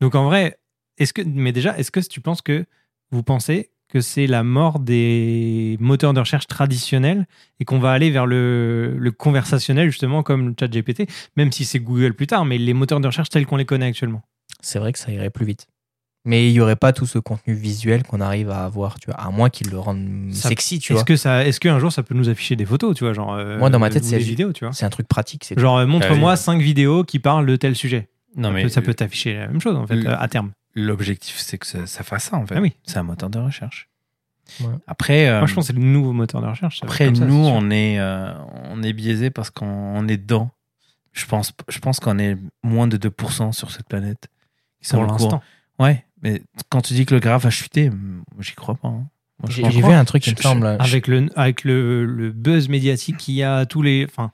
Donc 0.00 0.14
en 0.14 0.24
vrai, 0.24 0.58
est-ce 0.96 1.12
que, 1.12 1.22
mais 1.22 1.52
déjà, 1.52 1.76
est-ce 1.78 1.90
que 1.90 2.00
tu 2.00 2.20
penses 2.20 2.40
que 2.42 2.64
vous 3.10 3.22
pensez 3.22 3.70
que 3.88 4.00
c'est 4.00 4.26
la 4.26 4.42
mort 4.42 4.78
des 4.80 5.76
moteurs 5.80 6.12
de 6.14 6.20
recherche 6.20 6.46
traditionnels 6.46 7.26
et 7.60 7.64
qu'on 7.64 7.78
va 7.78 7.90
aller 7.92 8.10
vers 8.10 8.26
le, 8.26 8.94
le 8.98 9.10
conversationnel 9.10 9.88
justement 9.90 10.22
comme 10.22 10.54
ChatGPT, 10.58 11.08
même 11.36 11.50
si 11.52 11.64
c'est 11.64 11.80
Google 11.80 12.12
plus 12.14 12.26
tard, 12.26 12.44
mais 12.44 12.58
les 12.58 12.74
moteurs 12.74 13.00
de 13.00 13.06
recherche 13.06 13.30
tels 13.30 13.46
qu'on 13.46 13.56
les 13.56 13.64
connaît 13.64 13.86
actuellement. 13.86 14.22
C'est 14.60 14.78
vrai 14.78 14.92
que 14.92 14.98
ça 14.98 15.10
irait 15.10 15.30
plus 15.30 15.46
vite. 15.46 15.66
Mais 16.24 16.48
il 16.48 16.52
y 16.52 16.60
aurait 16.60 16.76
pas 16.76 16.92
tout 16.92 17.06
ce 17.06 17.18
contenu 17.18 17.54
visuel 17.54 18.02
qu'on 18.02 18.20
arrive 18.20 18.50
à 18.50 18.64
avoir, 18.64 18.98
tu 19.00 19.06
vois, 19.10 19.18
à 19.18 19.30
moins 19.30 19.48
qu'ils 19.48 19.70
le 19.70 19.78
rendent 19.78 20.28
Ça- 20.32 20.48
sexy, 20.48 20.78
tu 20.78 20.92
Est-ce 20.92 20.98
vois. 21.00 21.04
que 21.04 21.16
ça, 21.16 21.46
est-ce 21.46 21.58
qu'un 21.60 21.78
jour 21.78 21.90
ça 21.90 22.02
peut 22.02 22.14
nous 22.14 22.28
afficher 22.28 22.56
des 22.56 22.66
photos, 22.66 22.94
tu 22.94 23.04
vois, 23.04 23.14
genre 23.14 23.32
euh, 23.34 23.58
Moi, 23.58 23.70
dans 23.70 23.78
ma 23.78 23.88
tête, 23.88 24.04
c'est- 24.04 24.18
des 24.18 24.24
vidéos, 24.24 24.52
tu 24.52 24.64
vois. 24.64 24.74
C'est 24.74 24.84
un 24.84 24.90
truc 24.90 25.08
pratique, 25.08 25.44
c'est 25.44 25.58
Genre 25.58 25.78
euh, 25.78 25.86
montre-moi 25.86 26.32
Ah 26.32 26.34
oui. 26.34 26.38
cinq 26.42 26.60
vidéos 26.60 27.04
qui 27.04 27.18
parlent 27.20 27.46
de 27.46 27.56
tel 27.56 27.74
sujet. 27.76 28.08
Non, 28.36 28.48
ça 28.50 28.54
mais 28.54 28.62
peut, 28.64 28.68
ça 28.68 28.82
peut 28.82 28.92
t'afficher 28.94 29.34
la 29.34 29.48
même 29.48 29.60
chose 29.60 29.76
en 29.76 29.86
fait 29.86 29.96
le- 29.96 30.06
euh, 30.10 30.18
à 30.18 30.28
terme. 30.28 30.50
L'objectif, 30.78 31.36
c'est 31.38 31.58
que 31.58 31.66
ça, 31.66 31.86
ça 31.86 32.02
fasse 32.04 32.24
ça, 32.24 32.36
en 32.36 32.46
fait. 32.46 32.56
Ah 32.56 32.60
oui. 32.60 32.74
C'est 32.84 32.98
un 32.98 33.02
moteur 33.02 33.30
de 33.30 33.38
recherche. 33.38 33.88
Ouais. 34.60 34.66
Après, 34.86 35.28
euh, 35.28 35.38
Moi 35.40 35.46
je 35.46 35.54
pense 35.54 35.64
que 35.68 35.74
c'est 35.74 35.78
le 35.78 35.84
nouveau 35.84 36.12
moteur 36.14 36.40
de 36.40 36.46
recherche. 36.46 36.80
après 36.82 37.14
ça, 37.14 37.24
nous, 37.26 37.34
on 37.46 37.70
est, 37.70 37.98
euh, 37.98 38.32
on 38.70 38.82
est 38.82 38.94
biaisé 38.94 39.28
parce 39.30 39.50
qu'on 39.50 39.66
on 39.66 40.08
est 40.08 40.16
dedans. 40.16 40.50
Je 41.12 41.26
pense, 41.26 41.52
je 41.68 41.78
pense 41.80 42.00
qu'on 42.00 42.18
est 42.18 42.36
moins 42.62 42.86
de 42.86 42.96
2% 42.96 43.52
sur 43.52 43.70
cette 43.70 43.86
planète. 43.88 44.28
qui 44.80 44.88
sont 44.88 44.98
pour 45.04 45.06
l'instant. 45.12 45.42
Ouais, 45.78 46.04
mais 46.22 46.42
quand 46.70 46.80
tu 46.80 46.94
dis 46.94 47.04
que 47.04 47.14
le 47.14 47.20
graphe 47.20 47.44
a 47.44 47.50
chuté, 47.50 47.90
moi, 47.90 48.22
j'y 48.40 48.54
crois 48.54 48.76
pas. 48.76 48.88
hein. 48.88 49.06
J'ai 49.48 49.68
vu 49.68 49.84
un 49.84 50.04
truc, 50.04 50.26
il 50.26 50.30
Je- 50.30 50.36
me 50.36 50.42
semble. 50.42 50.66
avec 50.66 51.06
le 51.08 51.28
avec 51.36 51.62
le, 51.64 52.04
le 52.06 52.32
buzz 52.32 52.68
médiatique 52.68 53.16
qu'il 53.18 53.34
y 53.34 53.42
a 53.44 53.66
tous 53.66 53.82
les 53.82 54.04
enfin 54.08 54.32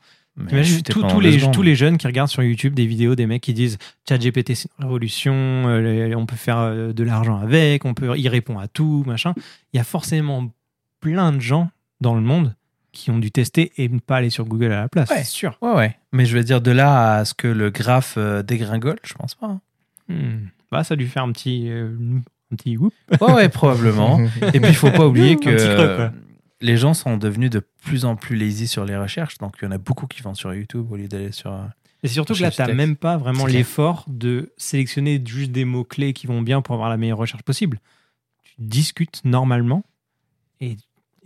t'imagines 0.49 0.83
tous- 0.83 1.20
les 1.20 1.38
secondes. 1.38 1.55
tous 1.55 1.62
les 1.62 1.75
jeunes 1.77 1.97
qui 1.99 2.07
regardent 2.07 2.29
sur 2.31 2.42
YouTube 2.42 2.75
des 2.75 2.87
vidéos 2.87 3.14
des 3.14 3.27
mecs 3.27 3.42
qui 3.42 3.55
disent 3.55 3.79
ChatGPT 4.09 4.55
c'est 4.55 4.68
une 4.79 4.85
révolution 4.85 5.33
euh, 5.35 6.14
on 6.16 6.27
peut 6.27 6.37
faire 6.37 6.59
euh, 6.59 6.92
de 6.92 7.05
l'argent 7.05 7.38
avec 7.38 7.85
on 7.85 7.94
peut 7.94 8.16
il 8.18 8.29
répond 8.29 8.59
à 8.59 8.66
tout 8.68 9.05
machin 9.07 9.33
il 9.73 9.77
y 9.77 9.81
a 9.81 9.85
forcément 9.85 10.51
plein 11.01 11.33
de 11.33 11.40
gens 11.40 11.70
dans 12.01 12.14
le 12.14 12.20
monde 12.20 12.55
qui 12.92 13.11
ont 13.11 13.18
dû 13.18 13.31
tester 13.31 13.73
et 13.77 13.88
ne 13.88 13.99
pas 13.99 14.16
aller 14.16 14.31
sur 14.31 14.44
Google 14.44 14.73
à 14.73 14.81
la 14.83 14.88
place 14.88 15.11
Ouais. 15.11 15.25
sûr 15.25 15.57
Ouais, 15.62 15.73
ouais. 15.75 15.97
Mais 16.12 16.27
je 16.27 16.37
veux 16.37 16.44
dire, 16.44 16.61
de 16.61 16.70
là 16.70 17.16
à 17.18 17.25
ce 17.25 17.35
que 17.35 17.49
le 17.49 17.70
graphe 17.70 18.14
euh, 18.18 18.42
dégringole, 18.44 18.99
je 19.05 19.14
pense 19.14 19.35
pas. 19.35 19.47
hein. 19.47 19.61
Hmm. 20.09 20.47
bah 20.70 20.85
ça 20.85 20.94
a 20.94 20.97
dû 20.97 21.07
faire 21.09 21.23
un 21.25 21.33
petit 21.33 21.68
euh, 21.70 21.88
un 22.53 22.57
petit 22.57 22.77
whoop 22.77 22.92
Ouais, 23.20 23.33
ouais, 23.33 23.49
probablement. 23.49 24.20
Et 24.55 24.61
puis, 24.61 24.68
il 24.70 24.75
faut 24.77 24.90
pas 24.92 25.07
oublier 25.09 25.37
que 25.37 26.11
Les 26.64 26.79
gens 26.79 26.94
sont 26.94 27.18
devenus 27.18 27.50
de 27.50 27.61
plus 27.83 28.07
en 28.07 28.16
plus 28.16 28.37
lazy 28.37 28.66
sur 28.66 28.85
les 28.87 28.96
recherches. 28.96 29.37
Donc, 29.38 29.57
il 29.61 29.66
y 29.66 29.68
en 29.68 29.70
a 29.70 29.79
beaucoup 29.79 30.07
qui 30.07 30.22
vont 30.22 30.35
sur 30.35 30.55
YouTube 30.55 30.90
au 30.90 30.96
lieu 30.96 31.09
d'aller 31.09 31.31
sur. 31.31 31.53
euh, 31.53 31.66
Et 32.03 32.09
surtout 32.09 32.33
que 32.35 32.40
là, 32.40 32.50
tu 32.50 32.62
n'as 32.62 32.72
même 32.72 32.96
pas 32.96 33.18
vraiment 33.18 33.44
l'effort 33.46 34.05
de 34.09 34.53
sélectionner 34.57 35.22
juste 35.24 35.53
des 35.53 35.66
mots-clés 35.66 36.14
qui 36.14 36.27
vont 36.27 36.40
bien 36.40 36.62
pour 36.62 36.74
avoir 36.74 36.88
la 36.88 36.96
meilleure 36.96 37.18
recherche 37.18 37.42
possible. 37.42 37.81
Tu 38.44 38.55
discutes 38.59 39.20
normalement 39.24 39.85
et 40.61 40.77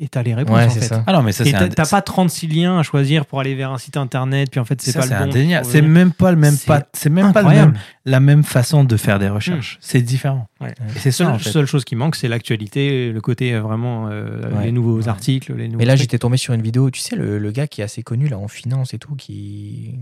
tu 0.06 0.16
as 0.18 0.22
les 0.22 0.34
réponses 0.34 0.54
Ouais, 0.56 0.66
en 0.66 0.70
fait. 0.70 0.80
ça. 0.82 1.02
Ah 1.08 1.12
non, 1.12 1.22
mais 1.22 1.32
ça, 1.32 1.42
Et 1.44 1.50
c'est 1.50 1.58
t'as 1.58 1.68
t'as 1.68 1.86
pas 1.86 2.02
36 2.02 2.46
liens 2.46 2.78
à 2.78 2.82
choisir 2.84 3.26
pour 3.26 3.40
aller 3.40 3.54
vers 3.56 3.72
un 3.72 3.78
site 3.78 3.96
internet, 3.96 4.48
puis 4.50 4.60
en 4.60 4.64
fait, 4.64 4.80
c'est 4.80 4.92
pas 4.96 5.04
le 5.06 5.10
bon. 5.10 5.16
indéniable. 5.30 5.66
C'est 5.68 5.82
même 5.82 6.12
pas 6.12 6.30
le 6.30 6.36
même 6.36 6.54
C'est 6.54 6.66
pas. 6.66 6.84
C'est 6.92 7.10
même 7.10 7.32
pas 7.32 7.40
le 7.42 7.46
Incroyable. 7.48 7.72
même, 7.72 7.80
la 8.04 8.20
même 8.20 8.44
façon 8.44 8.84
de 8.84 8.96
faire 8.96 9.18
des 9.18 9.28
recherches. 9.28 9.78
C'est 9.80 10.02
différent. 10.02 10.46
Ouais. 10.60 10.70
Et 10.94 10.98
c'est 11.00 11.10
ça, 11.10 11.24
Seule, 11.24 11.26
en 11.34 11.38
fait. 11.38 11.50
seule 11.50 11.66
chose 11.66 11.84
qui 11.84 11.96
manque, 11.96 12.14
c'est 12.14 12.28
l'actualité, 12.28 13.10
le 13.10 13.20
côté 13.20 13.54
euh, 13.54 13.60
vraiment 13.60 14.06
euh, 14.08 14.50
Ouais. 14.58 14.66
les 14.66 14.72
nouveaux 14.72 15.00
Ouais. 15.02 15.08
articles, 15.08 15.52
les 15.54 15.66
nouveaux. 15.66 15.78
Mais 15.78 15.84
là, 15.84 15.96
j'étais 15.96 16.18
tombé 16.18 16.36
sur 16.36 16.54
une 16.54 16.62
vidéo, 16.62 16.90
tu 16.90 17.00
sais, 17.00 17.16
le, 17.16 17.38
le 17.38 17.50
gars 17.50 17.66
qui 17.66 17.80
est 17.80 17.84
assez 17.84 18.02
connu 18.02 18.28
là 18.28 18.38
en 18.38 18.48
finance 18.48 18.94
et 18.94 18.98
tout, 18.98 19.14
qui. 19.16 19.98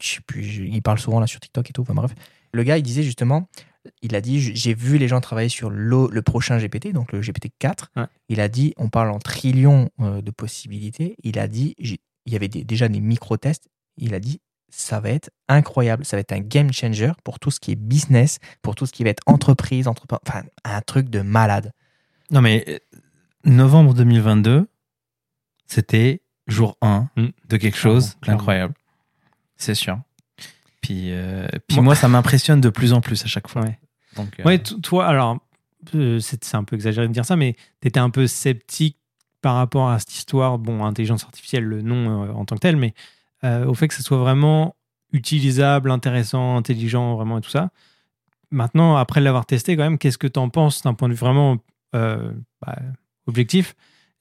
Je 0.00 0.08
sais 0.14 0.20
plus, 0.26 0.68
il 0.70 0.80
parle 0.82 0.98
souvent 0.98 1.18
là 1.20 1.26
sur 1.26 1.40
TikTok 1.40 1.70
et 1.70 1.72
tout, 1.72 1.82
enfin 1.82 1.94
bref. 1.94 2.12
Le 2.52 2.62
gars, 2.62 2.76
il 2.78 2.82
disait 2.82 3.02
justement, 3.02 3.48
il 4.02 4.14
a 4.14 4.20
dit, 4.20 4.40
j'ai 4.40 4.74
vu 4.74 4.98
les 4.98 5.08
gens 5.08 5.20
travailler 5.20 5.48
sur 5.48 5.70
le, 5.70 6.08
le 6.10 6.22
prochain 6.22 6.58
GPT, 6.58 6.92
donc 6.92 7.12
le 7.12 7.20
GPT-4. 7.20 7.86
Ouais. 7.96 8.06
Il 8.28 8.40
a 8.40 8.48
dit, 8.48 8.74
on 8.76 8.88
parle 8.88 9.10
en 9.10 9.18
trillions 9.18 9.90
euh, 10.00 10.20
de 10.22 10.30
possibilités. 10.30 11.16
Il 11.22 11.38
a 11.38 11.48
dit, 11.48 11.74
il 11.78 11.98
y 12.26 12.36
avait 12.36 12.48
des- 12.48 12.64
déjà 12.64 12.88
des 12.88 13.00
micro-tests. 13.00 13.68
Il 13.96 14.14
a 14.14 14.20
dit, 14.20 14.40
ça 14.70 15.00
va 15.00 15.10
être 15.10 15.30
incroyable, 15.48 16.04
ça 16.04 16.16
va 16.16 16.20
être 16.20 16.32
un 16.32 16.40
game 16.40 16.72
changer 16.72 17.12
pour 17.24 17.38
tout 17.40 17.50
ce 17.50 17.58
qui 17.58 17.72
est 17.72 17.76
business, 17.76 18.38
pour 18.62 18.74
tout 18.74 18.84
ce 18.86 18.92
qui 18.92 19.02
va 19.04 19.10
être 19.10 19.22
entreprise, 19.26 19.88
enfin, 19.88 20.42
un 20.64 20.80
truc 20.82 21.08
de 21.08 21.20
malade. 21.22 21.72
Non, 22.30 22.42
mais 22.42 22.64
euh, 22.68 22.78
novembre 23.44 23.94
2022, 23.94 24.68
c'était 25.66 26.22
jour 26.46 26.76
1 26.82 27.08
Mm. 27.16 27.28
de 27.48 27.56
quelque 27.56 27.76
chose 27.78 28.16
d'incroyable. 28.26 28.74
C'est 29.56 29.74
sûr. 29.74 29.98
Puis, 30.80 31.12
euh, 31.12 31.46
puis 31.66 31.76
Moi- 31.76 31.84
moi, 31.84 31.94
ça 31.94 32.08
m'impressionne 32.08 32.60
de 32.60 32.68
plus 32.70 32.92
en 32.92 33.00
plus 33.00 33.22
à 33.24 33.26
chaque 33.26 33.48
fois. 33.48 33.62
Ouais. 33.62 33.78
Donc, 34.16 34.38
euh, 34.40 34.44
Ouais, 34.44 34.58
toi, 34.58 35.06
alors, 35.06 35.38
euh, 35.94 36.18
c'est 36.20 36.54
un 36.54 36.64
peu 36.64 36.76
exagéré 36.76 37.08
de 37.08 37.12
dire 37.12 37.24
ça, 37.24 37.36
mais 37.36 37.54
tu 37.82 37.88
étais 37.88 38.00
un 38.00 38.10
peu 38.10 38.26
sceptique 38.26 38.96
par 39.42 39.54
rapport 39.56 39.88
à 39.90 39.98
cette 39.98 40.14
histoire, 40.14 40.58
bon, 40.58 40.84
intelligence 40.84 41.24
artificielle, 41.24 41.64
le 41.64 41.82
nom 41.82 42.24
euh, 42.24 42.32
en 42.32 42.44
tant 42.44 42.56
que 42.56 42.60
tel, 42.60 42.76
mais 42.76 42.94
au 43.44 43.74
fait 43.74 43.86
que 43.86 43.94
ce 43.94 44.02
soit 44.02 44.18
vraiment 44.18 44.74
utilisable, 45.12 45.92
intéressant, 45.92 46.56
intelligent, 46.56 47.14
vraiment 47.14 47.38
et 47.38 47.40
tout 47.40 47.50
ça. 47.50 47.70
Maintenant, 48.50 48.96
après 48.96 49.20
l'avoir 49.20 49.46
testé, 49.46 49.76
quand 49.76 49.84
même, 49.84 49.96
qu'est-ce 49.98 50.18
que 50.18 50.26
tu 50.26 50.40
en 50.40 50.48
penses 50.48 50.82
d'un 50.82 50.94
point 50.94 51.08
de 51.08 51.12
vue 51.14 51.18
vraiment 51.20 51.58
bah, 51.92 52.78
objectif? 53.26 53.74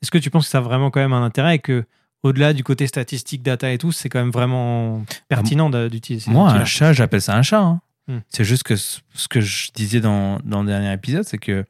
Est-ce 0.03 0.11
que 0.11 0.19
tu 0.19 0.29
penses 0.29 0.45
que 0.45 0.51
ça 0.51 0.59
a 0.59 0.61
vraiment 0.61 0.91
quand 0.91 0.99
même 0.99 1.13
un 1.13 1.23
intérêt 1.23 1.55
et 1.55 1.59
que 1.59 1.83
au-delà 2.23 2.53
du 2.53 2.63
côté 2.63 2.87
statistique, 2.87 3.41
data 3.43 3.71
et 3.71 3.77
tout, 3.77 3.91
c'est 3.91 4.09
quand 4.09 4.19
même 4.19 4.31
vraiment 4.31 5.03
pertinent 5.27 5.69
d'utiliser 5.69 6.29
Moi, 6.31 6.49
un 6.51 6.65
chat, 6.65 6.93
j'appelle 6.93 7.21
ça 7.21 7.35
un 7.37 7.41
chat. 7.43 7.61
hein. 7.61 7.81
Hmm. 8.07 8.19
C'est 8.29 8.43
juste 8.45 8.63
que 8.63 8.75
ce 8.75 8.99
que 9.29 9.41
je 9.41 9.71
disais 9.73 9.99
dans, 9.99 10.39
dans 10.45 10.61
le 10.61 10.67
dernier 10.67 10.93
épisode, 10.93 11.23
c'est 11.25 11.37
que 11.37 11.65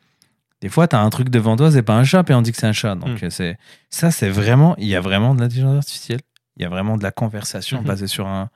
des 0.62 0.70
fois, 0.70 0.88
tu 0.88 0.96
as 0.96 1.02
un 1.02 1.10
truc 1.10 1.30
devant 1.30 1.56
toi, 1.56 1.72
c'est 1.72 1.82
pas 1.84 1.96
un 1.96 2.04
chat, 2.04 2.24
puis 2.24 2.34
on 2.34 2.42
dit 2.42 2.52
que 2.52 2.58
c'est 2.58 2.68
un 2.68 2.74
chat. 2.74 2.96
Donc, 2.96 3.22
Hmm. 3.24 3.30
c'est 3.30 3.58
ça, 3.90 4.12
c'est 4.12 4.30
vraiment, 4.30 4.76
il 4.78 4.88
y 4.88 4.96
a 4.96 5.02
vraiment 5.02 5.34
de 5.36 5.42
l'intelligence 5.42 5.78
artificielle. 5.78 6.22
Il 6.58 6.64
y 6.64 6.66
a 6.66 6.70
vraiment 6.70 6.98
de 6.98 7.04
la 7.04 7.12
conversation 7.12 7.80
Mhm. 7.82 7.86
basée 7.88 8.08
sur 8.08 8.26
un, 8.28 8.50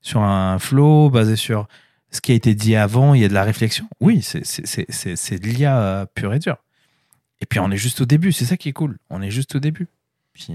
sur 0.00 0.22
un 0.22 0.58
flow, 0.58 1.10
basée 1.10 1.36
sur 1.36 1.68
ce 2.10 2.20
qui 2.20 2.32
a 2.32 2.34
été 2.34 2.54
dit 2.54 2.74
avant. 2.74 3.14
Il 3.14 3.20
y 3.20 3.24
a 3.24 3.28
de 3.28 3.34
la 3.34 3.44
réflexion. 3.44 3.88
Oui, 4.00 4.22
c'est- 4.22 4.44
c'est 4.44 4.66
c'est- 4.66 4.86
c'est- 4.90 5.14
c'est 5.16 5.38
de 5.38 5.46
l'IA 5.46 5.78
euh, 5.78 6.06
pure 6.14 6.34
et 6.34 6.38
dure. 6.40 6.56
Et 7.40 7.46
puis, 7.46 7.60
on 7.60 7.70
est 7.70 7.76
juste 7.76 8.00
au 8.00 8.04
début. 8.06 8.32
C'est 8.32 8.44
ça 8.44 8.56
qui 8.56 8.68
est 8.68 8.72
cool. 8.72 8.96
On 9.10 9.22
est 9.22 9.30
juste 9.30 9.54
au 9.54 9.60
début. 9.60 9.86
Puis, 10.32 10.54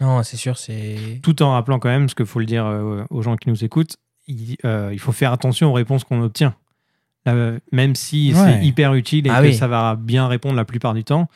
Non, 0.00 0.22
c'est 0.22 0.36
sûr, 0.36 0.58
c'est. 0.58 1.20
tout 1.22 1.42
en 1.42 1.52
rappelant 1.52 1.78
quand 1.78 1.88
même, 1.88 2.08
ce 2.08 2.14
qu'il 2.14 2.26
faut 2.26 2.38
le 2.40 2.46
dire 2.46 2.66
euh, 2.66 3.04
aux 3.10 3.22
gens 3.22 3.36
qui 3.36 3.48
nous 3.48 3.64
écoutent, 3.64 3.96
il, 4.28 4.56
euh, 4.64 4.90
il 4.92 4.98
faut 4.98 5.12
faire 5.12 5.32
attention 5.32 5.70
aux 5.70 5.72
réponses 5.72 6.04
qu'on 6.04 6.22
obtient. 6.22 6.54
Euh, 7.28 7.58
même 7.72 7.94
si 7.96 8.32
Ouais. 8.34 8.40
c'est 8.60 8.64
hyper 8.66 8.94
utile 8.94 9.26
et 9.26 9.30
Ah 9.30 9.40
que 9.40 9.46
oui. 9.48 9.54
ça 9.54 9.66
va 9.68 9.96
bien 9.96 10.28
répondre 10.28 10.54
la 10.54 10.64
plupart 10.64 10.94
du 10.94 11.02
temps, 11.02 11.28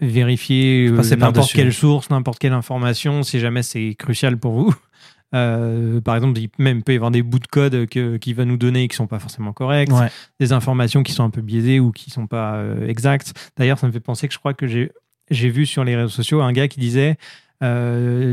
vérifier 0.00 0.90
n'importe 0.90 1.52
quelle 1.52 1.72
source, 1.72 2.10
n'importe 2.10 2.38
quelle 2.38 2.52
information, 2.52 3.22
si 3.22 3.38
jamais 3.40 3.62
c'est 3.62 3.94
crucial 3.98 4.38
pour 4.38 4.52
vous. 4.52 4.74
Euh, 5.32 6.00
par 6.00 6.16
exemple, 6.16 6.40
il 6.40 6.48
même 6.58 6.82
peut 6.82 6.92
y 6.92 6.96
avoir 6.96 7.12
des 7.12 7.22
bouts 7.22 7.38
de 7.38 7.46
code 7.46 7.86
que, 7.86 8.16
qui 8.16 8.32
va 8.32 8.44
nous 8.44 8.56
donner 8.56 8.88
qui 8.88 8.96
sont 8.96 9.06
pas 9.06 9.20
forcément 9.20 9.52
corrects, 9.52 9.92
ouais. 9.92 10.08
des 10.40 10.52
informations 10.52 11.04
qui 11.04 11.12
sont 11.12 11.22
un 11.22 11.30
peu 11.30 11.40
biaisées 11.40 11.78
ou 11.78 11.92
qui 11.92 12.10
sont 12.10 12.26
pas 12.26 12.54
euh, 12.56 12.88
exactes. 12.88 13.32
D'ailleurs, 13.56 13.78
ça 13.78 13.86
me 13.86 13.92
fait 13.92 14.00
penser 14.00 14.26
que 14.26 14.34
je 14.34 14.40
crois 14.40 14.54
que 14.54 14.66
j'ai 14.66 14.90
j'ai 15.30 15.48
vu 15.48 15.66
sur 15.66 15.84
les 15.84 15.94
réseaux 15.94 16.08
sociaux 16.08 16.42
un 16.42 16.50
gars 16.52 16.66
qui 16.66 16.80
disait 16.80 17.16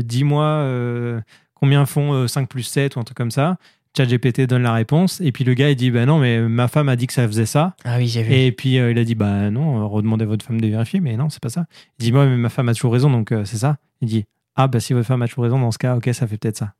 dis-moi 0.02 0.44
euh, 0.44 1.20
combien 1.54 1.86
font 1.86 2.12
euh, 2.12 2.26
5 2.28 2.48
plus 2.48 2.62
7 2.62 2.96
ou 2.96 3.00
un 3.00 3.04
truc 3.04 3.16
comme 3.16 3.30
ça. 3.30 3.56
ChatGPT 3.96 4.42
donne 4.42 4.62
la 4.62 4.74
réponse 4.74 5.20
et 5.20 5.32
puis 5.32 5.42
le 5.44 5.54
gars 5.54 5.70
il 5.70 5.74
dit 5.76 5.90
bah 5.90 6.06
non 6.06 6.18
mais 6.18 6.38
ma 6.40 6.68
femme 6.68 6.88
a 6.88 6.94
dit 6.94 7.06
que 7.08 7.12
ça 7.12 7.26
faisait 7.26 7.46
ça 7.46 7.74
Ah 7.84 7.96
oui, 7.98 8.06
j'ai 8.06 8.22
vu. 8.22 8.32
et 8.32 8.52
puis 8.52 8.78
euh, 8.78 8.92
il 8.92 8.98
a 8.98 9.02
dit 9.02 9.16
bah 9.16 9.50
non 9.50 9.80
euh, 9.80 9.84
redemandez 9.86 10.24
à 10.24 10.28
votre 10.28 10.44
femme 10.44 10.60
de 10.60 10.68
vérifier 10.68 11.00
mais 11.00 11.16
non 11.16 11.30
c'est 11.30 11.42
pas 11.42 11.48
ça. 11.48 11.64
Il 11.98 12.04
dit 12.04 12.12
moi 12.12 12.26
mais 12.26 12.36
ma 12.36 12.48
femme 12.50 12.68
a 12.68 12.74
toujours 12.74 12.92
raison 12.92 13.10
donc 13.10 13.32
euh, 13.32 13.44
c'est 13.44 13.56
ça. 13.56 13.78
Il 14.00 14.06
dit 14.08 14.24
ah 14.54 14.68
bah 14.68 14.78
si 14.78 14.92
votre 14.92 15.06
femme 15.06 15.22
a 15.22 15.26
toujours 15.26 15.44
raison 15.44 15.58
dans 15.58 15.72
ce 15.72 15.78
cas 15.78 15.96
ok 15.96 16.10
ça 16.12 16.26
fait 16.28 16.36
peut-être 16.36 16.58
ça. 16.58 16.74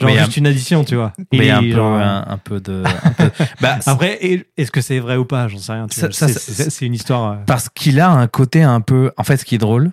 Genre 0.00 0.10
Mais 0.10 0.18
juste 0.18 0.36
une 0.38 0.46
addition 0.48 0.82
tu 0.82 0.96
vois. 0.96 1.12
Mais 1.32 1.38
il 1.38 1.44
y 1.44 1.50
a 1.50 1.58
un 1.58 1.62
peu, 1.62 1.70
genre, 1.70 1.94
un, 1.94 2.24
un 2.26 2.38
peu 2.38 2.58
de. 2.60 2.82
un 2.84 3.10
peu- 3.12 3.30
Bah, 3.60 3.78
après, 3.86 4.18
est-ce 4.56 4.70
que 4.72 4.80
c'est 4.80 4.98
vrai 4.98 5.16
ou 5.16 5.24
pas? 5.24 5.46
J'en 5.48 5.58
sais 5.58 5.72
rien. 5.72 5.86
tu 5.86 6.00
Ça- 6.00 6.06
vois. 6.06 6.14
ça, 6.14 6.26
C'est- 6.28 6.38
c'est- 6.38 6.62
c'est 6.64 6.70
c'est 6.70 6.86
une 6.86 6.94
histoire. 6.94 7.32
euh, 7.32 7.36
Parce 7.46 7.68
qu'il 7.68 8.00
a 8.00 8.10
un 8.10 8.26
côté 8.28 8.62
un 8.62 8.80
peu. 8.80 9.12
En 9.16 9.24
fait, 9.24 9.36
ce 9.36 9.44
qui 9.44 9.54
est 9.56 9.58
drôle, 9.58 9.90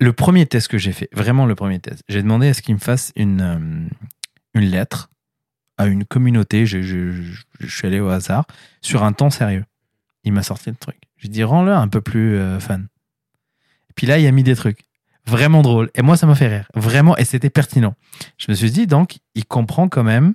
le 0.00 0.12
premier 0.12 0.46
test 0.46 0.68
que 0.68 0.78
j'ai 0.78 0.92
fait, 0.92 1.08
vraiment 1.12 1.46
le 1.46 1.54
premier 1.54 1.78
test, 1.78 2.02
j'ai 2.08 2.22
demandé 2.22 2.48
à 2.48 2.54
ce 2.54 2.62
qu'il 2.62 2.74
me 2.74 2.80
fasse 2.80 3.12
une, 3.16 3.40
euh, 3.40 3.88
une 4.54 4.68
lettre 4.70 5.10
à 5.78 5.86
une 5.86 6.04
communauté, 6.04 6.66
je, 6.66 6.82
je- 6.82 7.10
je- 7.12 7.42
je 7.60 7.66
suis 7.76 7.86
allé 7.86 8.00
au 8.00 8.08
hasard, 8.08 8.44
sur 8.80 9.02
un 9.04 9.12
ton 9.12 9.30
sérieux. 9.30 9.64
Il 10.24 10.32
m'a 10.32 10.42
sorti 10.42 10.70
le 10.70 10.76
truc. 10.76 10.96
J'ai 11.16 11.28
dit, 11.28 11.42
rends-le 11.44 11.72
un 11.72 11.88
peu 11.88 12.00
plus 12.00 12.36
euh, 12.36 12.58
fun. 12.60 12.78
Et 12.80 13.92
puis 13.94 14.06
là, 14.06 14.18
il 14.18 14.26
a 14.26 14.30
mis 14.32 14.42
des 14.42 14.54
trucs 14.56 14.80
vraiment 15.26 15.62
drôles. 15.62 15.90
Et 15.94 16.02
moi, 16.02 16.16
ça 16.16 16.26
m'a 16.26 16.34
fait 16.34 16.48
rire. 16.48 16.68
Vraiment, 16.74 17.16
et 17.16 17.24
c'était 17.24 17.50
pertinent. 17.50 17.94
Je 18.38 18.46
me 18.50 18.54
suis 18.54 18.70
dit, 18.70 18.86
donc, 18.86 19.18
il 19.34 19.44
comprend 19.44 19.88
quand 19.88 20.02
même. 20.04 20.34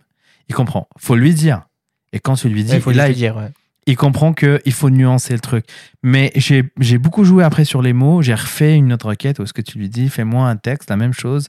Il 0.49 0.55
comprend. 0.55 0.87
Faut 0.97 1.15
lui 1.15 1.33
dire. 1.33 1.67
Et 2.11 2.19
quand 2.19 2.35
tu 2.35 2.49
lui 2.49 2.63
dis, 2.63 2.73
Il 2.73 2.81
faut 2.81 2.91
là, 2.91 3.09
il, 3.09 3.15
dire. 3.15 3.37
ouais. 3.37 3.51
Il 3.89 3.97
comprend 3.97 4.33
qu'il 4.33 4.71
faut 4.73 4.89
nuancer 4.91 5.33
le 5.33 5.39
truc. 5.39 5.65
Mais 6.03 6.31
j'ai 6.35 6.97
beaucoup 6.99 7.23
joué 7.23 7.43
après 7.43 7.65
sur 7.65 7.81
les 7.81 7.93
mots. 7.93 8.21
J'ai 8.21 8.35
refait 8.35 8.75
une 8.75 8.93
autre 8.93 9.07
requête 9.09 9.39
où 9.39 9.45
ce 9.45 9.53
que 9.53 9.61
tu 9.63 9.79
lui 9.79 9.89
dis, 9.89 10.09
fais-moi 10.09 10.47
un 10.47 10.57
texte, 10.57 10.89
la 10.91 10.95
même 10.95 11.13
chose, 11.13 11.47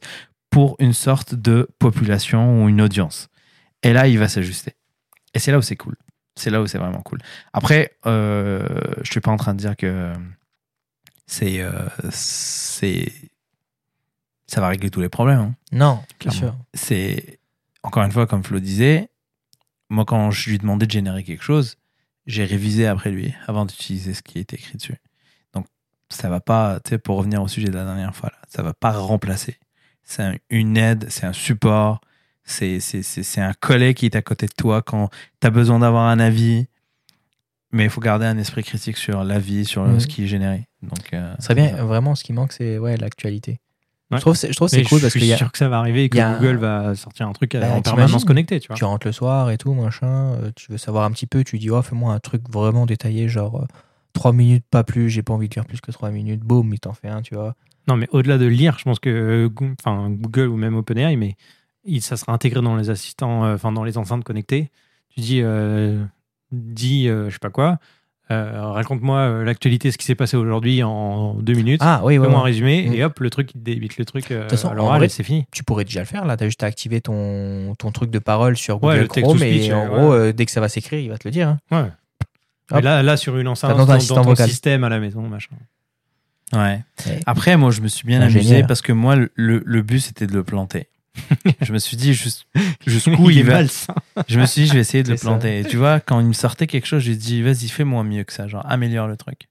pour 0.48 0.74
une 0.78 0.94
sorte 0.94 1.34
de 1.34 1.68
population 1.78 2.62
ou 2.64 2.68
une 2.68 2.80
audience. 2.80 3.28
Et 3.82 3.92
là, 3.92 4.08
il 4.08 4.18
va 4.18 4.26
s'ajuster. 4.28 4.72
Et 5.34 5.38
c'est 5.38 5.52
là 5.52 5.58
où 5.58 5.62
c'est 5.62 5.76
cool. 5.76 5.96
C'est 6.34 6.48
là 6.50 6.62
où 6.62 6.66
c'est 6.66 6.78
vraiment 6.78 7.02
cool. 7.02 7.18
Après, 7.52 7.92
euh, 8.06 8.66
je 9.02 9.10
suis 9.10 9.20
pas 9.20 9.30
en 9.30 9.36
train 9.36 9.52
de 9.52 9.58
dire 9.58 9.76
que 9.76 10.12
c'est 11.26 11.60
euh, 11.60 11.72
c'est 12.10 13.12
ça 14.46 14.60
va 14.60 14.68
régler 14.68 14.90
tous 14.90 15.00
les 15.00 15.08
problèmes. 15.10 15.38
hein 15.38 15.54
Non, 15.72 16.02
bien 16.18 16.30
sûr. 16.30 16.56
c'est 16.74 17.38
encore 17.82 18.02
une 18.02 18.12
fois 18.12 18.26
comme 18.26 18.42
Flo 18.42 18.58
disait 18.60 19.10
moi 19.90 20.04
quand 20.04 20.30
je 20.30 20.50
lui 20.50 20.58
demandais 20.58 20.86
de 20.86 20.90
générer 20.90 21.22
quelque 21.22 21.44
chose 21.44 21.76
j'ai 22.30 22.44
révisé 22.44 22.86
après 22.86 23.10
lui 23.10 23.34
avant 23.46 23.64
d'utiliser 23.66 24.14
ce 24.14 24.22
qui 24.22 24.38
était 24.38 24.56
écrit 24.56 24.76
dessus. 24.76 24.96
Donc 25.54 25.66
ça 26.08 26.28
va 26.28 26.40
pas 26.40 26.80
tu 26.84 26.90
sais 26.90 26.98
pour 26.98 27.16
revenir 27.18 27.42
au 27.42 27.48
sujet 27.48 27.68
de 27.68 27.74
la 27.74 27.84
dernière 27.84 28.14
fois 28.14 28.30
là, 28.32 28.38
ça 28.48 28.62
va 28.62 28.72
pas 28.74 28.92
remplacer. 28.92 29.56
C'est 30.02 30.22
un- 30.22 30.36
une 30.48 30.76
aide 30.76 31.06
c'est 31.10 31.26
un 31.26 31.32
support 31.32 32.00
c'est 32.44 32.80
c'est 32.80 33.02
c'est 33.02 33.22
c'est 33.22 33.40
un 33.40 33.52
collègue 33.52 33.96
qui 33.96 34.06
est 34.06 34.16
à 34.16 34.22
côté 34.22 34.46
de 34.46 34.52
toi 34.56 34.82
quand 34.82 35.08
tu 35.40 35.46
as 35.46 35.50
besoin 35.50 35.78
d'avoir 35.80 36.04
un 36.08 36.18
avis. 36.18 36.66
Mais 37.72 37.84
il 37.84 37.90
faut 37.90 38.00
garder 38.00 38.26
un 38.26 38.36
esprit 38.38 38.64
critique 38.64 38.96
sur 38.96 39.22
l'avis 39.22 39.64
sur 39.64 39.84
Mhm. 39.84 40.00
ce 40.00 40.06
qui 40.08 40.24
est 40.24 40.26
généré. 40.26 40.66
Donc 40.82 41.12
euh, 41.12 41.34
bien, 41.54 41.84
vraiment, 41.84 42.16
ce 42.16 42.24
qui 42.24 42.32
manque, 42.32 42.52
c'est 42.52 42.78
ouais, 42.78 42.96
l'actualité. 42.96 43.60
Ouais. 44.10 44.16
Je 44.16 44.20
trouve, 44.22 44.34
c'est- 44.34 44.48
je 44.50 44.56
trouve 44.56 44.68
que 44.68 44.74
c'est 44.74 44.82
cool 44.82 44.98
je 44.98 45.02
parce 45.04 45.12
suis 45.12 45.20
qu'il 45.20 45.28
y 45.28 45.32
a, 45.32 45.36
sûr 45.36 45.52
que 45.52 45.58
ça 45.58 45.68
va 45.68 45.78
arriver 45.78 46.04
et 46.04 46.08
que 46.08 46.18
a- 46.18 46.34
Google 46.38 46.56
va 46.56 46.94
sortir 46.96 47.28
un 47.28 47.32
truc 47.32 47.56
Bah, 47.56 47.70
en 47.74 47.80
permanence 47.82 48.24
connecté, 48.24 48.58
tu 48.60 48.68
vois. 48.68 48.76
tu 48.76 48.84
rentres 48.84 49.06
le 49.06 49.12
soir 49.12 49.50
et 49.50 49.56
tout, 49.58 49.72
machin, 49.72 50.32
euh, 50.34 50.50
tu 50.56 50.72
veux 50.72 50.78
savoir 50.78 51.04
un 51.04 51.10
petit 51.12 51.26
peu, 51.26 51.44
tu 51.44 51.58
dis, 51.58 51.70
oh, 51.70 51.80
fais-moi 51.82 52.12
un 52.12 52.18
truc 52.18 52.42
vraiment 52.50 52.86
détaillé, 52.86 53.28
genre 53.28 53.66
3 54.12 54.32
minutes, 54.32 54.64
pas 54.68 54.82
plus, 54.82 55.08
j'ai 55.10 55.22
pas 55.22 55.32
envie 55.32 55.48
de 55.48 55.54
lire 55.54 55.64
plus 55.64 55.80
que 55.80 55.92
3 55.92 56.10
minutes, 56.10 56.40
boum, 56.40 56.72
il 56.74 56.80
t'en 56.80 56.92
fait 56.92 57.08
un, 57.08 57.22
tu 57.22 57.34
vois. 57.36 57.54
Non, 57.86 57.96
mais 57.96 58.08
au-delà 58.10 58.36
de 58.38 58.46
lire, 58.46 58.76
je 58.78 58.84
pense 58.84 58.98
que 58.98 59.08
euh, 59.10 59.48
enfin, 59.78 60.10
Google 60.10 60.48
ou 60.48 60.56
même 60.56 60.74
OpenAI, 60.74 61.14
mais 61.16 61.36
il, 61.84 62.02
ça 62.02 62.16
sera 62.16 62.32
intégré 62.32 62.60
dans 62.62 62.74
les 62.76 62.90
assistants, 62.90 63.44
euh, 63.44 63.54
enfin 63.54 63.70
dans 63.72 63.84
les 63.84 63.96
enceintes 63.96 64.24
connectées. 64.24 64.70
Tu 65.10 65.20
dis, 65.20 65.40
euh, 65.42 66.02
dis, 66.52 67.08
euh, 67.08 67.28
je 67.28 67.34
sais 67.34 67.38
pas 67.38 67.50
quoi, 67.50 67.78
euh, 68.30 68.70
raconte-moi 68.70 69.18
euh, 69.18 69.44
l'actualité, 69.44 69.90
ce 69.90 69.98
qui 69.98 70.04
s'est 70.06 70.14
passé 70.14 70.36
aujourd'hui 70.36 70.82
en 70.82 71.34
deux 71.34 71.54
minutes. 71.54 71.80
Ah 71.84 72.00
oui, 72.04 72.16
ouais, 72.18 72.24
Fais-moi 72.24 72.40
un 72.40 72.42
ouais. 72.44 72.50
résumé 72.50 72.88
Mm. 72.88 72.92
et 72.94 73.04
hop, 73.04 73.18
le 73.20 73.30
truc, 73.30 73.50
il 73.54 73.62
débite 73.62 73.96
le 73.98 74.04
truc 74.04 74.30
euh, 74.30 74.42
toute 74.42 74.50
façon, 74.52 74.68
en 74.68 74.96
vrai, 74.96 75.06
et 75.06 75.08
c'est 75.08 75.22
fini. 75.24 75.46
tu 75.50 75.64
pourrais 75.64 75.84
déjà 75.84 76.00
le 76.00 76.06
faire 76.06 76.24
là. 76.24 76.36
Tu 76.36 76.44
as 76.44 76.46
juste 76.46 76.62
à 76.62 76.66
activer 76.66 77.00
ton, 77.00 77.74
ton 77.78 77.90
truc 77.90 78.10
de 78.10 78.18
parole 78.20 78.56
sur 78.56 78.82
Ouais, 78.84 78.96
Google 78.96 79.08
to 79.08 79.20
Chrome 79.22 79.42
et 79.42 79.58
speech, 79.60 79.72
en 79.72 79.84
euh, 79.84 79.88
gros, 79.88 80.10
ouais. 80.12 80.16
euh, 80.18 80.32
dès 80.32 80.46
que 80.46 80.52
ça 80.52 80.60
va 80.60 80.68
s'écrire, 80.68 81.00
il 81.00 81.08
va 81.10 81.18
te 81.18 81.26
le 81.26 81.32
dire. 81.32 81.48
hein. 81.48 81.58
Ouais. 81.70 81.90
Mais 82.72 82.82
là, 82.82 83.02
là, 83.02 83.16
sur 83.16 83.36
une 83.36 83.48
enceinte, 83.48 83.76
dans, 83.76 83.84
dans 83.84 83.96
ton 84.24 84.34
système 84.36 84.84
à 84.84 84.88
la 84.88 85.00
maison, 85.00 85.22
machin. 85.22 85.56
ouais 86.52 86.58
Ouais. 87.06 87.20
Après, 87.26 87.56
moi, 87.56 87.70
je 87.72 87.80
me 87.80 87.88
suis 87.88 88.06
bien 88.06 88.20
amusé 88.20 88.62
parce 88.62 88.80
que 88.82 88.92
moi, 88.92 89.16
le, 89.16 89.62
le 89.64 89.82
but, 89.82 90.00
c'était 90.00 90.26
de 90.28 90.32
le 90.34 90.44
planter. 90.44 90.86
je 91.60 91.72
me 91.72 91.78
suis 91.78 91.96
dit 91.96 92.14
jus- 92.14 92.44
jusqu'où 92.86 93.30
il 93.30 93.36
il, 93.36 93.38
est 93.40 93.42
va. 93.42 93.54
malsain. 93.54 93.94
Je 94.28 94.38
me 94.38 94.46
suis 94.46 94.62
dit, 94.62 94.68
je 94.68 94.74
vais 94.74 94.80
essayer 94.80 95.02
de 95.02 95.10
le 95.10 95.16
planter. 95.16 95.60
Et 95.60 95.64
tu 95.64 95.76
vois, 95.76 96.00
quand 96.00 96.20
il 96.20 96.26
me 96.26 96.32
sortait 96.32 96.66
quelque 96.66 96.86
chose, 96.86 97.02
j'ai 97.02 97.16
dit, 97.16 97.42
vas-y, 97.42 97.68
fais-moi 97.68 98.02
mieux 98.04 98.24
que 98.24 98.32
ça. 98.32 98.46
Genre, 98.48 98.64
améliore 98.68 99.08
le 99.08 99.16
truc. 99.16 99.48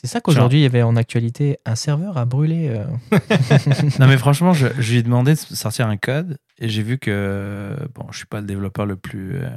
C'est 0.00 0.06
ça 0.06 0.20
qu'aujourd'hui, 0.20 0.60
il 0.60 0.62
y 0.62 0.66
avait 0.66 0.82
en 0.82 0.94
actualité 0.94 1.58
un 1.66 1.74
serveur 1.74 2.18
à 2.18 2.24
brûler. 2.24 2.68
euh. 2.70 2.84
non, 3.98 4.06
mais 4.06 4.16
franchement, 4.16 4.52
je, 4.52 4.68
je 4.78 4.92
lui 4.92 4.98
ai 4.98 5.02
demandé 5.02 5.32
de 5.34 5.38
sortir 5.38 5.88
un 5.88 5.96
code 5.96 6.38
et 6.60 6.68
j'ai 6.68 6.84
vu 6.84 6.98
que, 6.98 7.76
bon, 7.96 8.06
je 8.12 8.18
suis 8.18 8.26
pas 8.26 8.40
le 8.40 8.46
développeur 8.46 8.86
le 8.86 8.94
plus, 8.94 9.34
euh, 9.34 9.48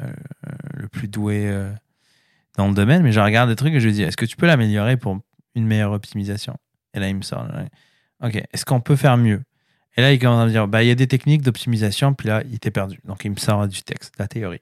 le 0.74 0.88
plus 0.88 1.08
doué 1.08 1.44
euh, 1.48 1.72
dans 2.58 2.68
le 2.68 2.74
domaine, 2.74 3.04
mais 3.04 3.12
je 3.12 3.20
regarde 3.20 3.50
des 3.52 3.56
trucs 3.56 3.74
et 3.76 3.80
je 3.80 3.86
lui 3.86 3.94
dis, 3.94 4.02
est-ce 4.02 4.18
que 4.18 4.26
tu 4.26 4.36
peux 4.36 4.48
l'améliorer 4.48 4.98
pour 4.98 5.20
une 5.54 5.68
meilleure 5.68 5.92
optimisation? 5.92 6.58
Et 6.96 7.00
là, 7.00 7.08
il 7.08 7.16
me 7.16 7.22
sort, 7.22 7.46
ouais. 7.56 8.28
ok, 8.28 8.44
est-ce 8.52 8.66
qu'on 8.66 8.82
peut 8.82 8.96
faire 8.96 9.18
mieux? 9.18 9.44
Et 9.98 10.02
là, 10.02 10.14
il 10.14 10.20
commence 10.20 10.42
à 10.42 10.46
me 10.46 10.52
dire, 10.52 10.68
bah, 10.68 10.84
il 10.84 10.88
y 10.88 10.92
a 10.92 10.96
des 10.96 11.08
techniques 11.08 11.42
d'optimisation, 11.42 12.14
puis 12.14 12.28
là, 12.30 12.44
il 12.48 12.56
était 12.56 12.72
perdu. 12.72 13.00
Donc, 13.06 13.26
il 13.26 13.32
me 13.32 13.36
sort 13.36 13.68
du 13.68 13.82
texte, 13.84 14.14
la 14.20 14.28
théorie. 14.28 14.62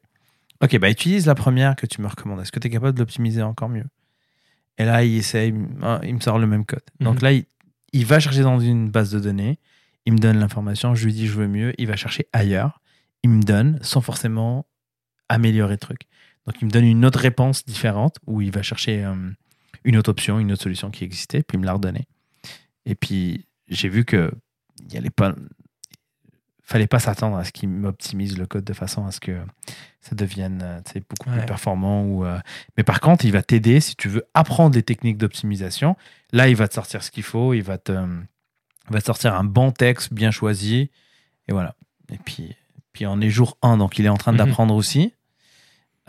Ok, 0.61 0.77
bah, 0.79 0.89
utilise 0.89 1.25
la 1.27 1.35
première 1.35 1.75
que 1.75 1.85
tu 1.85 2.01
me 2.01 2.07
recommandes. 2.07 2.41
Est-ce 2.41 2.51
que 2.51 2.59
tu 2.59 2.67
es 2.67 2.69
capable 2.69 2.93
de 2.95 2.99
l'optimiser 2.99 3.41
encore 3.43 3.69
mieux? 3.69 3.85
Et 4.77 4.85
là, 4.85 5.03
il 5.03 5.15
essaye, 5.17 5.53
ah, 5.81 5.99
il 6.03 6.15
me 6.15 6.19
sort 6.19 6.39
le 6.39 6.47
même 6.47 6.65
code. 6.65 6.81
Donc 6.99 7.15
Mhm. 7.17 7.23
là, 7.23 7.31
il, 7.33 7.45
il 7.93 8.05
va 8.05 8.19
chercher 8.19 8.41
dans 8.41 8.59
une 8.59 8.89
base 8.89 9.11
de 9.11 9.19
données, 9.19 9.59
il 10.05 10.13
me 10.13 10.17
donne 10.19 10.39
l'information, 10.39 10.95
je 10.95 11.05
lui 11.05 11.13
dis 11.13 11.27
je 11.27 11.33
veux 11.33 11.47
mieux, 11.47 11.73
il 11.77 11.85
va 11.87 11.95
chercher 11.95 12.27
ailleurs, 12.33 12.81
il 13.23 13.29
me 13.29 13.41
donne 13.43 13.77
sans 13.81 14.01
forcément 14.01 14.65
améliorer 15.27 15.73
le 15.73 15.77
truc. 15.79 16.01
Donc 16.47 16.55
il 16.61 16.65
me 16.65 16.71
donne 16.71 16.85
une 16.85 17.05
autre 17.05 17.19
réponse 17.19 17.65
différente 17.65 18.17
où 18.25 18.41
il 18.41 18.51
va 18.51 18.61
chercher 18.61 19.03
euh, 19.03 19.13
une 19.83 19.97
autre 19.97 20.09
option, 20.09 20.39
une 20.39 20.51
autre 20.51 20.63
solution 20.63 20.89
qui 20.91 21.03
existait, 21.03 21.43
puis 21.43 21.57
il 21.57 21.61
me 21.61 21.65
l'a 21.65 21.73
redonnée. 21.73 22.07
Et 22.85 22.95
puis 22.95 23.45
j'ai 23.67 23.89
vu 23.89 24.05
que 24.05 24.31
il 24.89 24.97
allait 24.97 25.09
pas 25.09 25.33
fallait 26.63 26.87
pas 26.87 26.99
s'attendre 26.99 27.35
à 27.37 27.43
ce 27.43 27.51
qu'il 27.51 27.67
m'optimise 27.67 28.37
le 28.37 28.45
code 28.45 28.63
de 28.63 28.73
façon 28.73 29.05
à 29.07 29.11
ce 29.11 29.19
que 29.19 29.35
ça 30.01 30.13
devienne 30.15 30.61
euh, 30.63 30.99
beaucoup 31.09 31.29
Ouais. 31.31 31.37
plus 31.37 31.45
performant. 31.47 32.03
Ou, 32.03 32.25
euh, 32.25 32.37
Mais 32.77 32.83
par 32.83 32.99
contre, 32.99 33.25
il 33.25 33.31
va 33.31 33.41
t'aider 33.41 33.79
si 33.79 33.95
tu 33.95 34.07
veux 34.07 34.23
apprendre 34.35 34.69
des 34.71 34.83
techniques 34.83 35.17
d'optimisation. 35.17 35.95
Là, 36.31 36.47
il 36.47 36.55
va 36.55 36.67
te 36.67 36.75
sortir 36.75 37.03
ce 37.03 37.09
qu'il 37.09 37.23
faut, 37.23 37.55
il 37.55 37.63
va 37.63 37.79
te, 37.79 37.91
il 37.91 38.93
va 38.93 38.99
te 39.01 39.05
sortir 39.05 39.33
un 39.33 39.43
bon 39.43 39.71
texte 39.71 40.13
bien 40.13 40.29
choisi. 40.29 40.91
Et 41.47 41.53
voilà. 41.53 41.75
Et 42.11 42.17
puis, 42.19 42.55
puis 42.93 43.07
on 43.07 43.19
est 43.19 43.31
jour 43.31 43.57
1, 43.63 43.77
donc 43.77 43.97
il 43.97 44.05
est 44.05 44.09
en 44.09 44.17
train 44.17 44.31
Mhm. 44.33 44.37
d'apprendre 44.37 44.75
aussi. 44.75 45.13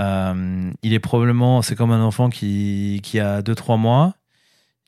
Euh, 0.00 0.70
il 0.82 0.92
est 0.92 0.98
probablement, 1.00 1.62
c'est 1.62 1.74
comme 1.74 1.90
un 1.90 2.02
enfant 2.02 2.28
qui, 2.30 3.00
qui 3.02 3.18
a 3.18 3.40
2-3 3.42 3.78
mois. 3.78 4.14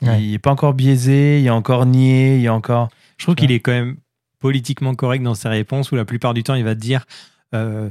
Ouais. 0.02 0.22
Il 0.22 0.32
n'est 0.32 0.38
pas 0.38 0.50
encore 0.50 0.74
biaisé, 0.74 1.40
il 1.40 1.46
est 1.46 1.50
encore 1.50 1.86
nié, 1.86 2.38
il 2.38 2.44
est 2.44 2.48
encore. 2.50 2.88
Je 3.22 3.26
trouve 3.26 3.36
qu'il 3.36 3.52
est 3.52 3.60
quand 3.60 3.70
même 3.70 3.96
politiquement 4.40 4.96
correct 4.96 5.22
dans 5.22 5.36
ses 5.36 5.48
réponses 5.48 5.92
où 5.92 5.94
la 5.94 6.04
plupart 6.04 6.34
du 6.34 6.42
temps 6.42 6.54
il 6.56 6.64
va 6.64 6.74
te 6.74 6.80
dire 6.80 7.04
euh, 7.54 7.88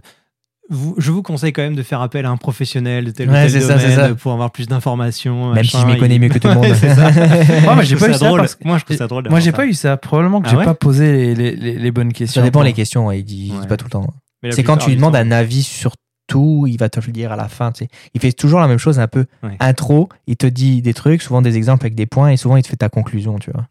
vous- 0.69 0.93
je 0.97 1.09
vous 1.09 1.21
conseille 1.23 1.53
quand 1.53 1.61
même 1.61 1.75
de 1.75 1.83
faire 1.83 2.01
appel 2.01 2.25
à 2.25 2.29
un 2.29 2.35
professionnel 2.35 3.05
de 3.05 3.11
tel 3.11 3.29
ou 3.29 3.31
Ouais, 3.31 3.47
tel 3.49 3.61
ça, 3.61 3.75
domaine 3.75 3.89
c'est 3.89 3.95
ça. 3.95 4.13
pour 4.15 4.33
avoir 4.33 4.51
plus 4.51 4.67
d'informations. 4.67 5.53
Même 5.53 5.63
si 5.63 5.77
je 5.77 5.85
m'y 5.85 5.97
connais 5.97 6.15
Il- 6.15 6.21
mieux 6.21 6.27
que 6.27 6.37
tout 6.39 6.49
le 6.49 6.53
monde. 6.55 6.65
Ouais, 6.69 6.75
ça. 6.75 7.11
Moi, 7.63 7.75
mais 7.77 7.85
j'ai 7.85 7.95
pas 7.95 8.09
eu 8.09 8.13
ça 8.13 8.19
ça 8.19 8.25
drôle. 8.27 8.39
parce 8.41 8.55
que- 8.55 8.67
Moi, 8.67 8.77
je 8.77 8.83
trouve 8.83 8.97
ça 8.97 9.07
drôle. 9.07 9.29
Moi, 9.29 9.39
j'ai 9.39 9.53
pas 9.53 9.65
eu 9.65 9.73
ça. 9.73 9.95
Probablement 9.95 10.41
que 10.41 10.47
Ah 10.47 10.51
j'ai 10.51 10.57
ouais 10.57 10.65
pas 10.65 10.73
posé 10.73 11.11
les, 11.13 11.35
les- 11.35 11.55
les- 11.55 11.79
les 11.79 11.91
bonnes 11.91 12.11
questions. 12.11 12.41
Ça 12.41 12.45
dépend 12.45 12.61
les 12.61 12.73
questions, 12.73 13.07
ouais, 13.07 13.19
il 13.19 13.23
dit, 13.23 13.47
il 13.47 13.51
dit 13.53 13.57
Ouais. 13.59 13.67
pas 13.67 13.77
tout 13.77 13.85
le 13.85 13.91
temps. 13.91 14.13
C'est 14.49 14.63
quand 14.63 14.75
tu 14.75 14.89
lui 14.89 14.95
demandes 14.97 15.13
temps- 15.13 15.19
un 15.19 15.31
avis 15.31 15.63
sur 15.63 15.93
tout, 16.27 16.65
il 16.67 16.77
va 16.77 16.89
te 16.89 16.99
le 17.05 17.11
dire 17.13 17.31
à 17.31 17.35
la 17.37 17.47
fin. 17.49 17.71
tu 17.71 17.85
sais. 17.85 17.89
Il 18.13 18.19
fait 18.21 18.31
toujours 18.33 18.59
la 18.61 18.67
même 18.67 18.77
chose, 18.77 18.99
un 18.99 19.07
peu 19.07 19.25
Ouais. 19.43 19.55
intro. 19.61 20.09
Il 20.27 20.35
te 20.37 20.47
dit 20.47 20.81
des 20.81 20.93
trucs, 20.93 21.21
souvent 21.21 21.41
des 21.41 21.55
exemples 21.57 21.83
avec 21.85 21.95
des 21.95 22.05
points, 22.05 22.29
et 22.29 22.37
souvent 22.37 22.55
il 22.57 22.63
te 22.63 22.67
fait 22.69 22.77
ta 22.77 22.89
conclusion, 22.89 23.37
tu 23.39 23.51
vois. 23.51 23.65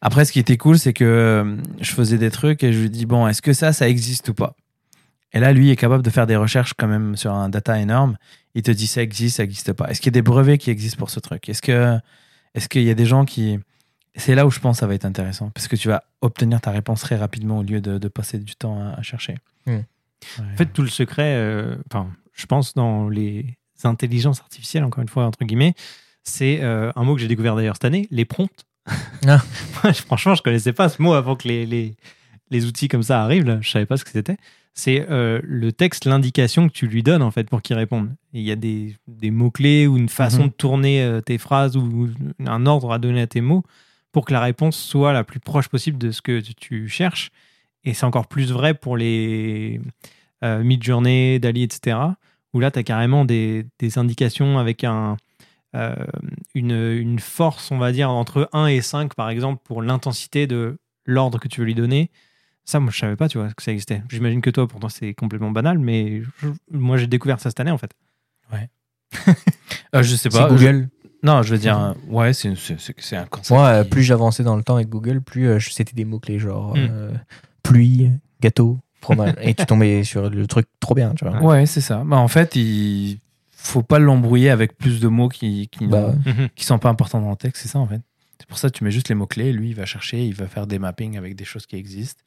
Après, 0.00 0.24
ce 0.24 0.32
qui 0.32 0.38
était 0.38 0.56
cool, 0.56 0.78
c'est 0.78 0.92
que 0.92 1.04
euh, 1.04 1.56
je 1.80 1.92
faisais 1.92 2.18
des 2.18 2.30
trucs 2.30 2.62
et 2.62 2.72
je 2.72 2.80
lui 2.80 2.90
dis 2.90 3.06
bon, 3.06 3.26
est-ce 3.26 3.42
que 3.42 3.52
ça, 3.52 3.72
ça 3.72 3.88
existe 3.88 4.28
ou 4.28 4.34
pas? 4.34 4.54
Et 5.32 5.40
là, 5.40 5.52
lui 5.52 5.70
est 5.70 5.76
capable 5.76 6.02
de 6.04 6.10
faire 6.10 6.26
des 6.26 6.36
recherches 6.36 6.74
quand 6.74 6.86
même 6.86 7.16
sur 7.16 7.32
un 7.32 7.48
data 7.48 7.80
énorme. 7.80 8.16
Il 8.54 8.62
te 8.62 8.70
dit 8.70 8.86
ça 8.86 9.02
existe, 9.02 9.38
ça 9.38 9.44
existe 9.44 9.72
pas. 9.72 9.88
Est-ce 9.88 10.00
qu'il 10.00 10.08
y 10.08 10.14
a 10.14 10.18
des 10.18 10.22
brevets 10.22 10.58
qui 10.58 10.70
existent 10.70 10.98
pour 10.98 11.10
ce 11.10 11.20
truc? 11.20 11.48
Est-ce 11.48 11.62
que, 11.62 11.98
est-ce 12.54 12.68
qu'il 12.68 12.82
y 12.82 12.90
a 12.90 12.94
des 12.94 13.06
gens 13.06 13.24
qui 13.24 13.58
C'est 14.14 14.34
là 14.34 14.46
où 14.46 14.50
je 14.50 14.60
pense 14.60 14.76
que 14.76 14.80
ça 14.80 14.86
va 14.86 14.94
être 14.94 15.04
intéressant 15.04 15.50
parce 15.50 15.66
que 15.66 15.76
tu 15.76 15.88
vas 15.88 16.04
obtenir 16.20 16.60
ta 16.60 16.70
réponse 16.70 17.00
très 17.00 17.16
rapidement 17.16 17.58
au 17.58 17.62
lieu 17.62 17.80
de, 17.80 17.98
de 17.98 18.08
passer 18.08 18.38
du 18.38 18.54
temps 18.54 18.80
à, 18.80 18.98
à 18.98 19.02
chercher. 19.02 19.36
Hmm. 19.66 19.72
Ouais. 19.72 19.84
En 20.52 20.56
fait, 20.56 20.66
tout 20.66 20.82
le 20.82 20.88
secret, 20.88 21.34
euh, 21.36 21.76
enfin, 21.90 22.08
je 22.32 22.46
pense 22.46 22.74
dans 22.74 23.08
les 23.08 23.58
intelligences 23.82 24.40
artificielles, 24.40 24.84
encore 24.84 25.02
une 25.02 25.08
fois, 25.08 25.24
entre 25.24 25.44
guillemets, 25.44 25.74
c'est 26.22 26.62
euh, 26.62 26.90
un 26.96 27.04
mot 27.04 27.14
que 27.14 27.20
j'ai 27.20 27.28
découvert 27.28 27.54
d'ailleurs 27.56 27.76
cette 27.76 27.84
année, 27.84 28.08
les 28.10 28.24
prompts. 28.24 28.64
Ah. 29.26 29.38
Franchement, 30.06 30.34
je 30.34 30.42
connaissais 30.42 30.72
pas 30.72 30.88
ce 30.88 31.00
mot 31.00 31.14
avant 31.14 31.36
que 31.36 31.48
les, 31.48 31.66
les, 31.66 31.94
les 32.50 32.66
outils 32.66 32.88
comme 32.88 33.02
ça 33.02 33.22
arrivent. 33.22 33.44
Là. 33.46 33.58
Je 33.60 33.70
savais 33.70 33.86
pas 33.86 33.96
ce 33.96 34.04
que 34.04 34.10
c'était. 34.10 34.36
C'est 34.76 35.06
euh, 35.08 35.40
le 35.44 35.70
texte, 35.72 36.04
l'indication 36.04 36.68
que 36.68 36.72
tu 36.72 36.86
lui 36.88 37.02
donnes 37.04 37.22
en 37.22 37.30
fait 37.30 37.48
pour 37.48 37.62
qu'il 37.62 37.76
réponde. 37.76 38.10
Il 38.32 38.42
y 38.42 38.50
a 38.50 38.56
des, 38.56 38.96
des 39.06 39.30
mots-clés 39.30 39.86
ou 39.86 39.96
une 39.96 40.08
façon 40.08 40.42
Mhm. 40.42 40.48
de 40.48 40.52
tourner 40.52 41.02
euh, 41.02 41.20
tes 41.20 41.38
phrases 41.38 41.76
ou 41.76 42.08
un 42.44 42.66
ordre 42.66 42.92
à 42.92 42.98
donner 42.98 43.20
à 43.22 43.26
tes 43.28 43.40
mots 43.40 43.62
pour 44.10 44.24
que 44.24 44.32
la 44.32 44.40
réponse 44.40 44.76
soit 44.76 45.12
la 45.12 45.22
plus 45.24 45.38
proche 45.40 45.68
possible 45.68 45.96
de 45.98 46.10
ce 46.10 46.20
que 46.22 46.40
tu- 46.40 46.88
cherches. 46.88 47.30
Et 47.84 47.94
c'est 47.94 48.04
encore 48.04 48.26
plus 48.26 48.50
vrai 48.50 48.74
pour 48.74 48.96
les 48.96 49.80
euh, 50.42 50.62
Midjourney, 50.64 51.38
Dali, 51.38 51.62
etc. 51.62 51.96
Où 52.52 52.60
là, 52.60 52.70
tu 52.70 52.78
as 52.78 52.82
carrément 52.82 53.24
des, 53.24 53.66
des 53.78 53.98
indications 53.98 54.58
avec 54.58 54.82
un, 54.84 55.16
euh, 55.74 55.94
une, 56.54 56.70
une 56.72 57.18
force, 57.18 57.70
on 57.70 57.78
va 57.78 57.92
dire, 57.92 58.10
entre 58.10 58.48
1 58.52 58.66
et 58.68 58.80
5, 58.80 59.14
par 59.14 59.28
exemple, 59.30 59.60
pour 59.64 59.82
l'intensité 59.82 60.46
de 60.46 60.78
l'ordre 61.06 61.38
que 61.38 61.48
tu 61.48 61.60
veux 61.60 61.66
lui 61.66 61.74
donner. 61.74 62.10
Ça, 62.64 62.80
moi, 62.80 62.90
je 62.92 62.98
savais 62.98 63.16
pas, 63.16 63.28
tu 63.28 63.36
vois, 63.38 63.48
que 63.52 63.62
ça 63.62 63.72
existait. 63.72 64.02
J'imagine 64.08 64.40
que 64.40 64.48
toi, 64.50 64.66
pourtant, 64.66 64.88
c'est 64.88 65.12
complètement 65.14 65.50
banal, 65.50 65.78
mais 65.78 66.22
je- 66.40 66.48
moi, 66.70 66.96
j'ai 66.96 67.06
découvert 67.06 67.38
ça 67.40 67.50
cette 67.50 67.60
année, 67.60 67.70
en 67.70 67.78
fait. 67.78 67.90
Euh, 69.94 70.02
je 70.02 70.16
sais 70.16 70.28
C'est 70.30 70.38
pas. 70.38 70.48
Google. 70.48 70.88
je- 71.04 71.08
Non, 71.22 71.42
je 71.42 71.52
veux 71.52 71.58
dire, 71.58 71.78
euh, 71.78 71.92
ouais, 72.08 72.32
c'est 72.32 72.48
un 72.48 73.24
concept. 73.26 73.50
Moi, 73.50 73.66
euh, 73.68 73.82
qui- 73.84 73.90
plus 73.90 74.02
j'avançais 74.02 74.42
dans 74.42 74.56
le 74.56 74.62
temps 74.64 74.74
avec 74.76 74.88
Google, 74.88 75.20
plus 75.20 75.46
euh, 75.48 75.60
c'était 75.60 75.94
des 75.94 76.04
mots-clés 76.04 76.38
genre 76.40 76.74
Hmm. 76.76 76.88
euh, 76.90 77.12
pluie, 77.62 78.10
gâteau, 78.40 78.78
fromage. 79.00 79.34
et 79.40 79.54
tu 79.54 79.64
tombais 79.66 80.02
sur 80.04 80.28
le 80.28 80.46
truc 80.46 80.66
trop 80.80 80.94
bien, 80.94 81.14
tu 81.14 81.24
vois. 81.24 81.40
Ouais, 81.42 81.66
c'est 81.66 81.80
ça. 81.80 82.02
Bah, 82.04 82.16
en 82.16 82.28
fait, 82.28 82.56
il 82.56 83.20
faut 83.66 83.82
pas 83.82 83.98
l'embrouiller 83.98 84.50
avec 84.50 84.76
plus 84.78 85.00
de 85.00 85.08
mots 85.08 85.28
qui, 85.28 85.68
qui, 85.68 85.86
Bah, 85.86 86.12
Mhm. 86.26 86.48
qui 86.54 86.64
sont 86.64 86.78
pas 86.78 86.88
importants 86.90 87.20
dans 87.20 87.30
le 87.30 87.36
texte, 87.36 87.62
c'est 87.62 87.68
ça 87.68 87.78
en 87.78 87.86
fait. 87.86 88.00
C'est 88.38 88.46
pour 88.48 88.58
ça 88.58 88.68
que 88.68 88.76
tu 88.76 88.84
mets 88.84 88.90
juste 88.90 89.08
les 89.08 89.14
mots-clés, 89.14 89.52
lui 89.52 89.70
il 89.70 89.74
va 89.74 89.86
chercher, 89.86 90.24
il 90.26 90.34
va 90.34 90.46
faire 90.46 90.66
des 90.66 90.78
mappings 90.78 91.16
avec 91.16 91.34
des 91.36 91.44
choses 91.44 91.66
qui 91.66 91.76
existent, 91.76 92.22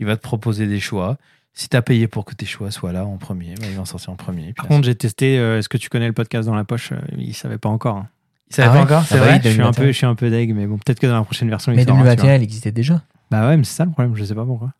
il 0.00 0.06
va 0.06 0.16
te 0.16 0.22
proposer 0.22 0.66
des 0.66 0.80
choix. 0.80 1.16
Si 1.54 1.68
tu 1.68 1.76
as 1.76 1.82
payé 1.82 2.08
pour 2.08 2.24
que 2.24 2.34
tes 2.34 2.46
choix 2.46 2.70
soient 2.70 2.92
là 2.92 3.04
en 3.06 3.16
premier, 3.18 3.54
bah, 3.56 3.66
il 3.68 3.74
va 3.76 3.82
en 3.82 3.84
sortir 3.84 4.10
en 4.10 4.16
premier. 4.16 4.52
Par 4.54 4.66
contre, 4.66 4.84
j'ai 4.86 4.94
testé. 4.94 5.38
euh, 5.38 5.58
Est-ce 5.58 5.68
que 5.68 5.76
tu 5.76 5.88
connais 5.90 6.06
le 6.06 6.14
podcast 6.14 6.46
dans 6.48 6.54
la 6.54 6.64
poche? 6.64 6.92
Euh, 6.92 6.96
Il 7.18 7.34
savait 7.34 7.58
pas 7.58 7.68
encore. 7.68 7.96
hein. 7.98 8.08
il 8.50 8.56
savait 8.56 8.68
Ah 8.68 8.72
pas 8.72 8.76
ouais 8.78 8.84
encore, 8.84 9.04
c'est 9.04 9.16
Ah 9.16 9.20
bah 9.20 9.26
vrai 9.26 9.36
Je 9.36 9.48
suis 9.48 9.60
un 9.60 9.64
2021. 9.70 9.72
peu, 9.72 9.86
je 9.88 9.96
suis 9.96 10.06
un 10.06 10.14
peu 10.14 10.30
deg, 10.30 10.54
mais 10.54 10.66
bon, 10.66 10.78
peut-être 10.78 10.98
que 11.00 11.06
dans 11.06 11.16
la 11.16 11.24
prochaine 11.24 11.48
version, 11.50 11.72
il 11.72 11.76
mais 11.76 11.84
saura, 11.84 11.96
tu 11.98 12.02
2021, 12.04 12.24
vois. 12.24 12.32
elle 12.34 12.42
existait 12.42 12.72
déjà. 12.72 13.02
Bah 13.30 13.48
ouais, 13.48 13.56
mais 13.58 13.64
c'est 13.64 13.76
ça 13.76 13.84
le 13.84 13.90
problème. 13.90 14.14
Je 14.16 14.24
sais 14.24 14.34
pas 14.34 14.44
pourquoi. 14.46 14.72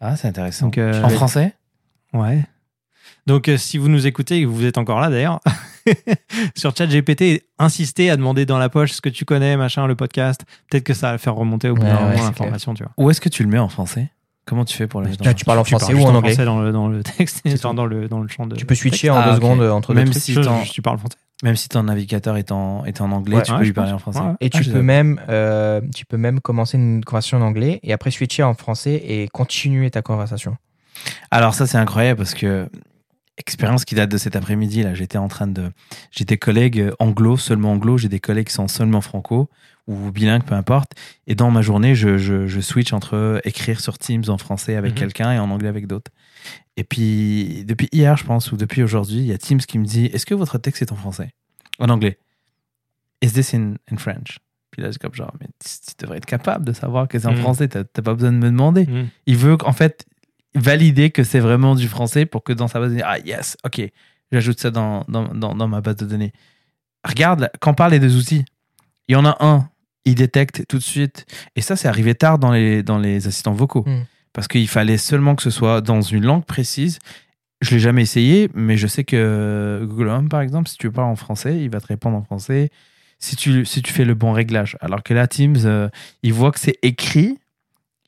Ah, 0.00 0.16
c'est 0.16 0.28
intéressant. 0.28 0.66
Donc, 0.66 0.76
euh, 0.78 1.02
en 1.02 1.08
français? 1.08 1.54
Ouais. 2.12 2.44
Donc, 3.26 3.48
euh, 3.48 3.56
si 3.56 3.76
vous 3.78 3.88
nous 3.88 4.06
écoutez 4.06 4.38
et 4.38 4.42
que 4.42 4.46
vous 4.48 4.64
êtes 4.64 4.78
encore 4.78 5.00
là 5.00 5.10
d'ailleurs, 5.10 5.40
sur 6.56 6.76
ChatGPT, 6.76 7.42
insistez 7.58 8.10
à 8.10 8.16
demander 8.16 8.46
dans 8.46 8.58
la 8.58 8.68
poche 8.68 8.92
ce 8.92 9.00
que 9.00 9.08
tu 9.08 9.24
connais, 9.24 9.56
machin, 9.56 9.86
le 9.86 9.96
podcast. 9.96 10.44
Peut-être 10.70 10.84
que 10.84 10.94
ça 10.94 11.12
va 11.12 11.18
faire 11.18 11.34
remonter 11.34 11.68
au 11.68 11.74
bout 11.74 11.82
Ouais, 11.82 11.88
d'un 11.88 11.96
ouais, 12.08 12.12
moment 12.12 12.24
l'information, 12.24 12.74
tu 12.74 12.82
vois. 12.84 12.92
Où 12.96 13.10
est-ce 13.10 13.20
que 13.20 13.28
tu 13.28 13.42
le 13.42 13.48
mets 13.48 13.58
en 13.58 13.68
français? 13.68 14.10
Comment 14.46 14.64
tu 14.64 14.76
fais 14.76 14.86
pour 14.86 15.00
le 15.00 15.08
mettre 15.08 15.24
Là, 15.24 15.32
en 15.32 15.34
tu 15.34 15.44
parles 15.44 15.58
en 15.58 15.64
Tu 15.64 15.70
français 15.70 15.92
parles 15.92 16.04
ou 16.04 16.06
en 16.06 16.14
anglais 16.14 16.30
français 16.34 16.44
dans 16.44 16.60
le, 16.60 16.70
dans 16.70 16.86
le 16.88 17.02
texte, 17.02 17.42
enfin, 17.46 17.74
dans, 17.74 17.84
le, 17.86 18.06
dans 18.08 18.20
le 18.20 18.28
champ 18.28 18.46
de. 18.46 18.54
Tu 18.54 18.64
peux 18.64 18.76
switcher 18.76 19.10
en 19.10 19.16
Ah, 19.16 19.24
deux 19.24 19.30
ok. 19.30 19.36
secondes 19.36 19.62
entre 19.62 19.92
deux 19.92 19.98
Même 20.00 20.10
trucs. 20.10 20.22
si 20.22 20.32
Je- 20.34 20.40
t'en- 20.40 20.62
je- 20.62 20.70
tu 20.70 20.82
parles 20.82 20.98
français. 20.98 21.16
Même 21.42 21.56
si 21.56 21.68
ton 21.68 21.82
navigateur 21.82 22.36
est 22.36 22.52
en, 22.52 22.84
est 22.84 23.00
en 23.00 23.10
anglais, 23.10 23.36
Ouais, 23.36 23.42
tu 23.42 23.50
ouais, 23.52 23.58
peux 23.58 23.64
lui 23.64 23.72
parler 23.72 23.90
pense. 23.90 23.96
en 24.06 24.12
français. 24.12 24.20
Ouais. 24.20 24.34
Et 24.40 24.50
Ah, 24.54 24.58
tu 24.60 24.70
peux 24.70 24.80
même, 24.82 25.20
euh, 25.28 25.80
tu 25.94 26.06
peux 26.06 26.16
même 26.16 26.40
commencer 26.40 26.78
une 26.78 27.04
conversation 27.04 27.38
en 27.38 27.42
anglais 27.42 27.80
et 27.82 27.92
après 27.92 28.10
switcher 28.12 28.44
en 28.44 28.54
français 28.54 28.94
et 29.04 29.28
continuer 29.32 29.90
ta 29.90 30.00
conversation. 30.00 30.56
Alors 31.32 31.52
ça 31.54 31.66
c'est 31.66 31.76
incroyable 31.76 32.16
parce 32.18 32.32
que 32.34 32.68
expérience 33.38 33.84
qui 33.84 33.94
date 33.94 34.10
de 34.10 34.18
cet 34.18 34.34
après-midi 34.36 34.82
là, 34.82 34.94
j'étais 34.94 35.18
en 35.18 35.28
train 35.28 35.46
de 35.46 35.70
j'ai 36.10 36.24
des 36.24 36.38
collègues 36.38 36.80
euh, 36.80 36.92
anglo, 36.98 37.36
seulement 37.36 37.72
anglo, 37.72 37.98
j'ai 37.98 38.08
des 38.08 38.20
collègues 38.20 38.46
qui 38.48 38.54
sont 38.54 38.68
seulement 38.68 39.00
franco 39.00 39.48
ou 39.86 40.10
bilingues 40.10 40.42
peu 40.44 40.54
importe 40.54 40.92
et 41.26 41.34
dans 41.34 41.50
ma 41.50 41.62
journée 41.62 41.94
je, 41.94 42.16
je, 42.18 42.46
je 42.46 42.60
switch 42.60 42.92
entre 42.92 43.40
écrire 43.44 43.80
sur 43.80 43.98
Teams 43.98 44.24
en 44.28 44.38
français 44.38 44.74
avec 44.76 44.92
Mhm. 44.92 44.98
quelqu'un 44.98 45.32
et 45.32 45.38
en 45.38 45.50
anglais 45.50 45.68
avec 45.68 45.86
d'autres. 45.86 46.10
Et 46.78 46.84
puis 46.84 47.64
depuis 47.66 47.88
hier 47.92 48.16
je 48.16 48.24
pense 48.24 48.52
ou 48.52 48.56
depuis 48.56 48.82
aujourd'hui, 48.82 49.18
il 49.18 49.26
y 49.26 49.32
a 49.32 49.38
Teams 49.38 49.58
qui 49.60 49.78
me 49.78 49.84
dit 49.84 50.06
"Est-ce 50.06 50.26
que 50.26 50.34
votre 50.34 50.58
texte 50.58 50.82
est 50.82 50.92
en 50.92 50.96
français? 50.96 51.30
En 51.78 51.88
anglais. 51.90 52.18
Is 53.22 53.32
this 53.32 53.54
in, 53.54 53.74
in 53.90 53.96
French? 53.96 54.38
Puis 54.70 54.82
là, 54.82 54.92
c'est 54.92 55.00
comme 55.00 55.14
genre, 55.14 55.32
mais 55.40 55.46
tu, 55.64 55.70
tu 55.88 55.94
devrais 56.04 56.18
être 56.18 56.26
capable 56.26 56.64
de 56.66 56.72
savoir 56.72 57.08
que 57.08 57.18
c'est 57.18 57.26
en 57.26 57.32
Mhm. 57.32 57.40
français, 57.40 57.68
t'as 57.68 57.84
t'as 57.84 58.02
pas 58.02 58.12
besoin 58.14 58.32
de 58.32 58.36
me 58.38 58.50
demander 58.50 58.86
Mhm. 58.86 59.08
il 59.26 59.36
veut 59.36 59.56
en 59.64 59.72
fait 59.72 60.04
valider 60.56 61.10
que 61.10 61.22
c'est 61.22 61.40
vraiment 61.40 61.74
du 61.74 61.86
français 61.86 62.26
pour 62.26 62.42
que 62.42 62.52
dans 62.52 62.66
sa 62.66 62.80
base 62.80 62.90
de 62.90 62.96
données, 62.96 63.06
ah 63.06 63.18
yes, 63.20 63.56
ok, 63.64 63.82
j'ajoute 64.32 64.58
ça 64.58 64.70
dans, 64.70 65.04
dans, 65.08 65.28
dans, 65.28 65.54
dans 65.54 65.68
ma 65.68 65.80
base 65.80 65.96
de 65.96 66.06
données. 66.06 66.32
Regarde, 67.04 67.50
quand 67.60 67.70
on 67.70 67.74
parle 67.74 67.92
des 67.92 68.00
deux 68.00 68.16
outils, 68.16 68.44
il 69.08 69.12
y 69.12 69.16
en 69.16 69.24
a 69.24 69.36
un, 69.40 69.68
il 70.04 70.14
détecte 70.16 70.66
tout 70.66 70.78
de 70.78 70.82
suite. 70.82 71.26
Et 71.54 71.60
ça, 71.60 71.76
c'est 71.76 71.88
arrivé 71.88 72.14
tard 72.14 72.38
dans 72.38 72.52
les, 72.52 72.82
dans 72.82 72.98
les 72.98 73.28
assistants 73.28 73.52
vocaux. 73.52 73.84
Mm. 73.86 74.04
Parce 74.32 74.48
qu'il 74.48 74.68
fallait 74.68 74.98
seulement 74.98 75.34
que 75.34 75.42
ce 75.42 75.50
soit 75.50 75.80
dans 75.80 76.00
une 76.00 76.24
langue 76.24 76.44
précise. 76.44 76.98
Je 77.62 77.70
l'ai 77.70 77.80
jamais 77.80 78.02
essayé, 78.02 78.50
mais 78.54 78.76
je 78.76 78.86
sais 78.86 79.04
que 79.04 79.82
Google 79.88 80.08
Home, 80.08 80.28
par 80.28 80.40
exemple, 80.42 80.68
si 80.68 80.76
tu 80.76 80.90
parles 80.90 81.08
en 81.08 81.16
français, 81.16 81.58
il 81.58 81.70
va 81.70 81.80
te 81.80 81.86
répondre 81.86 82.16
en 82.16 82.22
français 82.22 82.70
si 83.18 83.34
tu, 83.36 83.64
si 83.64 83.82
tu 83.82 83.92
fais 83.92 84.04
le 84.04 84.14
bon 84.14 84.32
réglage. 84.32 84.76
Alors 84.80 85.02
que 85.02 85.14
là, 85.14 85.26
Teams, 85.26 85.56
euh, 85.64 85.88
il 86.22 86.32
voit 86.32 86.52
que 86.52 86.60
c'est 86.60 86.78
écrit, 86.82 87.38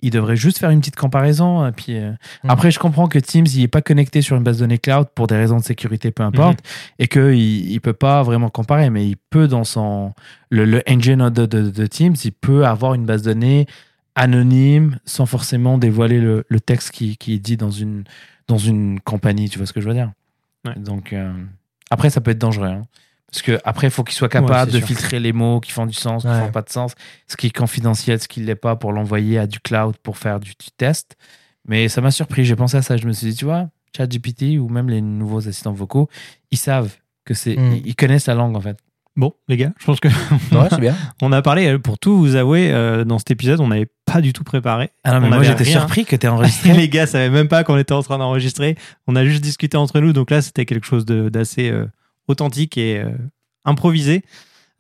il 0.03 0.11
devrait 0.11 0.37
juste 0.37 0.59
faire 0.59 0.71
une 0.71 0.81
petite 0.81 0.97
comparaison. 0.97 1.67
Et 1.67 1.73
puis, 1.73 1.97
euh, 1.97 2.13
Mm. 2.45 2.51
Après, 2.51 2.71
je 2.71 2.79
comprends 2.79 3.09
que 3.09 3.19
Teams, 3.19 3.47
n'est 3.57 3.69
pas 3.69 3.83
connecté 3.83 4.23
sur 4.23 4.37
une 4.37 4.43
base 4.45 4.59
de 4.59 4.63
données 4.63 4.79
cloud 4.79 5.09
pour 5.15 5.27
des 5.27 5.37
raisons 5.37 5.57
de 5.59 5.65
sécurité, 5.65 6.11
peu 6.11 6.23
importe, 6.23 6.61
et 6.99 7.09
qu'il 7.09 7.73
ne 7.75 7.79
peut 7.81 7.93
pas 7.93 8.23
vraiment 8.23 8.49
comparer, 8.51 8.91
mais 8.91 9.07
il 9.09 9.17
peut, 9.17 9.49
dans 9.49 9.65
son, 9.65 10.13
le, 10.51 10.65
le 10.65 10.83
engine 10.89 11.31
de, 11.31 11.47
de, 11.47 11.71
de 11.71 11.87
Teams, 11.87 12.15
il 12.25 12.33
peut 12.33 12.65
avoir 12.67 12.95
une 12.95 13.07
base 13.07 13.23
de 13.23 13.33
données 13.33 13.67
anonyme 14.15 14.99
sans 15.05 15.27
forcément 15.27 15.79
dévoiler 15.79 16.21
le, 16.21 16.45
le 16.49 16.61
texte 16.61 16.91
qui, 16.91 17.17
qui 17.17 17.35
est 17.35 17.39
dit 17.39 17.57
dans 17.57 17.71
une, 17.71 18.05
dans 18.49 18.59
une 18.59 19.01
compagnie. 19.01 19.49
Tu 19.49 19.59
vois 19.59 19.67
ce 19.67 19.73
que 19.73 19.81
je 19.81 19.89
veux 19.89 19.95
dire? 19.95 20.11
Ouais. 20.67 20.75
Donc, 20.77 21.13
euh, 21.13 21.33
après, 21.91 22.11
ça 22.11 22.21
peut 22.21 22.31
être 22.33 22.39
dangereux. 22.39 22.67
hein. 22.69 22.83
Parce 23.31 23.43
que 23.43 23.59
après, 23.65 23.89
il 23.89 23.91
faut 23.91 24.05
qu'il 24.05 24.15
soit 24.15 24.29
capable 24.31 24.71
de 24.73 24.79
sûr. 24.79 24.87
filtrer 24.87 25.21
les 25.21 25.33
mots 25.35 25.61
qui 25.61 25.71
font 25.71 25.85
du 25.87 25.93
sens, 25.93 26.23
qui 26.23 26.29
Ouais. 26.29 26.41
font 26.41 26.51
pas 26.51 26.63
de 26.63 26.71
sens, 26.71 26.95
ce 27.27 27.37
qui 27.37 27.49
est 27.49 27.57
confidentiel, 27.57 28.21
ce 28.21 28.27
qui 28.29 28.41
ne 28.41 28.47
l'est 28.47 28.55
pas, 28.55 28.77
pour 28.77 28.93
l'envoyer 28.93 29.39
à 29.39 29.47
du 29.47 29.61
cloud 29.61 29.97
pour 30.03 30.17
faire 30.17 30.41
du, 30.41 30.51
du 30.51 30.71
test. 30.77 31.17
Mais 31.67 31.89
ça 31.89 32.01
m'a 32.01 32.11
surpris. 32.11 32.45
J'ai 32.47 32.57
pensé 32.57 32.79
à 32.79 32.83
ça. 32.83 32.97
Je 32.97 33.07
me 33.07 33.13
suis 33.13 33.29
dit, 33.29 33.35
tu 33.37 33.45
vois, 33.45 33.69
ChatGPT 33.97 34.59
ou 34.59 34.69
même 34.71 34.89
les 34.89 35.03
nouveaux 35.03 35.47
assistants 35.47 35.73
vocaux, 35.73 36.09
ils 36.51 36.57
savent 36.59 36.95
que 37.27 37.35
c'est, 37.35 37.57
Mm. 37.57 37.81
ils, 37.85 37.95
connaissent 37.95 38.27
la 38.27 38.35
langue 38.35 38.57
en 38.57 38.61
fait. 38.63 38.79
Bon, 39.17 39.35
les 39.49 39.57
gars, 39.59 39.73
je 39.79 39.85
pense 39.85 40.01
que 40.01 40.09
Ouais, 40.53 40.69
c'est 40.71 40.81
bien. 40.81 40.95
on 41.21 41.31
a 41.33 41.43
parlé, 41.43 41.67
euh, 41.75 41.79
pour 41.79 41.99
tout 41.99 42.17
vous 42.17 42.37
avouer, 42.37 42.71
euh, 42.73 43.05
dans 43.05 43.19
cet 43.19 43.31
épisode, 43.33 43.61
on 43.61 43.69
n'avait 43.69 43.89
pas 44.07 44.23
du 44.23 44.33
tout 44.33 44.45
préparé. 44.45 44.91
Ah 45.05 45.13
non, 45.13 45.21
mais 45.21 45.27
On 45.27 45.31
moi 45.35 45.43
j'étais 45.43 45.65
surpris 45.65 46.07
que 46.07 46.17
tu 46.17 46.27
enregistré. 46.29 46.73
les 46.73 46.89
gars 46.89 47.07
savaient 47.07 47.29
même 47.29 47.49
pas 47.49 47.63
qu'on 47.65 47.77
était 47.77 47.93
en 47.93 48.03
train 48.03 48.17
d'enregistrer. 48.17 48.77
On 49.07 49.17
a 49.17 49.25
juste 49.27 49.43
discuté 49.43 49.77
entre 49.77 50.01
nous. 50.01 50.15
Donc 50.15 50.31
là, 50.31 50.41
c'était 50.41 50.65
quelque 50.65 50.87
chose 50.87 51.05
d'assez 51.05 51.69
euh, 51.71 51.87
authentique 52.29 52.79
et 52.79 52.99
euh, 52.99 53.11
improvisé. 53.65 54.23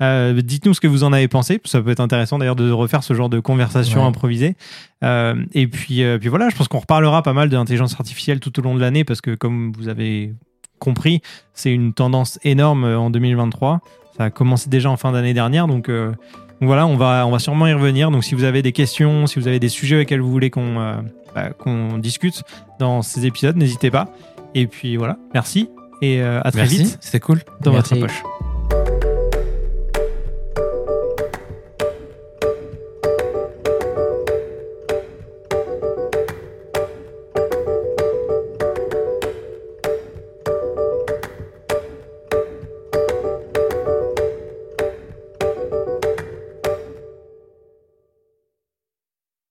Euh, 0.00 0.40
Dites-nous 0.42 0.74
ce 0.74 0.80
que 0.80 0.86
vous 0.86 1.02
en 1.02 1.12
avez 1.12 1.26
pensé. 1.26 1.60
Ça 1.64 1.82
peut 1.82 1.90
être 1.90 1.98
intéressant 2.00 2.38
d'ailleurs 2.38 2.54
de 2.56 2.70
refaire 2.70 3.02
ce 3.02 3.14
genre 3.14 3.28
de 3.28 3.40
conversation 3.40 4.02
Ouais. 4.02 4.06
improvisée. 4.06 4.54
Euh, 5.02 5.34
et 5.54 5.66
puis, 5.66 6.04
euh, 6.04 6.18
puis 6.18 6.28
voilà, 6.28 6.48
je 6.50 6.56
pense 6.56 6.68
qu'on 6.68 6.78
reparlera 6.78 7.22
pas 7.22 7.32
mal 7.32 7.48
de 7.48 7.56
l'intelligence 7.56 7.94
artificielle 7.94 8.38
tout 8.38 8.56
au 8.60 8.62
long 8.62 8.76
de 8.76 8.80
l'année 8.80 9.02
parce 9.02 9.20
que, 9.20 9.34
comme 9.34 9.72
vous 9.76 9.88
avez 9.88 10.34
compris, 10.78 11.20
c'est 11.52 11.72
une 11.72 11.92
tendance 11.94 12.38
énorme 12.44 12.84
en 12.84 13.10
2023. 13.10 13.80
Ça 14.16 14.24
a 14.24 14.30
commencé 14.30 14.70
déjà 14.70 14.88
en 14.88 14.96
fin 14.96 15.10
d'année 15.10 15.34
dernière. 15.34 15.66
Donc, 15.66 15.88
donc 15.90 16.16
voilà, 16.60 16.86
on 16.86 16.96
va, 16.96 17.26
on 17.26 17.30
va 17.32 17.38
sûrement 17.40 17.66
y 17.66 17.72
revenir. 17.72 18.12
Donc 18.12 18.22
si 18.22 18.36
vous 18.36 18.44
avez 18.44 18.62
des 18.62 18.72
questions, 18.72 19.26
si 19.26 19.40
vous 19.40 19.48
avez 19.48 19.58
des 19.58 19.68
sujets 19.68 20.02
auxquels 20.02 20.20
vous 20.20 20.30
voulez 20.30 20.50
qu'on 20.50 21.02
bah, 21.34 21.50
qu'on 21.50 21.98
discute 21.98 22.42
dans 22.78 23.02
ces 23.02 23.26
épisodes, 23.26 23.56
n'hésitez 23.56 23.90
pas. 23.90 24.06
Et 24.54 24.66
puis 24.68 24.96
voilà, 24.96 25.18
merci 25.34 25.68
et 26.02 26.20
euh, 26.22 26.40
à 26.44 26.50
très 26.50 26.62
Merci, 26.62 26.76
vite 26.84 26.98
c'était 27.00 27.20
cool. 27.20 27.40
dans 27.60 27.72
Merci. 27.72 27.94
votre 27.94 28.06
poche. 28.06 28.22